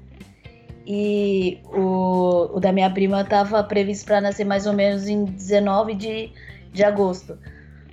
[0.87, 5.95] E o, o da minha prima estava previsto para nascer mais ou menos em 19
[5.95, 6.33] de,
[6.73, 7.39] de agosto.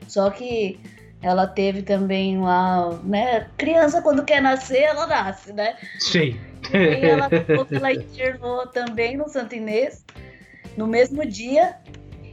[0.08, 0.78] Só que
[1.22, 3.48] ela teve também uma, né?
[3.58, 5.76] Criança quando quer nascer, ela nasce, né?
[6.00, 6.40] Sim.
[6.74, 7.30] E ela,
[7.72, 10.04] ela internou também no Santo Inês,
[10.76, 11.76] no mesmo dia.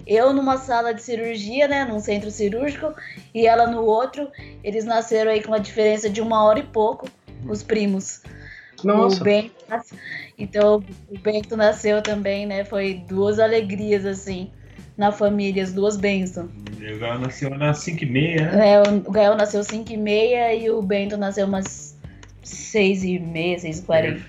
[0.06, 1.84] Eu numa sala de cirurgia, né?
[1.84, 2.94] Num centro cirúrgico,
[3.34, 4.30] e ela no outro.
[4.64, 7.08] Eles nasceram aí com uma diferença de uma hora e pouco,
[7.46, 8.22] os primos.
[8.82, 9.20] Nossa.
[9.20, 9.54] O Bento,
[10.38, 12.64] então, o Bento nasceu também, né?
[12.64, 14.50] Foi duas alegrias, assim,
[14.98, 16.50] na família, as duas bênçãos.
[16.50, 18.72] O Gael nasceu nas 5 e meia, né?
[18.72, 21.96] É, o Gael nasceu 5 e meia e o Bento nasceu umas
[22.42, 24.24] 6 e meia, 6 e 40.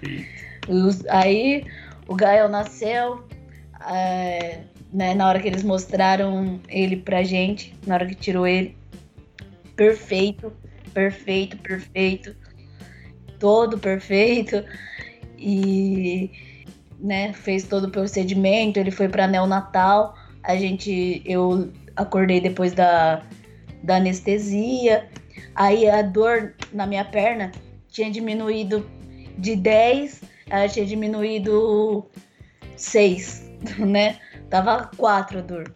[1.09, 1.65] Aí,
[2.07, 3.23] o Gael nasceu,
[3.89, 4.59] é,
[4.93, 8.77] né, na hora que eles mostraram ele pra gente, na hora que tirou ele,
[9.75, 10.53] perfeito,
[10.93, 12.35] perfeito, perfeito
[13.39, 14.63] todo perfeito
[15.37, 16.29] e
[16.99, 20.13] né, fez todo o procedimento, ele foi para neonatal,
[20.49, 23.21] a gente eu acordei depois da,
[23.83, 25.07] da anestesia.
[25.53, 27.51] Aí a dor na minha perna
[27.87, 28.89] tinha diminuído
[29.37, 32.03] de 10, ela tinha diminuído
[32.75, 34.17] 6, né?
[34.49, 35.71] Tava 4 a dor.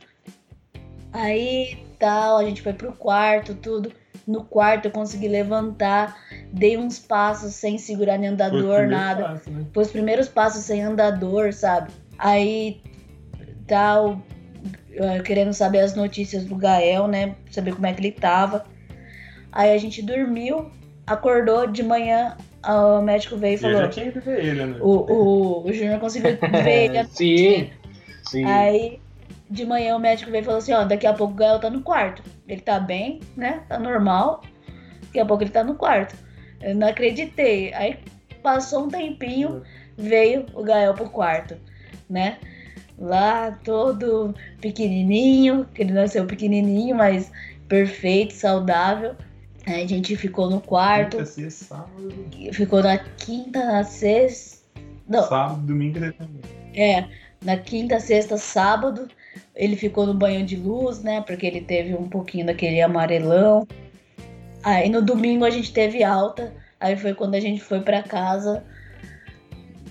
[1.11, 3.91] Aí tal, a gente foi pro quarto, tudo.
[4.25, 6.17] No quarto eu consegui levantar,
[6.51, 9.23] dei uns passos sem segurar nem andador, nada.
[9.23, 9.65] Passo, né?
[9.71, 11.91] Foi os primeiros passos sem andador, sabe?
[12.17, 12.81] Aí
[13.67, 14.21] tal,
[15.23, 17.35] querendo saber as notícias do Gael, né?
[17.52, 18.65] Saber como é que ele tava.
[19.52, 20.72] Aí a gente dormiu,
[21.06, 22.35] acordou de manhã,
[22.65, 23.77] o médico veio e falou.
[23.77, 24.77] Eu já tinha ido ver ele, né?
[24.81, 27.03] O, o, o Júnior conseguiu ver ele.
[27.06, 27.69] sim,
[28.23, 28.45] sim.
[28.45, 28.99] Aí
[29.49, 31.69] de manhã o médico veio e falou assim, ó, daqui a pouco o Gael tá
[31.69, 32.23] no quarto.
[32.48, 33.64] Ele tá bem, né?
[33.69, 34.41] Tá normal.
[35.03, 36.15] Daqui a pouco ele tá no quarto.
[36.60, 37.73] Eu não acreditei.
[37.73, 37.99] Aí
[38.41, 39.61] passou um tempinho,
[39.95, 41.56] veio o Gael pro quarto,
[42.10, 42.40] né?
[42.98, 47.32] Lá todo pequenininho, que ele nasceu pequenininho, mas
[47.68, 49.15] perfeito, saudável.
[49.65, 51.18] Aí a gente ficou no quarto.
[51.18, 52.14] Quinta, sexta, sábado.
[52.52, 54.64] Ficou na quinta, na sexta.
[55.07, 55.28] Não.
[55.28, 56.41] Sábado, domingo e também.
[56.74, 57.06] É,
[57.44, 59.07] na quinta, sexta, sábado.
[59.56, 61.22] Ele ficou no banho de luz, né?
[61.22, 63.68] Porque ele teve um pouquinho daquele amarelão.
[64.64, 66.53] Aí no domingo a gente teve alta.
[66.80, 68.64] Aí foi quando a gente foi para casa,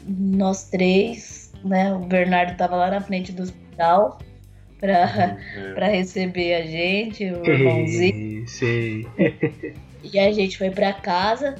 [0.07, 1.93] nós três, né?
[1.93, 4.19] O Bernardo tava lá na frente do hospital
[4.83, 5.73] para é.
[5.75, 8.49] Pra receber a gente, o irmãozinho.
[8.49, 9.07] Sim.
[10.03, 11.55] e a gente foi para casa.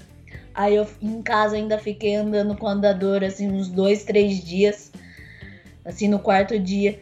[0.55, 4.93] Aí eu em casa ainda fiquei andando com o andador assim uns dois, três dias.
[5.85, 7.01] Assim no quarto dia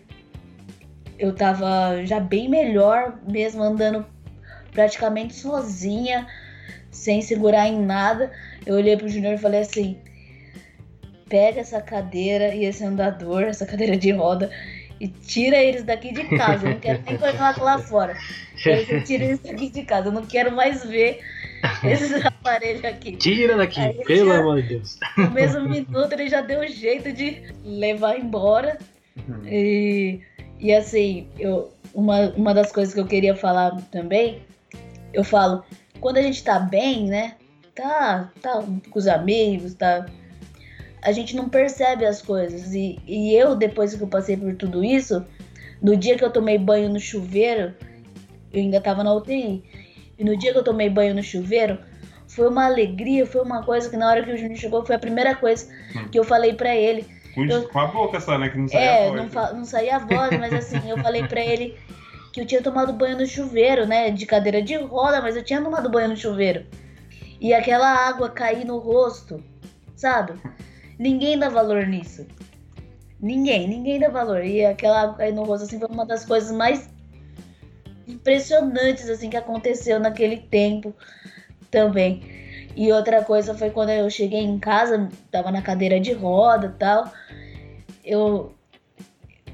[1.18, 4.06] eu tava já bem melhor, mesmo andando
[4.72, 6.27] praticamente sozinha,
[6.90, 8.31] sem segurar em nada.
[8.64, 9.98] Eu olhei pro Junior e falei assim:
[11.31, 14.51] pega essa cadeira e esse andador, essa cadeira de roda,
[15.01, 16.66] e tira eles daqui de casa.
[16.66, 18.15] Eu não quero nem colocar lá fora.
[19.07, 20.09] Tira eles daqui de casa.
[20.09, 21.20] Eu não quero mais ver
[21.82, 23.16] esses aparelhos aqui.
[23.16, 24.98] Tira daqui, Aí, pelo amor de Deus.
[25.16, 28.77] No mesmo minuto ele já deu jeito de levar embora.
[29.16, 29.47] Uhum.
[29.47, 30.20] E
[30.61, 34.43] e assim, eu, uma, uma das coisas que eu queria falar também,
[35.12, 35.65] eu falo,
[36.01, 37.36] quando a gente tá bem, né?
[37.74, 40.07] Tá, tá com os amigos, tá.
[41.02, 42.72] A gente não percebe as coisas.
[42.74, 45.24] E, e eu, depois que eu passei por tudo isso,
[45.81, 47.74] no dia que eu tomei banho no chuveiro,
[48.52, 49.64] eu ainda tava na UTI.
[50.18, 51.78] E no dia que eu tomei banho no chuveiro,
[52.28, 54.98] foi uma alegria, foi uma coisa que na hora que o Júnior chegou, foi a
[54.98, 55.68] primeira coisa
[56.12, 57.06] que eu falei para ele.
[57.35, 58.48] Com, Eu- com a boca só, né?
[58.51, 59.55] Que não sai É, a voz.
[59.55, 61.77] não, saía a voz, mas assim, eu falei pra ele
[62.32, 64.10] que eu tinha tomado banho no chuveiro, né?
[64.10, 66.66] De cadeira de roda, mas eu tinha tomado banho no chuveiro.
[67.40, 69.43] E aquela água cair no rosto,
[69.97, 70.35] sabe?
[71.01, 72.27] Ninguém dá valor nisso.
[73.18, 74.44] Ninguém, ninguém dá valor.
[74.44, 76.90] E aquela cair no rosto, assim, foi uma das coisas mais
[78.06, 80.94] impressionantes, assim, que aconteceu naquele tempo
[81.70, 82.22] também.
[82.77, 87.10] E outra coisa foi quando eu cheguei em casa, tava na cadeira de roda tal.
[88.05, 88.52] Eu.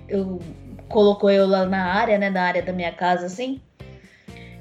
[0.09, 0.41] Eu
[0.89, 2.29] colocou eu lá na área, né?
[2.29, 3.61] Na área da minha casa, assim.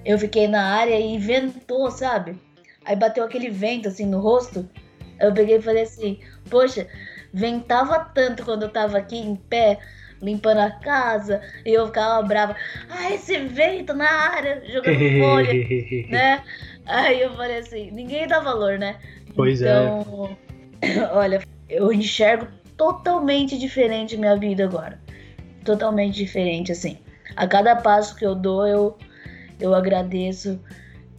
[0.05, 2.39] Eu fiquei na área e ventou, sabe?
[2.85, 4.69] Aí bateu aquele vento assim no rosto.
[5.19, 6.19] Eu peguei e falei assim,
[6.49, 6.87] poxa,
[7.33, 9.79] ventava tanto quando eu tava aqui em pé,
[10.21, 12.55] limpando a casa, e eu ficava brava.
[12.89, 15.53] Ah, esse vento na área, jogando folha,
[16.09, 16.43] né?
[16.85, 18.97] Aí eu falei assim, ninguém dá valor, né?
[19.35, 19.65] Pois é.
[19.65, 20.37] então,
[21.11, 22.47] olha, eu enxergo
[22.77, 24.99] totalmente diferente minha vida agora.
[25.63, 26.97] Totalmente diferente, assim.
[27.35, 28.97] A cada passo que eu dou, eu,
[29.59, 30.61] eu agradeço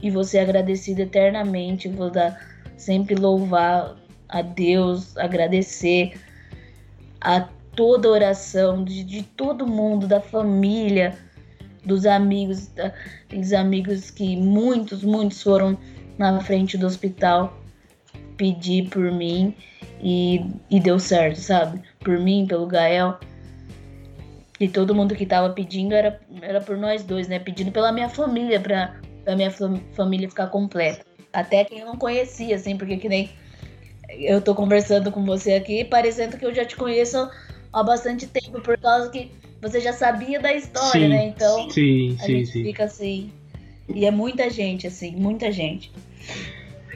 [0.02, 1.88] e vou ser agradecida eternamente.
[1.88, 2.40] Vou dar,
[2.76, 3.96] sempre louvar
[4.28, 6.18] a Deus, agradecer
[7.20, 11.16] a toda oração de, de todo mundo, da família,
[11.84, 12.70] dos amigos,
[13.26, 15.78] aqueles amigos que muitos, muitos foram
[16.18, 17.60] na frente do hospital
[18.36, 19.54] pedir por mim
[20.00, 21.80] e, e deu certo, sabe?
[22.00, 23.18] Por mim, pelo Gael.
[24.58, 27.38] E todo mundo que tava pedindo era, era por nós dois, né?
[27.38, 31.04] Pedindo pela minha família, pra, pra minha fam- família ficar completa.
[31.32, 33.30] Até quem eu não conhecia, assim, porque que nem
[34.10, 37.28] eu tô conversando com você aqui, parecendo que eu já te conheço
[37.72, 39.30] há bastante tempo, por causa que
[39.60, 41.26] você já sabia da história, Sim, né?
[41.26, 42.62] Então Sim, a sim, gente sim.
[42.62, 43.30] fica assim.
[43.88, 45.92] E é muita gente, assim, muita gente.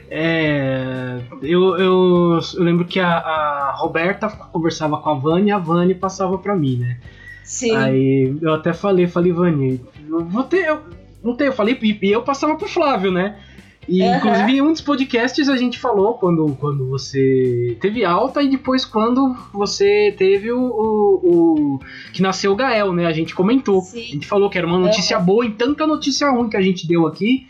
[0.09, 5.57] É, eu, eu, eu lembro que a, a Roberta conversava com a Vânia e a
[5.57, 6.99] Vânia passava pra mim, né?
[7.45, 7.75] Sim.
[7.75, 9.79] Aí eu até falei, falei, Vânia,
[10.09, 10.65] eu vou ter.
[10.65, 10.81] Eu,
[11.23, 13.37] não tem, eu falei, e e eu passava pro Flávio, né?
[13.87, 14.17] E Aham.
[14.17, 18.85] inclusive em um dos podcasts a gente falou quando, quando você teve alta e depois
[18.85, 21.79] quando você teve o, o, o-
[22.13, 23.05] que nasceu o Gael, né?
[23.07, 23.79] A gente comentou.
[23.79, 24.01] A Sim.
[24.03, 27.07] gente falou que era uma notícia boa e tanta notícia ruim que a gente deu
[27.07, 27.47] aqui.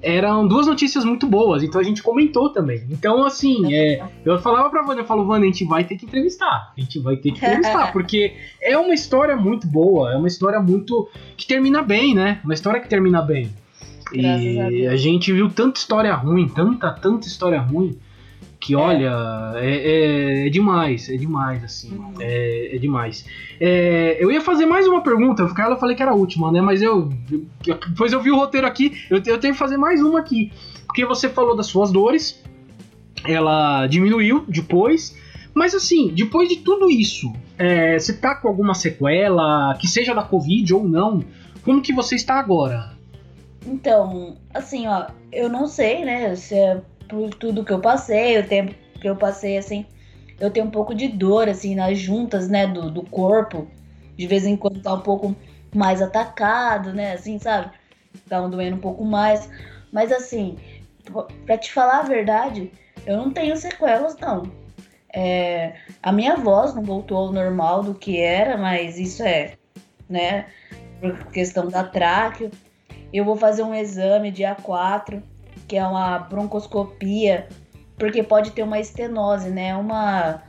[0.00, 2.84] Eram duas notícias muito boas, então a gente comentou também.
[2.90, 6.04] Então, assim, é, eu falava pra Vânia, eu falo, Vânia, a gente vai ter que
[6.04, 6.74] entrevistar.
[6.76, 10.60] A gente vai ter que entrevistar, porque é uma história muito boa, é uma história
[10.60, 11.08] muito.
[11.38, 12.38] que termina bem, né?
[12.44, 13.50] Uma história que termina bem.
[14.16, 17.96] Graças e a a gente viu tanta história ruim, tanta, tanta história ruim,
[18.60, 19.12] que olha,
[19.56, 21.94] é, é- é demais, é demais, assim.
[21.96, 22.14] Uhum.
[22.20, 23.26] É, é demais.
[23.60, 26.60] É, eu ia fazer mais uma pergunta, porque ela falei que era a última, né?
[26.60, 27.12] Mas eu.
[27.66, 30.50] eu- Depois eu vi o roteiro aqui, eu, eu tenho que fazer mais uma aqui.
[30.86, 32.42] Porque você falou das suas dores,
[33.26, 35.16] ela diminuiu depois.
[35.52, 40.22] Mas assim, depois de tudo isso, é, você tá com alguma sequela, que seja da
[40.22, 41.22] Covid ou não?
[41.62, 42.93] Como que você está agora?
[43.66, 48.46] Então, assim, ó, eu não sei, né, se é por tudo que eu passei, o
[48.46, 49.86] tempo que eu passei, assim,
[50.38, 53.66] eu tenho um pouco de dor, assim, nas juntas, né, do, do corpo.
[54.16, 55.34] De vez em quando tá um pouco
[55.74, 57.70] mais atacado, né, assim, sabe?
[58.28, 59.48] Tá um doendo um pouco mais.
[59.92, 60.58] Mas, assim,
[61.46, 62.70] pra te falar a verdade,
[63.06, 64.50] eu não tenho sequelas, não.
[65.12, 69.54] É, a minha voz não voltou ao normal do que era, mas isso é,
[70.08, 70.46] né,
[71.00, 72.50] por questão da tráqueo.
[73.14, 75.22] Eu vou fazer um exame dia 4,
[75.68, 77.46] que é uma broncoscopia,
[77.96, 79.76] porque pode ter uma estenose, né?
[79.76, 80.42] Uma,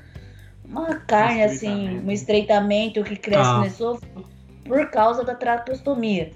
[0.68, 2.08] uma carne, assim, estreitamento.
[2.08, 3.60] um estreitamento que cresce Tá.
[3.60, 4.26] no esôfago
[4.64, 6.32] por causa da traqueostomia,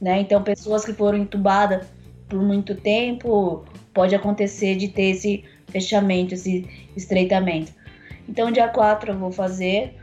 [0.00, 0.20] né?
[0.20, 1.86] Então, pessoas que foram entubadas
[2.30, 6.66] por muito tempo, pode acontecer de ter esse fechamento, esse
[6.96, 7.74] estreitamento.
[8.26, 9.98] Então, dia 4 eu vou fazer.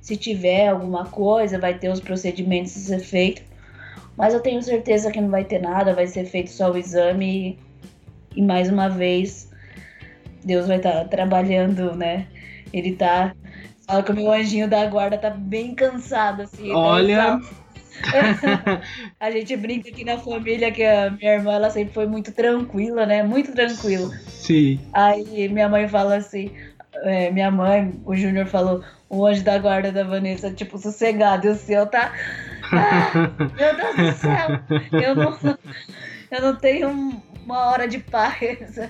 [0.00, 3.42] Se tiver alguma coisa, vai ter os procedimentos a ser feito.
[4.16, 7.58] Mas eu tenho certeza que não vai ter nada, vai ser feito só o exame
[8.34, 9.50] e, e mais uma vez
[10.46, 12.26] Deus vai estar trabalhando, né?
[12.72, 13.34] Ele tá.
[13.86, 16.68] Fala que o meu anjinho da guarda tá bem cansado, assim.
[16.68, 17.40] então, Olha.
[19.18, 23.06] A gente brinca aqui na família que a minha irmã ela sempre foi muito tranquila,
[23.06, 23.22] né?
[23.22, 24.08] Muito tranquila.
[24.28, 24.78] Sim.
[24.92, 26.50] Aí minha mãe fala assim,
[27.04, 31.50] é, minha mãe, o Júnior falou, o anjo da guarda da Vanessa, tipo, sossegado, e
[31.50, 32.12] o seu tá.
[32.72, 34.60] Ah, meu Deus do céu!
[34.92, 35.38] Eu não,
[36.30, 38.76] eu não tenho uma hora de paz.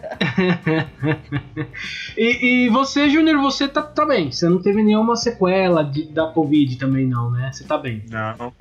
[2.17, 4.33] e, e você, Júnior, você tá, tá bem.
[4.33, 7.53] Você não teve nenhuma sequela de, da Covid também, não, né?
[7.53, 8.03] Você tá bem.
[8.11, 8.53] Não,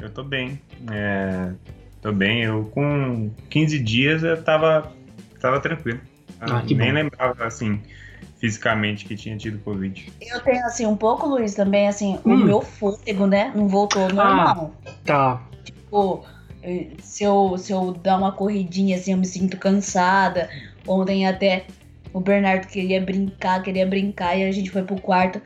[0.00, 0.60] eu tô bem.
[0.90, 1.52] É,
[2.02, 2.42] tô bem.
[2.42, 4.92] Eu com 15 dias eu tava,
[5.40, 6.00] tava tranquilo.
[6.40, 6.94] Ah, que Nem bom.
[6.94, 7.80] lembrava, assim,
[8.46, 10.12] fisicamente que tinha tido Covid.
[10.20, 12.44] Eu tenho, assim, um pouco, Luiz, também, assim, o Hum.
[12.44, 13.52] meu fôlego, né?
[13.54, 14.72] Não voltou ao normal.
[15.04, 15.42] Tá.
[15.64, 16.24] Tipo,
[16.62, 20.48] eh, se eu, se eu dar uma corridinha, assim, eu me sinto cansada.
[20.86, 21.66] Ontem até
[22.12, 25.42] o Bernardo queria brincar, queria brincar, e a gente foi pro quarto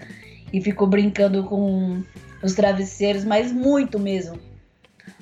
[0.53, 2.03] e ficou brincando com
[2.43, 4.39] os travesseiros, mas muito mesmo.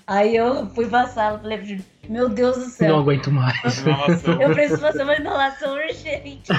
[0.06, 1.58] Aí eu fui pra sala falei,
[2.08, 2.88] meu Deus do céu.
[2.88, 3.84] Não aguento mais.
[3.84, 6.50] Nossa, Eu preciso fazer uma inalação urgente.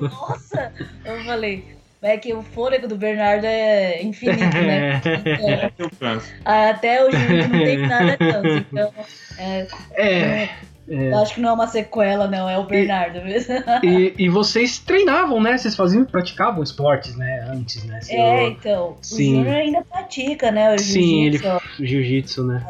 [0.00, 0.72] Nossa!
[1.04, 1.64] Eu falei,
[2.02, 4.96] é que o fôlego do Bernardo é infinito, né?
[5.04, 6.32] Então, eu canso.
[6.44, 8.48] até o Júnior não tem nada tanto.
[8.72, 8.92] Então,
[9.38, 9.66] é,
[9.96, 10.48] É.
[10.88, 13.54] eu acho que não é uma sequela, não, é o Bernardo mesmo.
[13.84, 15.56] E, e vocês treinavam, né?
[15.56, 17.46] Vocês faziam, praticavam esportes, né?
[17.50, 18.00] Antes, né?
[18.00, 19.34] Você- É, então, Sim.
[19.34, 20.74] o Júnior ainda pratica, né?
[20.74, 22.66] O Sim, ele- há Jiu-jitsu, né?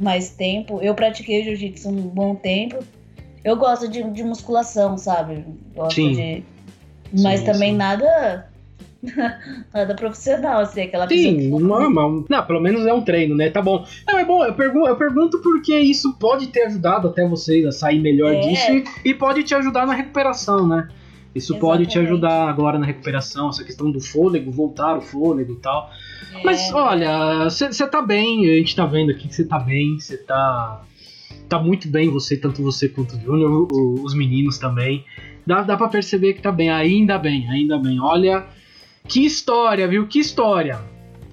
[0.00, 0.80] Mais tempo.
[0.80, 2.78] Eu pratiquei jiu-jitsu um bom tempo.
[3.44, 5.44] Eu gosto de, de musculação, sabe?
[5.74, 6.12] Gosto Sim.
[6.12, 6.44] de.
[7.22, 7.76] Mas Sim, também sim.
[7.76, 8.50] nada.
[9.72, 12.24] nada profissional, assim, aquela Sim, pessoa normal.
[12.28, 13.48] Não, pelo menos é um treino, né?
[13.48, 13.84] Tá bom.
[14.06, 17.72] Não, é bom, eu pergunto, eu pergunto porque isso pode ter ajudado até vocês a
[17.72, 18.40] sair melhor É.
[18.40, 20.88] disso e, e pode te ajudar na recuperação, né?
[21.34, 22.12] Isso pode te Exatamente.
[22.12, 25.90] ajudar agora na recuperação, essa questão do fôlego, voltar o fôlego e tal.
[26.34, 29.98] É, Mas olha, você tá bem, a gente tá vendo aqui que você tá bem,
[29.98, 30.82] você tá.
[31.48, 35.04] Tá muito bem, você, tanto você quanto o Júnior, os meninos também.
[35.46, 38.00] Dá, dá pra perceber que tá bem, ainda bem, ainda bem.
[38.00, 38.46] Olha,
[39.08, 40.06] que história, viu?
[40.06, 40.80] Que história.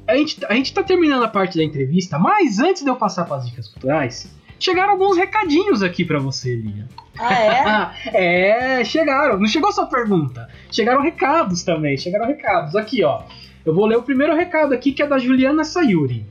[0.07, 3.25] A gente, a gente tá terminando a parte da entrevista, mas antes de eu passar
[3.25, 6.85] para as dicas culturais, chegaram alguns recadinhos aqui pra você, Lia.
[7.19, 7.61] Ah, é?
[7.65, 9.39] Ah, é, chegaram.
[9.39, 10.47] Não chegou só pergunta.
[10.71, 11.97] Chegaram recados também.
[11.97, 12.75] Chegaram recados.
[12.75, 13.23] Aqui, ó.
[13.65, 16.25] Eu vou ler o primeiro recado aqui, que é da Juliana Sayuri.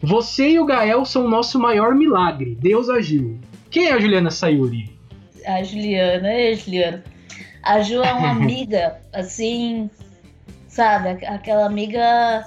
[0.00, 2.56] Você e o Gael são o nosso maior milagre.
[2.60, 3.38] Deus agiu.
[3.70, 4.94] Quem é a Juliana Sayuri?
[5.46, 7.04] A Juliana, é, Juliana.
[7.62, 9.90] A Ju é uma amiga, assim,
[10.68, 11.08] sabe?
[11.10, 12.44] Aqu- Aquela amiga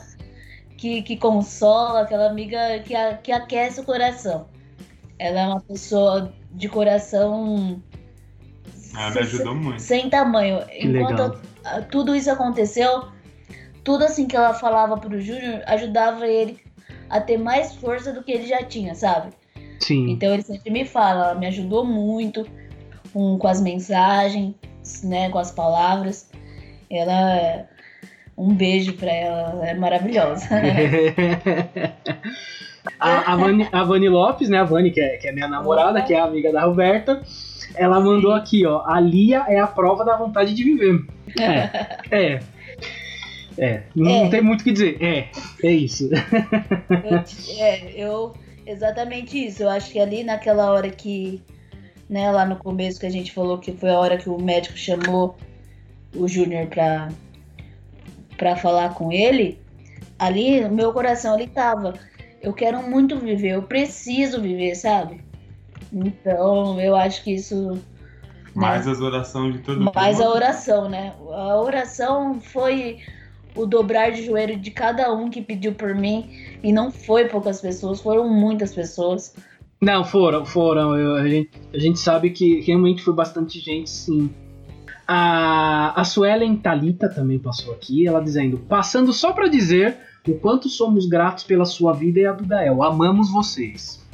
[0.78, 4.48] que, que consola, aquela amiga que, a- que aquece o coração.
[5.20, 7.82] Ela é uma pessoa de coração
[8.96, 9.82] Ah, me sem- ajudou muito.
[9.82, 10.66] sem tamanho.
[10.68, 11.10] Que Enquanto
[11.64, 11.84] legal.
[11.92, 13.06] tudo isso aconteceu,
[13.84, 16.60] tudo assim que ela falava pro Júnior ajudava ele
[17.10, 19.30] a ter mais força do que ele já tinha, sabe?
[19.80, 20.10] Sim.
[20.12, 22.46] Então ele sempre me fala, ela me ajudou muito
[23.14, 24.54] com, com as mensagens,
[25.04, 26.30] né, com as palavras.
[26.90, 27.68] Ela é-
[28.38, 30.48] um beijo pra ela, ela é maravilhosa.
[33.00, 34.60] a, a, Vani, a Vani Lopes, né?
[34.60, 37.22] A Vani, que é, que é minha namorada, que é amiga da Roberta.
[37.76, 38.84] Ela mandou aqui, ó.
[38.86, 41.06] A Lia é a prova da vontade de viver.
[41.40, 41.98] É.
[42.12, 42.40] É.
[43.58, 43.84] É.
[43.96, 44.24] Não, É.
[44.24, 44.98] não tem muito o que dizer.
[45.02, 45.28] É.
[45.64, 46.10] É isso.
[46.90, 47.24] Eu,
[47.60, 48.34] é, eu
[48.66, 49.64] exatamente isso.
[49.64, 51.42] Eu acho que ali naquela hora que,
[52.10, 54.78] né, lá no começo que a gente falou que foi a hora que o médico
[54.78, 55.36] chamou
[56.16, 57.10] o Júnior pra,
[58.38, 59.60] pra falar com ele,
[60.18, 61.94] ali meu coração ali tava.
[62.42, 65.22] Eu quero muito viver, eu preciso viver, sabe?
[65.92, 67.72] Então eu acho que isso.
[67.74, 67.82] né,
[68.56, 69.92] Mais as orações de todo mundo.
[69.96, 71.14] mais a oração, né?
[71.32, 73.00] A oração foi
[73.56, 76.30] o dobrar de joelho de cada um que pediu por mim.
[76.64, 79.36] E não foi poucas pessoas, foram muitas pessoas.
[79.82, 80.96] Não, foram, foram.
[80.98, 84.30] Eu- a, gente, a gente sabe que realmente foi bastante gente, sim.
[85.08, 89.96] A, a Suelen Talita também passou aqui, ela dizendo: passando só pra dizer
[90.28, 92.84] o quanto somos gratos pela sua vida e a do Gael.
[92.84, 94.06] Amamos vocês.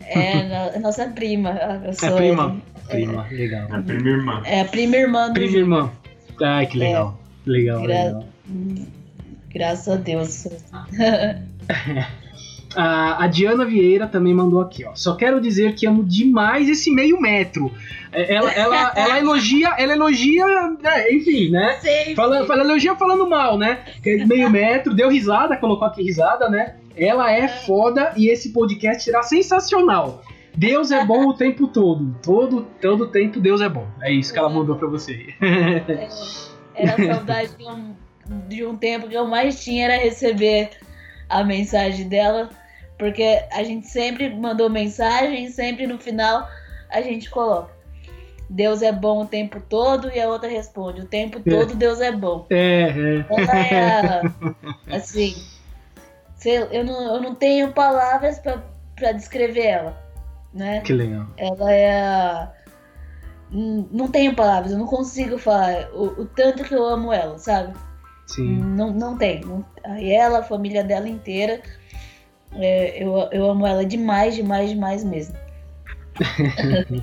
[0.00, 1.50] É a nossa prima.
[1.50, 2.16] A É Suelen.
[2.16, 2.56] prima.
[2.88, 3.68] Prima, legal.
[3.72, 4.42] A prima irmã.
[4.44, 5.90] É a prima irmã do Prima irmã.
[6.40, 7.18] Ai, que legal.
[7.46, 8.24] Legal, Gra- legal.
[8.48, 8.86] Hum,
[9.52, 10.46] Graças a Deus.
[12.76, 14.94] A, a Diana Vieira também mandou aqui, ó.
[14.94, 17.70] Só quero dizer que amo demais esse meio metro.
[18.12, 20.44] É, Ela, ela, ela elogia, ela elogia,
[20.82, 21.78] né, enfim, né?
[21.80, 22.14] Sempre.
[22.14, 23.80] Fala, fala, elogia falando mal, né?
[24.02, 26.76] Que Meio metro, deu risada, colocou aqui risada, né?
[26.96, 30.22] Ela é foda e esse podcast será sensacional.
[30.54, 32.14] Deus é bom o tempo todo.
[32.22, 33.86] Todo, todo tempo Deus é bom.
[34.02, 35.34] É isso que ela mandou pra você.
[36.74, 37.94] Era a saudade de um,
[38.48, 40.70] de um tempo que eu mais tinha era receber
[41.28, 42.50] a mensagem dela.
[42.98, 46.48] Porque a gente sempre mandou mensagem, sempre no final
[46.90, 47.72] a gente coloca.
[48.48, 52.12] Deus é bom o tempo todo e a outra responde, o tempo todo Deus é
[52.12, 52.46] bom.
[52.50, 53.26] É, é.
[53.30, 54.22] Ela é
[54.94, 55.34] assim,
[56.70, 58.62] eu não, eu não tenho palavras pra
[58.94, 59.96] pra descrever ela.
[60.52, 60.80] né?
[60.80, 61.26] Que legal.
[61.36, 62.48] Ela é
[63.50, 67.74] Não tenho palavras, eu não consigo falar o, o tanto que eu amo ela, sabe?
[68.26, 68.62] Sim.
[68.62, 69.42] Não, não tem.
[69.98, 71.60] E ela, a família dela inteira,
[72.56, 75.34] é, eu, eu amo ela demais, demais, demais mesmo.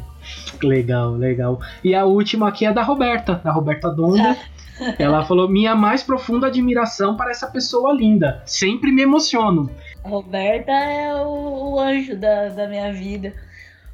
[0.62, 1.60] Legal, legal.
[1.84, 4.38] E a última aqui é da Roberta, da Roberta Donda.
[5.00, 8.42] Ela falou: Minha mais profunda admiração para essa pessoa linda.
[8.46, 9.70] Sempre me emociono.
[10.04, 13.34] A Roberta é o, o anjo da, da minha vida,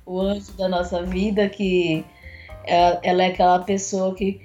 [0.05, 2.05] o anjo da nossa vida, que
[2.65, 4.41] ela, ela é aquela pessoa que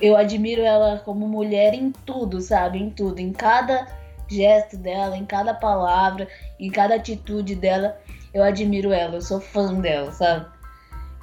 [0.00, 2.78] eu admiro ela como mulher em tudo, sabe?
[2.78, 3.86] Em tudo, em cada
[4.34, 6.28] gesto dela, em cada palavra,
[6.58, 7.98] em cada atitude dela,
[8.32, 10.46] eu admiro ela, eu sou fã dela, sabe?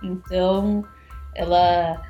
[0.04, 0.84] Então,
[1.36, 2.02] ela,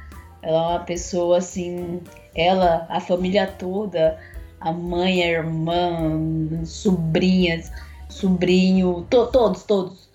[0.42, 2.02] ela é uma pessoa assim,
[2.36, 4.18] ela, a família toda,
[4.60, 7.72] a mãe, a irmã, sobrinhas,
[8.10, 10.10] sobrinho, to- todos, todos.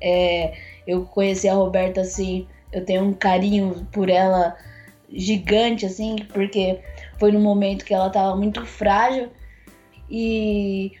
[0.00, 0.54] É,
[0.86, 4.56] eu conheci a Roberta assim, eu tenho um carinho por ela
[5.12, 6.80] gigante, assim, porque
[7.18, 9.28] foi no momento que ela tava muito frágil
[10.10, 10.92] e,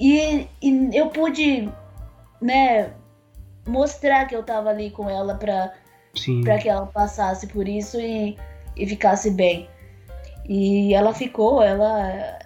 [0.00, 1.68] e, e eu pude,
[2.40, 2.92] né,
[3.66, 5.74] mostrar que eu tava ali com ela pra,
[6.14, 6.42] Sim.
[6.42, 8.36] que ela passasse por isso e,
[8.76, 9.68] e ficasse bem.
[10.48, 12.38] E ela ficou, ela.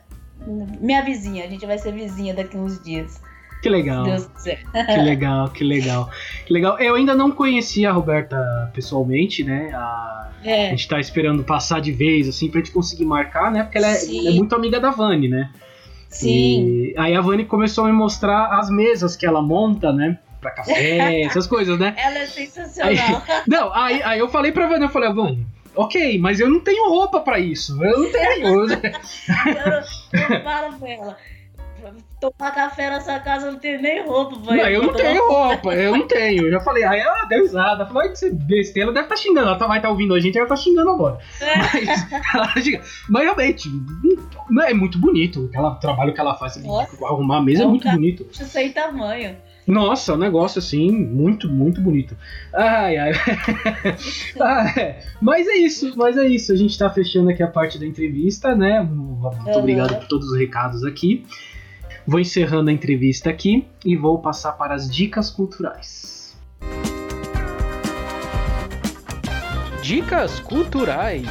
[0.81, 3.21] Minha vizinha, a gente vai ser vizinha daqui uns dias,
[3.63, 4.05] Que legal.
[4.05, 6.11] Que legal, que legal.
[6.47, 6.79] Que legal.
[6.79, 9.71] Eu ainda não conhecia a Roberta pessoalmente, né?
[9.75, 13.63] A, a É, gente tá esperando passar de vez, assim, pra gente conseguir marcar, né?
[13.63, 15.51] Porque ela é, é muito amiga da Vani, né?
[16.09, 16.65] sim.
[16.93, 20.19] E aí a Vani começou a me mostrar as mesas que ela monta, né?
[20.41, 21.95] Pra café, essas coisas, né?
[21.97, 23.23] Ela é sensacional.
[23.47, 25.47] Não, aí, aí eu falei pra Vani, eu falei, Vani,
[25.77, 27.83] ok, mas eu não tenho roupa pra isso.
[27.85, 28.65] Eu não tenho.
[28.65, 31.17] eu, eu falo pra ela.
[32.21, 35.97] Tomar café nessa casa não tenho nem roupa pra Não, eu não tenho roupa, eu
[35.97, 36.45] não tenho.
[36.47, 37.87] Eu já falei, aí ela deu risada.
[37.87, 39.49] Falou, ai, que você besteira, ela deve estar xingando.
[39.49, 41.19] Ela tá- vai estar ouvindo a gente, ela tá xingando agora.
[41.41, 42.83] Mas, ela xinga.
[43.09, 43.69] Mas realmente,
[44.51, 45.47] não, é muito bonito.
[45.51, 46.95] Aquela, o trabalho que ela faz, Nossa.
[47.07, 48.27] arrumar a mesa é É muito bonito.
[48.33, 49.37] Sem tamanho.
[49.67, 52.17] Nossa, um negócio assim, muito, muito bonito.
[52.53, 53.13] Ai, ai.
[54.41, 54.99] Ah, é.
[55.21, 56.53] Mas é isso, mas é isso.
[56.53, 58.81] A gente tá fechando aqui a parte da entrevista, né?
[58.83, 59.59] Muito Uhum.
[59.59, 61.25] obrigado por todos os recados aqui.
[62.11, 66.37] Vou encerrando a entrevista aqui e vou passar para as dicas culturais.
[69.81, 71.25] Dicas culturais.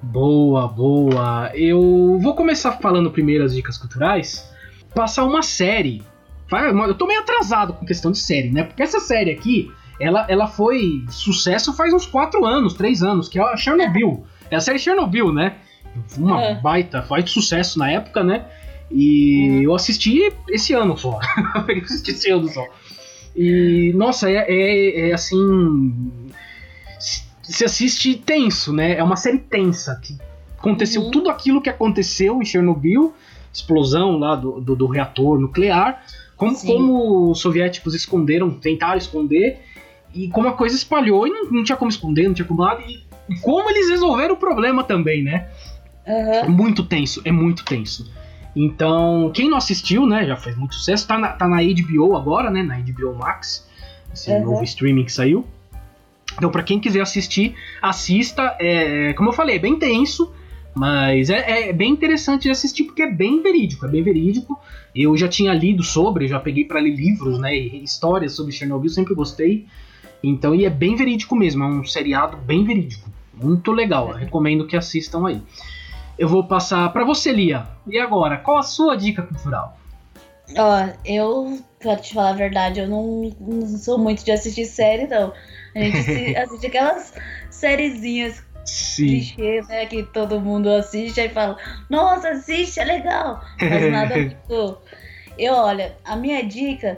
[0.00, 1.50] Boa, boa.
[1.56, 4.48] Eu vou começar falando primeiro as dicas culturais.
[4.94, 6.00] Passar uma série.
[6.86, 8.62] Eu tô meio atrasado com questão de série, né?
[8.62, 13.40] Porque essa série aqui, ela, ela foi sucesso faz uns 4 anos, 3 anos, que
[13.40, 14.24] é a Chernobyl.
[14.48, 15.56] É a série Chernobyl, né?
[16.16, 16.54] Uma É.
[16.54, 18.46] baita, faz sucesso na época, né?
[18.90, 21.18] E eu assisti esse ano só.
[21.68, 22.66] eu assisti esse ano só.
[23.34, 26.30] E, nossa, é, é, é assim.
[27.42, 28.96] Se assiste tenso, né?
[28.96, 29.98] É uma série tensa.
[30.02, 30.16] Que
[30.58, 31.10] aconteceu Uhum.
[31.10, 33.14] tudo aquilo que aconteceu em Chernobyl
[33.52, 36.02] explosão lá do, do, do reator nuclear.
[36.36, 36.66] Como, Sim.
[36.68, 39.60] como os soviéticos esconderam, tentaram esconder.
[40.14, 42.82] E como a coisa espalhou e não, não tinha como esconder, não tinha como nada.
[42.86, 43.02] E
[43.40, 45.48] como eles resolveram o problema também, né?
[46.04, 46.48] É Aham.
[46.48, 48.10] muito tenso, é muito tenso.
[48.54, 52.50] Então, quem não assistiu, né, já fez muito sucesso, tá na, tá na HBO agora,
[52.50, 53.66] né, na HBO Max,
[54.12, 54.40] esse Uhum.
[54.42, 55.46] novo streaming que saiu.
[56.36, 58.56] Então, pra quem quiser assistir, assista.
[58.58, 60.30] É, como eu falei, é bem tenso,
[60.74, 64.58] mas é, é bem interessante de assistir porque é bem verídico, é bem verídico.
[64.94, 68.90] Eu já tinha lido sobre, já peguei pra ler livros, né, e histórias sobre Chernobyl,
[68.90, 69.66] sempre gostei.
[70.22, 74.10] Então, e é bem verídico mesmo, é um seriado bem verídico, muito legal.
[74.12, 75.40] recomendo que assistam aí.
[76.18, 77.66] Eu vou passar pra você, Lia.
[77.86, 79.76] E agora, qual a sua dica cultural?
[80.56, 85.06] Ó, eu, pra te falar a verdade, eu não, não sou muito de assistir série,
[85.06, 85.32] não.
[85.74, 87.14] A gente assi- assiste aquelas
[87.50, 88.42] sériezinhas
[89.68, 89.86] né?
[89.86, 91.56] Que todo mundo assiste e fala,
[91.88, 93.40] nossa, assiste, é legal.
[93.60, 94.14] Mas nada
[94.48, 94.78] muito.
[95.38, 96.96] Eu, olha, a minha dica,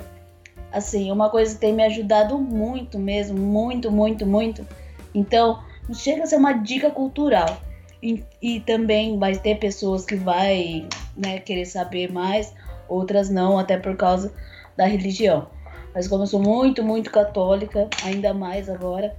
[0.73, 4.67] assim, uma coisa que tem me ajudado muito mesmo, muito, muito, muito.
[5.15, 7.61] Então, não chega a ser uma dica cultural.
[8.05, 10.87] E, e também vai ter pessoas que vai
[11.17, 12.53] né, querer saber mais,
[12.87, 14.31] outras não, até por causa
[14.77, 15.49] da religião.
[15.95, 19.17] Mas como eu sou muito, muito católica, ainda mais agora,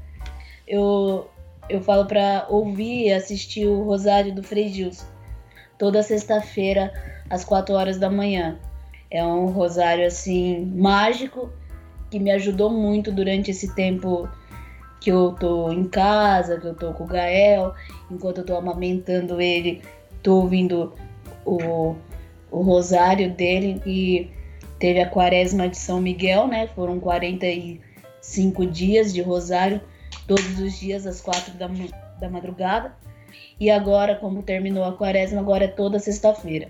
[0.68, 1.28] eu,
[1.68, 5.07] eu falo pra ouvir e assistir o Rosário do Frei Gilson.
[5.80, 6.94] Toda sexta-feira,
[7.28, 8.60] às 4 horas da manhã.
[9.10, 11.49] É um rosário, assim, mágico,
[12.12, 14.30] que me ajudou muito durante esse tempo
[15.06, 17.76] que eu tô em casa, que eu tô com o Gael,
[18.10, 19.84] enquanto eu tô amamentando ele,
[20.23, 20.95] tô ouvindo
[21.45, 21.94] o,
[22.49, 24.32] o rosário dele e
[24.80, 26.65] teve a quaresma de São Miguel, né?
[26.73, 29.80] Foram 45 dias de rosário,
[30.26, 31.69] todos os dias às quatro da,
[32.19, 32.91] da madrugada.
[33.60, 36.68] E agora, como terminou a quaresma, agora é toda sexta-feira.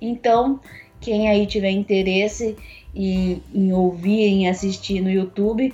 [0.00, 0.58] Então,
[1.00, 2.56] quem aí tiver interesse
[2.92, 5.72] em, em ouvir, em assistir no YouTube,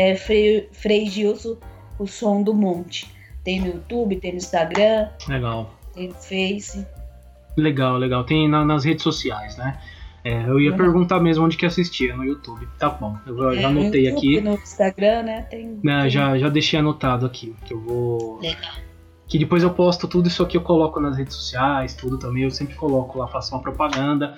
[0.00, 1.56] é Frei, Frei Gilson,
[1.98, 3.14] o Som do Monte.
[3.44, 5.08] Tem no YouTube, tem no Instagram.
[5.28, 5.74] Legal.
[5.92, 6.86] Tem no Face.
[7.56, 8.24] Legal, legal.
[8.24, 9.78] Tem na, nas redes sociais, né?
[10.24, 10.76] É, eu ia uhum.
[10.76, 12.66] perguntar mesmo onde que assistia, no YouTube.
[12.78, 14.40] Tá bom, eu já é, anotei YouTube, aqui.
[14.40, 15.42] No Instagram, né?
[15.42, 16.10] Tem, né, tem...
[16.10, 18.38] Já, já deixei anotado aqui, que eu vou...
[18.40, 18.72] Legal.
[19.26, 22.50] Que depois eu posto tudo isso aqui, eu coloco nas redes sociais, tudo também, eu
[22.50, 24.34] sempre coloco lá, faço uma propaganda.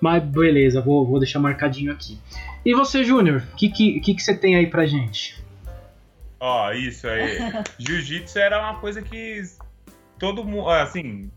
[0.00, 2.18] Mas beleza, vou, vou deixar marcadinho aqui.
[2.64, 5.42] E você, Júnior, o que, que, que, que você tem aí pra gente?
[6.40, 7.38] Ó, oh, isso aí.
[7.78, 9.42] Jiu-jitsu era uma coisa que
[10.18, 11.30] todo mundo, assim,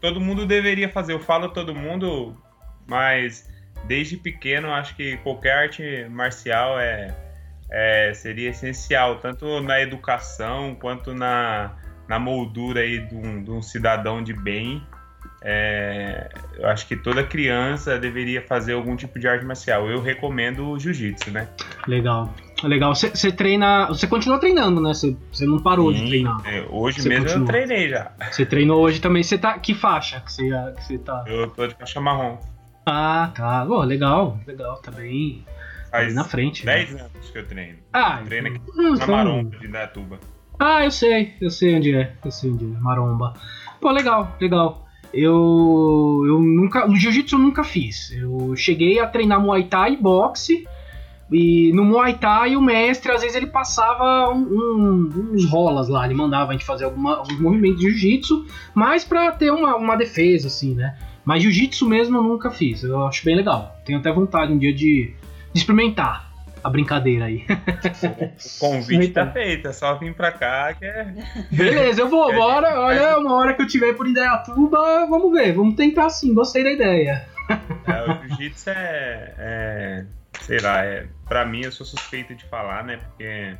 [0.00, 1.12] todo mundo deveria fazer.
[1.12, 2.36] Eu falo todo mundo,
[2.86, 3.48] mas
[3.86, 7.14] desde pequeno acho que qualquer arte marcial é,
[7.70, 11.72] é seria essencial, tanto na educação quanto na,
[12.08, 14.82] na moldura aí de um, de um cidadão de bem.
[15.46, 19.90] É, eu acho que toda criança deveria fazer algum tipo de arte marcial.
[19.90, 21.48] Eu recomendo o jiu-jitsu, né?
[21.86, 22.32] Legal.
[22.62, 22.94] Legal.
[22.94, 23.86] Você treina.
[23.88, 24.92] Você continua treinando, né?
[24.94, 26.40] Você não parou Sim, de treinar.
[26.46, 27.42] É, hoje cê mesmo continua.
[27.42, 28.12] eu treinei já.
[28.30, 29.22] Você treinou hoje também.
[29.22, 29.58] Você tá.
[29.58, 30.48] Que faixa que você
[30.88, 31.24] que tá?
[31.26, 32.38] Eu tô de faixa marrom.
[32.86, 33.66] Ah, tá.
[33.68, 34.76] Oh, legal, legal.
[34.78, 35.44] Tá bem.
[35.90, 36.64] Faz na frente.
[36.64, 37.00] 10 né?
[37.02, 37.78] anos que eu treino.
[37.92, 40.18] Ah, eu treino aqui hum, na Maromba de Indatuba.
[40.58, 41.34] Ah, eu sei.
[41.40, 42.14] Eu sei onde é.
[42.24, 42.68] Eu sei onde é.
[42.80, 43.34] Maromba.
[43.80, 44.83] Pô, legal, legal.
[45.14, 46.88] Eu, eu nunca.
[46.88, 48.10] O jiu-jitsu eu nunca fiz.
[48.12, 50.66] Eu cheguei a treinar Muay Thai e boxe.
[51.32, 56.04] E no Muay Thai o mestre, às vezes, ele passava um, um, uns rolas lá,
[56.04, 59.96] ele mandava a gente fazer alguma, alguns movimentos de jiu-jitsu, mais pra ter uma, uma
[59.96, 60.96] defesa, assim, né?
[61.24, 63.74] Mas jiu-jitsu mesmo eu nunca fiz, eu acho bem legal.
[63.86, 65.14] Tenho até vontade um dia de,
[65.52, 66.33] de experimentar
[66.64, 67.44] a brincadeira aí.
[67.46, 71.06] O convite tá feito, é só vir pra cá que é.
[71.50, 72.80] Beleza, eu vou agora.
[72.80, 76.72] Olha, uma hora que eu tiver por Indaiatuba, vamos ver, vamos tentar sim, gostei da
[76.72, 77.26] ideia.
[77.86, 80.04] É, o jiu-jitsu é, é,
[80.40, 82.96] Sei lá, é, pra mim eu sou suspeito de falar, né?
[82.96, 83.54] Porque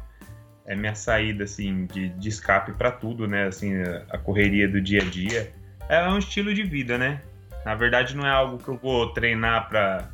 [0.67, 3.47] é minha saída, assim, de, de escape para tudo, né?
[3.47, 3.75] Assim,
[4.11, 5.53] a correria do dia a dia.
[5.89, 7.21] É um estilo de vida, né?
[7.65, 10.11] Na verdade, não é algo que eu vou treinar pra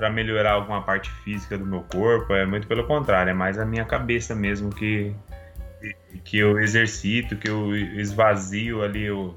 [0.00, 3.66] para melhorar alguma parte física do meu corpo, é muito pelo contrário, é mais a
[3.66, 5.14] minha cabeça mesmo que,
[6.24, 9.34] que eu exercito, que eu esvazio ali o,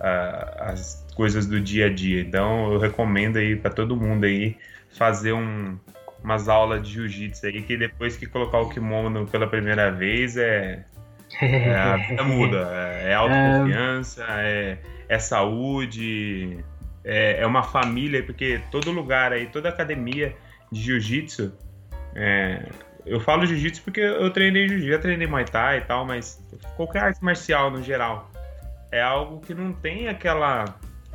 [0.00, 2.22] a, as coisas do dia a dia.
[2.22, 4.56] Então eu recomendo aí para todo mundo aí
[4.98, 5.78] fazer um,
[6.24, 10.86] umas aulas de jiu-jitsu aí que depois que colocar o kimono pela primeira vez é,
[11.40, 14.78] é a vida muda, é, é autoconfiança, é,
[15.08, 16.64] é saúde,
[17.04, 20.36] é, é uma família, porque todo lugar aí, toda academia
[20.70, 21.52] de jiu-jitsu,
[22.14, 22.68] é,
[23.06, 26.42] eu falo jiu-jitsu porque eu treinei jiu-jitsu, já treinei Muay Thai e tal, mas
[26.76, 28.30] qualquer arte marcial no geral
[28.92, 30.64] é algo que não tem aquela,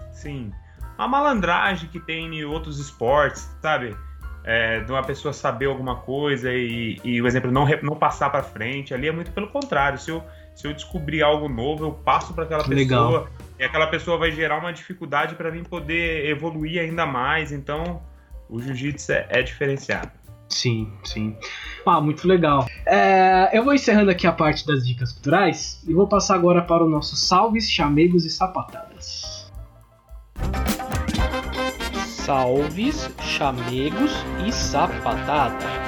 [0.10, 0.52] assim,
[0.98, 3.96] a malandragem que tem em outros esportes, sabe?
[4.44, 8.44] É, de uma pessoa saber alguma coisa e, e o exemplo não, não passar para
[8.44, 9.98] frente, ali é muito pelo contrário.
[9.98, 13.28] Se eu, se eu descobrir algo novo, eu passo para aquela pessoa Legal.
[13.60, 17.52] E aquela pessoa vai gerar uma dificuldade para mim poder evoluir ainda mais.
[17.52, 18.02] Então,
[18.50, 20.12] o jiu-jitsu é, é, diferenciado.
[20.50, 21.36] Sim, sim.
[21.86, 22.66] Ah, muito legal.
[22.86, 26.84] É, eu vou encerrando aqui a parte das dicas culturais e vou passar agora para
[26.84, 29.52] o nosso salves, chamegos e sapatadas.
[32.06, 34.12] Salves, chamegos
[34.46, 35.85] e sapatadas.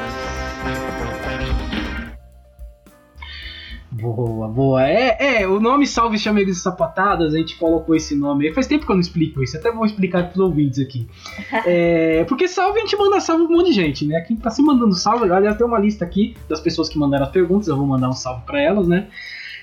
[3.99, 4.87] Boa, boa.
[4.87, 8.53] É, é, o nome Salve Chamegos e Sapatadas, a gente colocou esse nome aí.
[8.53, 11.07] Faz tempo que eu não explico isso, até vou explicar para os ouvintes aqui.
[11.65, 14.21] É, porque salve a gente manda salve um monte de gente, né?
[14.21, 17.31] Quem tá se mandando salve, aliás, tem uma lista aqui das pessoas que mandaram as
[17.31, 19.07] perguntas, eu vou mandar um salve para elas, né?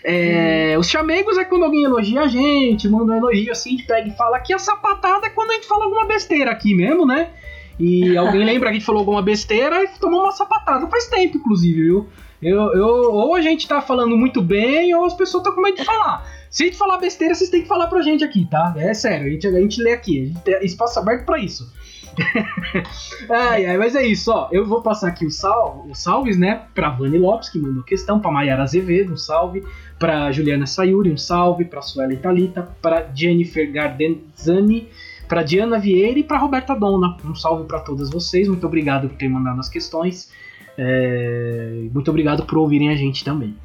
[0.03, 0.81] É, hum.
[0.81, 4.09] Os chamegos é quando alguém elogia a gente, manda um elogio assim, a gente pega
[4.09, 7.31] e fala que a sapatada é quando a gente fala alguma besteira aqui mesmo, né?
[7.79, 10.87] E alguém lembra que a gente falou alguma besteira e tomou uma sapatada.
[10.89, 12.09] Faz tempo, inclusive, viu?
[12.43, 15.77] Eu, eu, ou a gente tá falando muito bem, ou as pessoas estão com medo
[15.77, 16.27] de falar.
[16.51, 18.75] Se a gente falar besteira, vocês têm que falar pra gente aqui, tá?
[18.77, 20.27] É sério, a gente, a gente lê aqui.
[20.27, 21.73] Gente tem espaço aberto pra isso.
[23.29, 24.49] ai, ai, mas é isso, ó.
[24.53, 26.63] Eu vou passar aqui os, sal, os salves, né?
[26.75, 29.65] Pra Vani Lopes, que mandou questão, pra Mayara Azevedo, um salve.
[29.99, 31.65] Pra Juliana Sayuri, um salve.
[31.65, 34.89] Pra Suela Italita, pra Jennifer Gardenzani,
[35.27, 37.17] pra Diana Vieira e pra Roberta Donna.
[37.25, 38.49] Um salve para todas vocês.
[38.49, 40.31] Muito obrigado por ter mandado as questões.
[40.77, 43.57] É, muito obrigado por ouvirem a gente também.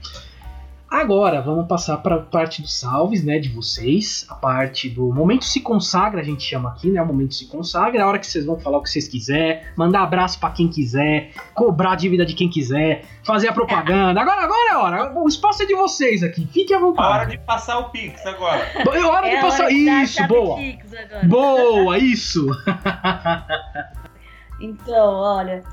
[0.92, 4.26] Agora, vamos passar para a parte dos salves, né, de vocês.
[4.28, 7.00] A parte do momento se consagra, a gente chama aqui, né?
[7.00, 9.72] O momento se consagra, é a hora que vocês vão falar o que vocês quiser,
[9.78, 14.20] mandar abraço para quem quiser, cobrar a dívida de quem quiser, fazer a propaganda.
[14.20, 15.14] Agora, agora é a hora.
[15.20, 16.48] O espaço é de vocês aqui.
[16.52, 17.32] Fiquem à A hora vontade.
[17.34, 18.60] de passar o Pix agora.
[18.76, 19.66] É hora de É a passar.
[19.66, 20.56] hora de Isso, boa.
[20.56, 21.28] Pix agora.
[21.28, 22.48] Boa, isso.
[24.62, 25.64] Então, olha,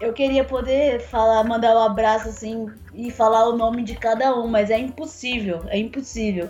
[0.00, 4.48] eu queria poder falar, mandar um abraço assim e falar o nome de cada um,
[4.48, 6.48] mas é impossível, é impossível.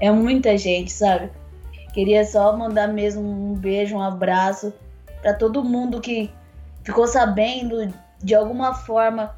[0.00, 1.30] É muita gente, sabe?
[1.92, 4.72] Queria só mandar mesmo um beijo, um abraço
[5.20, 6.30] pra todo mundo que
[6.84, 7.92] ficou sabendo
[8.22, 9.36] de alguma forma,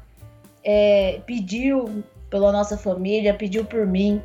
[0.63, 4.21] é, pediu pela nossa família, pediu por mim.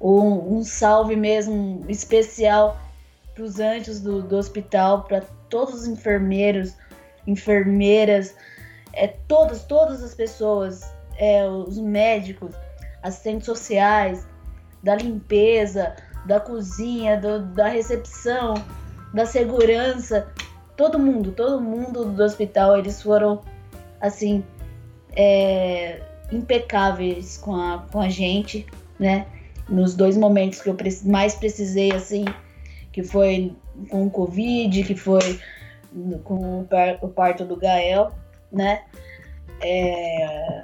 [0.00, 2.76] Um, um salve mesmo especial
[3.34, 6.74] para os anjos do, do hospital, para todos os enfermeiros,
[7.26, 8.34] enfermeiras,
[8.92, 10.82] é, todas, todas as pessoas,
[11.16, 12.54] é, os médicos,
[13.02, 14.26] assistentes sociais,
[14.82, 15.94] da limpeza,
[16.26, 18.54] da cozinha, do- da recepção,
[19.12, 20.28] da segurança,
[20.76, 23.40] todo mundo, todo mundo do hospital, eles foram
[24.00, 24.42] assim
[25.14, 26.00] é,
[26.32, 28.66] impecáveis com a, com a gente,
[28.98, 29.26] né?
[29.68, 32.24] Nos dois momentos que eu mais precisei, assim,
[32.90, 33.54] que foi
[33.90, 35.38] com o Covid, que foi
[36.24, 38.12] com o, par- o parto do Gael,
[38.50, 38.82] né?
[39.60, 40.62] É,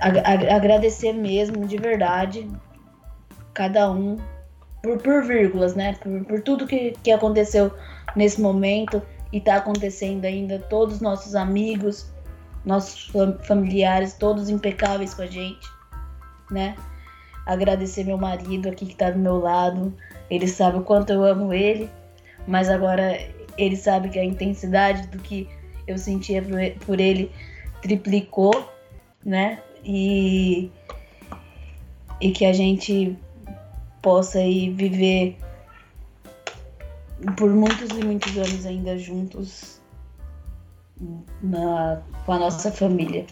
[0.00, 2.48] ag- ag- agradecer mesmo, de verdade,
[3.52, 4.16] cada um,
[4.82, 5.94] por, por vírgulas, né?
[5.94, 7.72] Por, por tudo que, que aconteceu
[8.16, 9.02] nesse momento
[9.32, 12.12] e tá acontecendo ainda, todos os nossos amigos,
[12.64, 15.66] nossos fam- familiares, todos impecáveis com a gente,
[16.50, 16.76] né?
[17.46, 19.92] Agradecer meu marido aqui que tá do meu lado,
[20.30, 21.90] ele sabe o quanto eu amo ele,
[22.46, 23.18] mas agora
[23.56, 25.48] ele sabe que a intensidade do que
[25.86, 26.42] eu sentia
[26.84, 27.30] por ele
[27.82, 28.68] triplicou,
[29.24, 29.60] né?
[29.84, 30.70] E,
[32.20, 33.16] e que a gente
[34.00, 35.36] possa aí viver
[37.36, 39.80] por muitos e muitos anos ainda juntos
[41.42, 43.26] na, com a nossa família,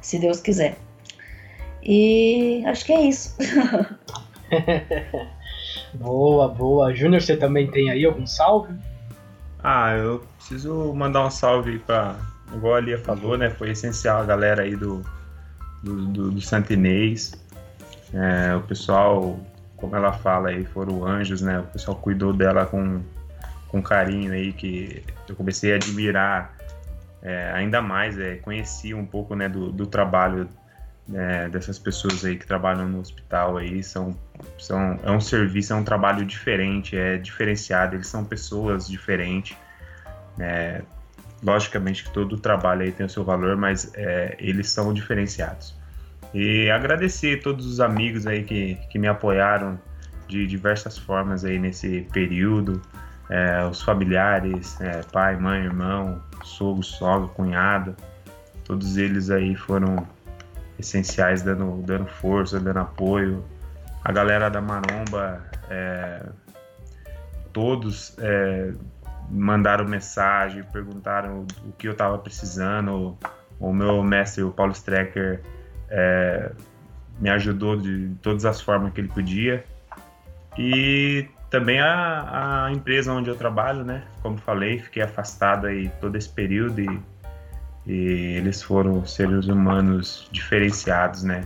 [0.00, 0.76] se Deus quiser.
[1.82, 3.36] E acho que é isso.
[5.94, 6.94] Boa, boa.
[6.94, 8.74] Júnior, você também tem aí algum salve?
[9.62, 12.16] Ah, eu preciso mandar um salve pra.
[12.54, 13.50] Igual a Lia falou, né?
[13.50, 15.04] Foi essencial a galera aí do,
[15.82, 17.32] do, do, do Santo Inês.
[18.14, 19.38] É, o pessoal,
[19.76, 21.60] como ela fala aí, foram anjos, né?
[21.60, 23.02] O pessoal cuidou dela com,
[23.68, 26.56] com carinho aí, que eu comecei a admirar
[27.22, 30.48] é, ainda mais, é, conheci um pouco né, do, do trabalho
[31.12, 33.82] é, dessas pessoas aí que trabalham no hospital aí.
[33.82, 34.16] São,
[34.58, 39.56] são, é um serviço, é um trabalho diferente, é diferenciado, eles são pessoas diferentes.
[40.38, 40.82] É,
[41.42, 45.76] logicamente que todo trabalho aí tem o seu valor, mas é, eles são diferenciados.
[46.34, 49.78] E agradecer todos os amigos aí que, que me apoiaram
[50.26, 52.82] de diversas formas aí nesse período,
[53.30, 57.96] é, os familiares, é, pai, mãe, irmão, sogro, sogra, cunhado,
[58.64, 60.06] todos eles aí foram
[60.78, 63.42] essenciais dando, dando força, dando apoio.
[64.08, 66.24] A galera da Maromba, é,
[67.52, 68.72] todos é,
[69.28, 73.18] mandaram mensagem, perguntaram o que eu estava precisando.
[73.60, 75.42] O meu mestre, o Paulo Strecker,
[75.90, 76.52] é,
[77.20, 79.62] me ajudou de todas as formas que ele podia.
[80.56, 84.04] E também a, a empresa onde eu trabalho, né?
[84.22, 87.00] Como falei, fiquei afastado aí todo esse período e,
[87.86, 91.44] e eles foram seres humanos diferenciados, né?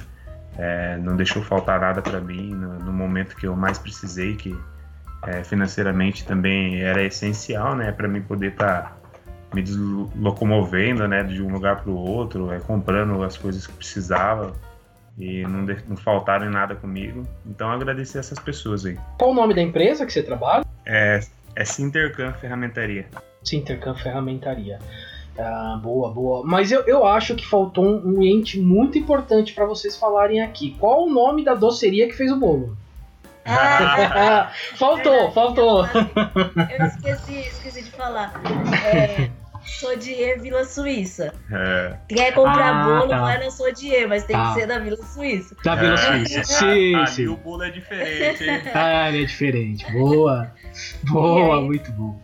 [0.59, 4.55] É, não deixou faltar nada para mim no, no, momento que eu mais precisei, que
[5.27, 7.91] é, financeiramente também era essencial, né?
[7.91, 8.97] Para mim poder estar tá
[9.55, 9.65] me
[10.17, 11.23] locomovendo, né?
[11.23, 14.53] De um lugar para o outro, é, comprando as coisas que precisava
[15.19, 17.27] e não, de, não faltaram em nada comigo.
[17.47, 18.99] Então agradecer essas pessoas aí.
[19.19, 20.65] Qual o nome da empresa que você trabalha?
[20.85, 21.21] É,
[21.55, 23.07] é Sintercam Ferramentaria.
[23.43, 24.79] Sintercam Ferramentaria.
[25.39, 26.43] Ah, boa, boa.
[26.45, 30.77] Mas eu, eu acho que faltou um, um ente muito importante para vocês falarem aqui.
[30.79, 32.77] Qual o nome da doceria que fez o bolo?
[33.45, 35.85] Ah, faltou, faltou.
[35.87, 38.41] Eu esqueci, esqueci de falar.
[38.85, 39.31] É,
[39.65, 41.33] Sodier Vila Suíça.
[41.51, 41.97] É.
[42.09, 43.21] Quer comprar Ah, bolo, tá.
[43.21, 44.49] vai na Sodier, mas tem Tá.
[44.53, 45.57] que ser da Vila Suíça.
[45.65, 45.97] Da Vila É.
[45.97, 46.45] Suíça.
[46.45, 47.27] Sim, Ali sim.
[47.29, 48.61] o bolo é diferente, hein?
[48.75, 49.91] Ah, ele é diferente.
[49.93, 50.53] Boa.
[51.05, 52.21] Boa, muito bom.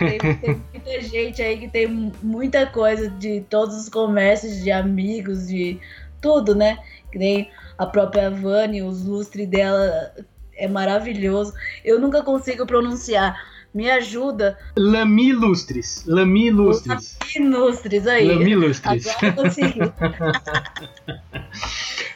[0.00, 1.86] Tem, tem muita gente aí que tem
[2.22, 5.78] muita coisa de todos os comércios, de amigos, de
[6.20, 6.78] tudo, né?
[7.12, 10.12] Que nem a própria Vani, os lustres dela
[10.56, 11.54] é maravilhoso.
[11.84, 13.36] Eu nunca consigo pronunciar.
[13.72, 14.58] Me ajuda.
[14.76, 16.04] Lami Lustres.
[16.06, 17.16] Lami Lustres.
[17.36, 18.26] Ilustres aí.
[18.26, 19.06] Lami Lustres.
[19.06, 19.78] Agora eu consegui.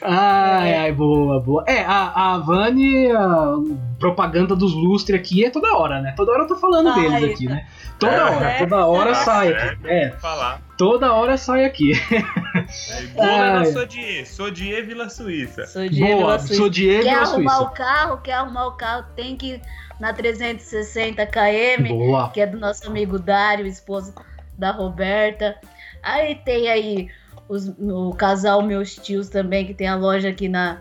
[0.06, 1.64] Ai, ai, boa, boa.
[1.66, 3.55] É, a, a Vani, a
[3.98, 6.12] propaganda dos lustres aqui é toda hora, né?
[6.14, 7.66] Toda hora eu tô falando Ai, deles aqui, né?
[7.98, 8.59] Toda É, hora, né?
[8.59, 9.89] toda hora Nossa, sai É, aqui.
[9.89, 10.60] É, falar.
[10.76, 11.93] toda hora sai aqui.
[12.94, 13.52] É, Bola Ai.
[13.59, 15.66] na Sodier, Sodier Vila Suíça.
[15.66, 16.55] Sou de Boa, Vila Suíça.
[16.55, 17.26] sou Quer arrumar
[17.56, 17.62] Suíça.
[17.62, 19.60] o carro, quer arrumar o carro, tem que
[20.01, 22.31] na 360 km, Boa.
[22.31, 24.15] que é do nosso amigo Dário, esposo
[24.59, 25.57] da Roberta.
[26.03, 27.09] Aí tem aí
[27.49, 30.79] os- o casal Meus Tios também, que tem a loja aqui na,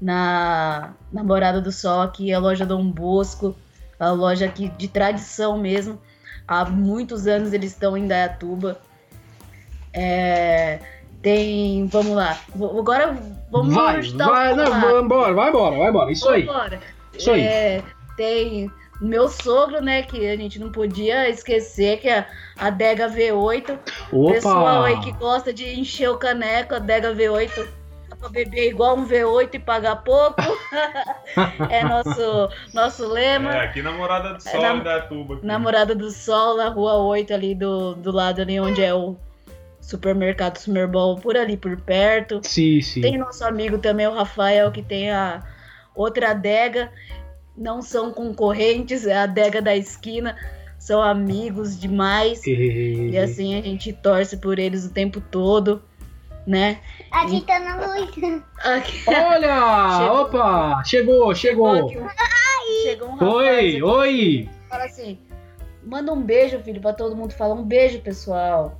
[0.00, 3.54] na, na Morada do Sol, aqui a loja Dom Bosco,
[3.98, 6.00] a loja aqui de tradição mesmo.
[6.48, 8.80] Há muitos anos eles estão em Dayatuba.
[9.92, 10.78] É,
[11.20, 13.16] tem, vamos lá, agora
[13.50, 16.12] vamos Vai, vai, não, vai embora, vai embora, vai embora.
[16.12, 16.42] Isso aí.
[16.44, 16.80] Vambora.
[17.16, 17.40] Isso aí.
[17.42, 17.82] É,
[18.20, 18.70] tem
[19.00, 22.26] meu sogro, né, que a gente não podia esquecer, que é
[22.58, 23.78] a Dega V8.
[24.30, 25.18] Pessoal aí que Opa!
[25.18, 27.66] gosta de encher o caneco, a Dega V8
[28.10, 30.36] dá pra beber igual um V8 e pagar pouco.
[31.70, 33.54] é nosso, nosso lema.
[33.54, 35.36] É, aqui na Morada do Sol na- da Tuba.
[35.36, 35.46] aqui.
[35.46, 39.16] Namorada do Sol, na rua 8, ali do, do lado ali onde é o
[39.80, 42.42] supermercado Sumerbol, por ali por perto.
[42.44, 43.00] Sim, sim.
[43.00, 45.42] Tem nosso amigo também, o Rafael, que tem a
[45.94, 46.92] outra adega.
[47.60, 50.34] Não são concorrentes, é a adega da esquina.
[50.78, 52.40] São amigos demais.
[52.46, 55.82] E assim a gente torce por eles o tempo todo,
[56.46, 56.78] né?
[57.10, 58.10] Aqui tá na luz.
[59.06, 59.98] Olha!
[59.98, 60.20] Chegou.
[60.22, 60.82] Opa!
[60.84, 61.84] Chegou, chegou!
[61.84, 61.88] um-
[62.82, 64.48] chegou um rapaz Oi, aqui, oi!
[64.70, 65.18] fala assim:
[65.84, 68.78] manda um beijo, filho, pra todo mundo falar um beijo, pessoal.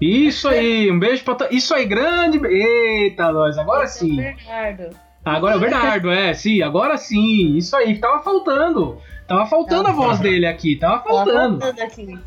[0.00, 1.46] Isso aí, um beijo pra to...
[1.50, 2.44] Isso aí, grande.
[2.46, 4.16] Eita, nós, agora Esse é o sim.
[4.16, 4.96] Bernardo.
[5.24, 7.56] Agora é o Bernardo, é, sim, agora sim.
[7.56, 8.98] Isso aí, tava faltando.
[9.26, 11.60] Tava faltando a voz dele aqui, tava Tava faltando.
[11.60, 12.18] faltando aqui.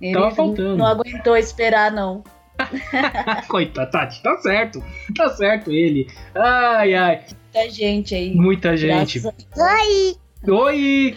[0.00, 0.76] Ele Tava faltando.
[0.76, 2.22] não aguentou esperar, não.
[3.48, 4.82] Coitado, Tati, tá certo.
[5.14, 6.08] Tá certo ele.
[6.34, 7.24] Ai, ai.
[7.54, 8.34] Muita gente aí.
[8.34, 9.22] Muita gente.
[9.26, 10.16] Oi.
[10.48, 11.16] Oi!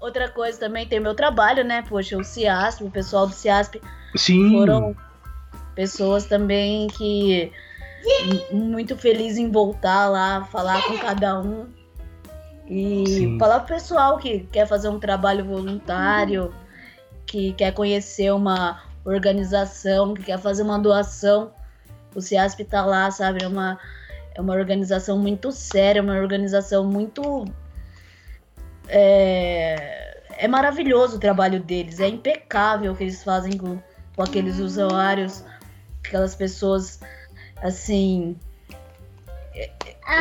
[0.00, 1.82] Outra coisa também tem meu trabalho, né?
[1.88, 3.80] Poxa, o CIASP, o pessoal do CIASP
[4.16, 4.50] Sim.
[4.52, 4.96] foram
[5.74, 7.52] pessoas também que
[8.52, 11.66] muito felizes em voltar lá, falar com cada um.
[12.66, 13.38] E Sim.
[13.38, 16.54] falar pro pessoal que quer fazer um trabalho voluntário,
[17.26, 21.52] que quer conhecer uma organização, que quer fazer uma doação.
[22.14, 23.42] O CIASP tá lá, sabe?
[23.42, 23.78] É uma,
[24.34, 27.44] é uma organização muito séria, uma organização muito.
[28.88, 33.78] É, é maravilhoso o trabalho deles, é impecável o que eles fazem com,
[34.16, 35.44] com aqueles usuários,
[36.04, 37.00] aquelas pessoas
[37.62, 38.36] assim.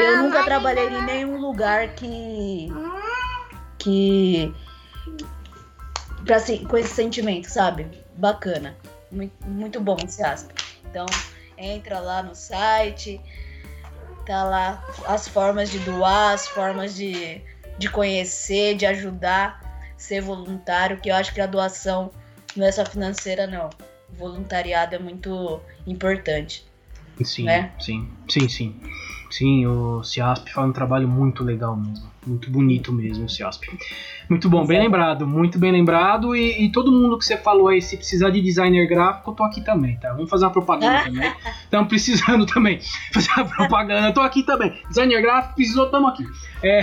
[0.01, 2.69] Eu nunca trabalhei em nenhum lugar que.
[3.77, 4.53] que.
[6.25, 7.87] Pra, assim, com esse sentimento, sabe?
[8.15, 8.75] Bacana.
[9.11, 10.53] Muito, muito bom esse aspa.
[10.89, 11.05] Então,
[11.57, 13.19] entra lá no site,
[14.25, 17.41] tá lá as formas de doar, as formas de,
[17.77, 22.11] de conhecer, de ajudar, ser voluntário, que eu acho que a doação
[22.55, 23.69] não é só financeira, não.
[24.11, 26.68] O voluntariado é muito importante.
[27.23, 27.71] Sim, né?
[27.79, 28.75] sim, sim, sim.
[29.29, 32.09] Sim, o CIASP faz um trabalho muito legal mesmo.
[32.25, 33.69] Muito bonito mesmo o CIASP.
[34.27, 36.35] Muito bom, bem lembrado, muito bem lembrado.
[36.35, 39.43] E, e todo mundo que você falou aí, se precisar de designer gráfico, eu tô
[39.43, 40.13] aqui também, tá?
[40.13, 41.33] Vamos fazer uma propaganda também.
[41.63, 42.79] Estamos precisando também
[43.13, 44.07] fazer uma propaganda.
[44.07, 44.73] Eu tô aqui também.
[44.87, 46.25] Designer gráfico, precisou, tamo aqui.
[46.63, 46.81] É...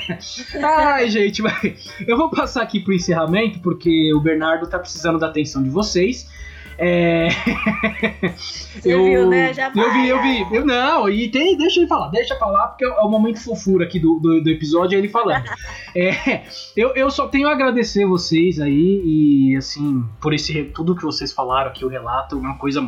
[0.64, 1.76] Ai, gente, vai.
[2.06, 6.28] eu vou passar aqui pro encerramento, porque o Bernardo tá precisando da atenção de vocês.
[6.78, 7.28] É...
[8.74, 9.52] Você viu, né?
[9.54, 10.56] Já eu vi, eu vi.
[10.56, 13.98] Eu, não, e tem, deixa ele falar, deixa falar, porque é o momento fofura aqui
[13.98, 15.44] do, do, do episódio, é ele falando.
[15.96, 16.42] É,
[16.76, 21.32] eu, eu só tenho a agradecer vocês aí e, assim, por esse tudo que vocês
[21.32, 22.84] falaram aqui, o relato, uma coisa.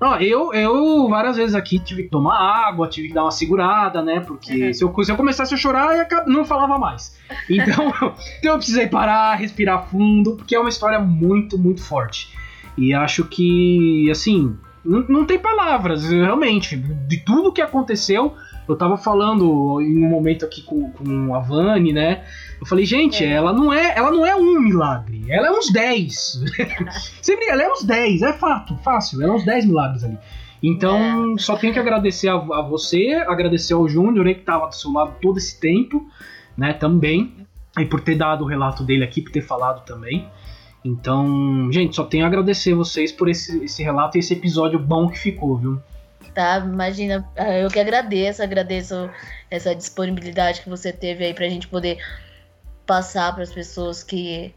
[0.00, 4.00] Não, eu, eu várias vezes aqui tive que tomar água, tive que dar uma segurada,
[4.00, 4.20] né?
[4.20, 4.72] Porque Uhum.
[4.72, 7.14] se, eu, se eu começasse a chorar, eu não falava mais.
[7.50, 7.92] Então,
[8.40, 12.32] então eu precisei parar, respirar fundo, porque é uma história muito, muito forte.
[12.76, 16.76] E acho que, assim, não, não tem palavras, realmente.
[16.76, 18.34] De tudo que aconteceu,
[18.68, 22.24] eu tava falando em um momento aqui com, com a Vani, né?
[22.60, 23.30] Eu falei, gente, É.
[23.30, 26.44] ela não é, ela não é um milagre, ela é uns 10.
[27.20, 30.18] Sempre ela é uns 10, é fato, fácil, ela é uns 10 milagres ali.
[30.62, 34.74] Então, só tenho que agradecer a, a você, agradecer ao Júnior aí que tava do
[34.76, 36.06] seu lado todo esse tempo,
[36.56, 37.34] né, também.
[37.78, 40.28] E por ter dado o relato dele aqui, por ter falado também.
[40.84, 45.08] Então, gente, só tenho a agradecer vocês por esse, esse relato e esse episódio bom
[45.08, 45.80] que ficou, viu?
[46.34, 49.08] Tá, imagina, ah, eu que agradeço, agradeço
[49.50, 51.98] essa disponibilidade que você teve aí pra gente poder
[52.86, 54.52] passar para as pessoas que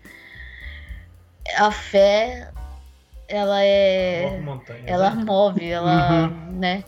[1.57, 2.49] a fé
[3.27, 4.83] ela é Move montanha.
[4.87, 5.23] ela né?
[5.25, 6.51] move, ela, Uhum.
[6.59, 6.83] né?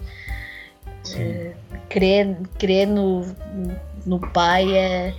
[1.03, 1.51] Sim.
[1.89, 3.26] Crer, crer no,
[4.05, 5.14] no pai é,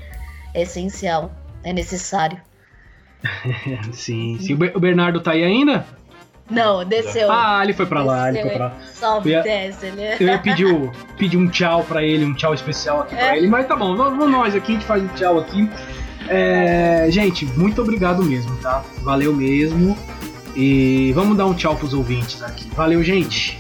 [0.55, 1.31] é essencial,
[1.63, 2.41] é necessário.
[3.93, 4.55] Sim, sim.
[4.55, 5.85] O Ber- o Bernardo tá aí ainda?
[6.51, 7.31] Não, desceu.
[7.31, 9.23] Ah, ele foi pra lá, ele Desceu, foi pra lá.
[9.27, 9.87] Ia- desce.
[9.87, 10.03] Ele...
[10.03, 13.35] é- Eu ia pedir, o- pedir um tchau pra ele, um tchau especial aqui pra
[13.35, 13.39] É.
[13.39, 15.69] ele, mas tá bom, vamos nós aqui, a gente faz um tchau aqui.
[16.29, 18.83] É, gente, muito obrigado mesmo, tá?
[19.03, 19.97] Valeu mesmo.
[20.57, 22.69] E vamos dar um tchau pros ouvintes aqui.
[22.75, 23.59] Valeu, gente.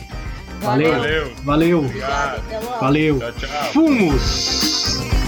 [0.60, 0.93] Valeu.
[0.94, 1.32] Valeu.
[1.44, 1.80] Valeu.
[1.82, 2.80] Logo.
[2.80, 3.18] Valeu.
[3.18, 3.64] Tchau, tchau.
[3.72, 5.27] Fumos!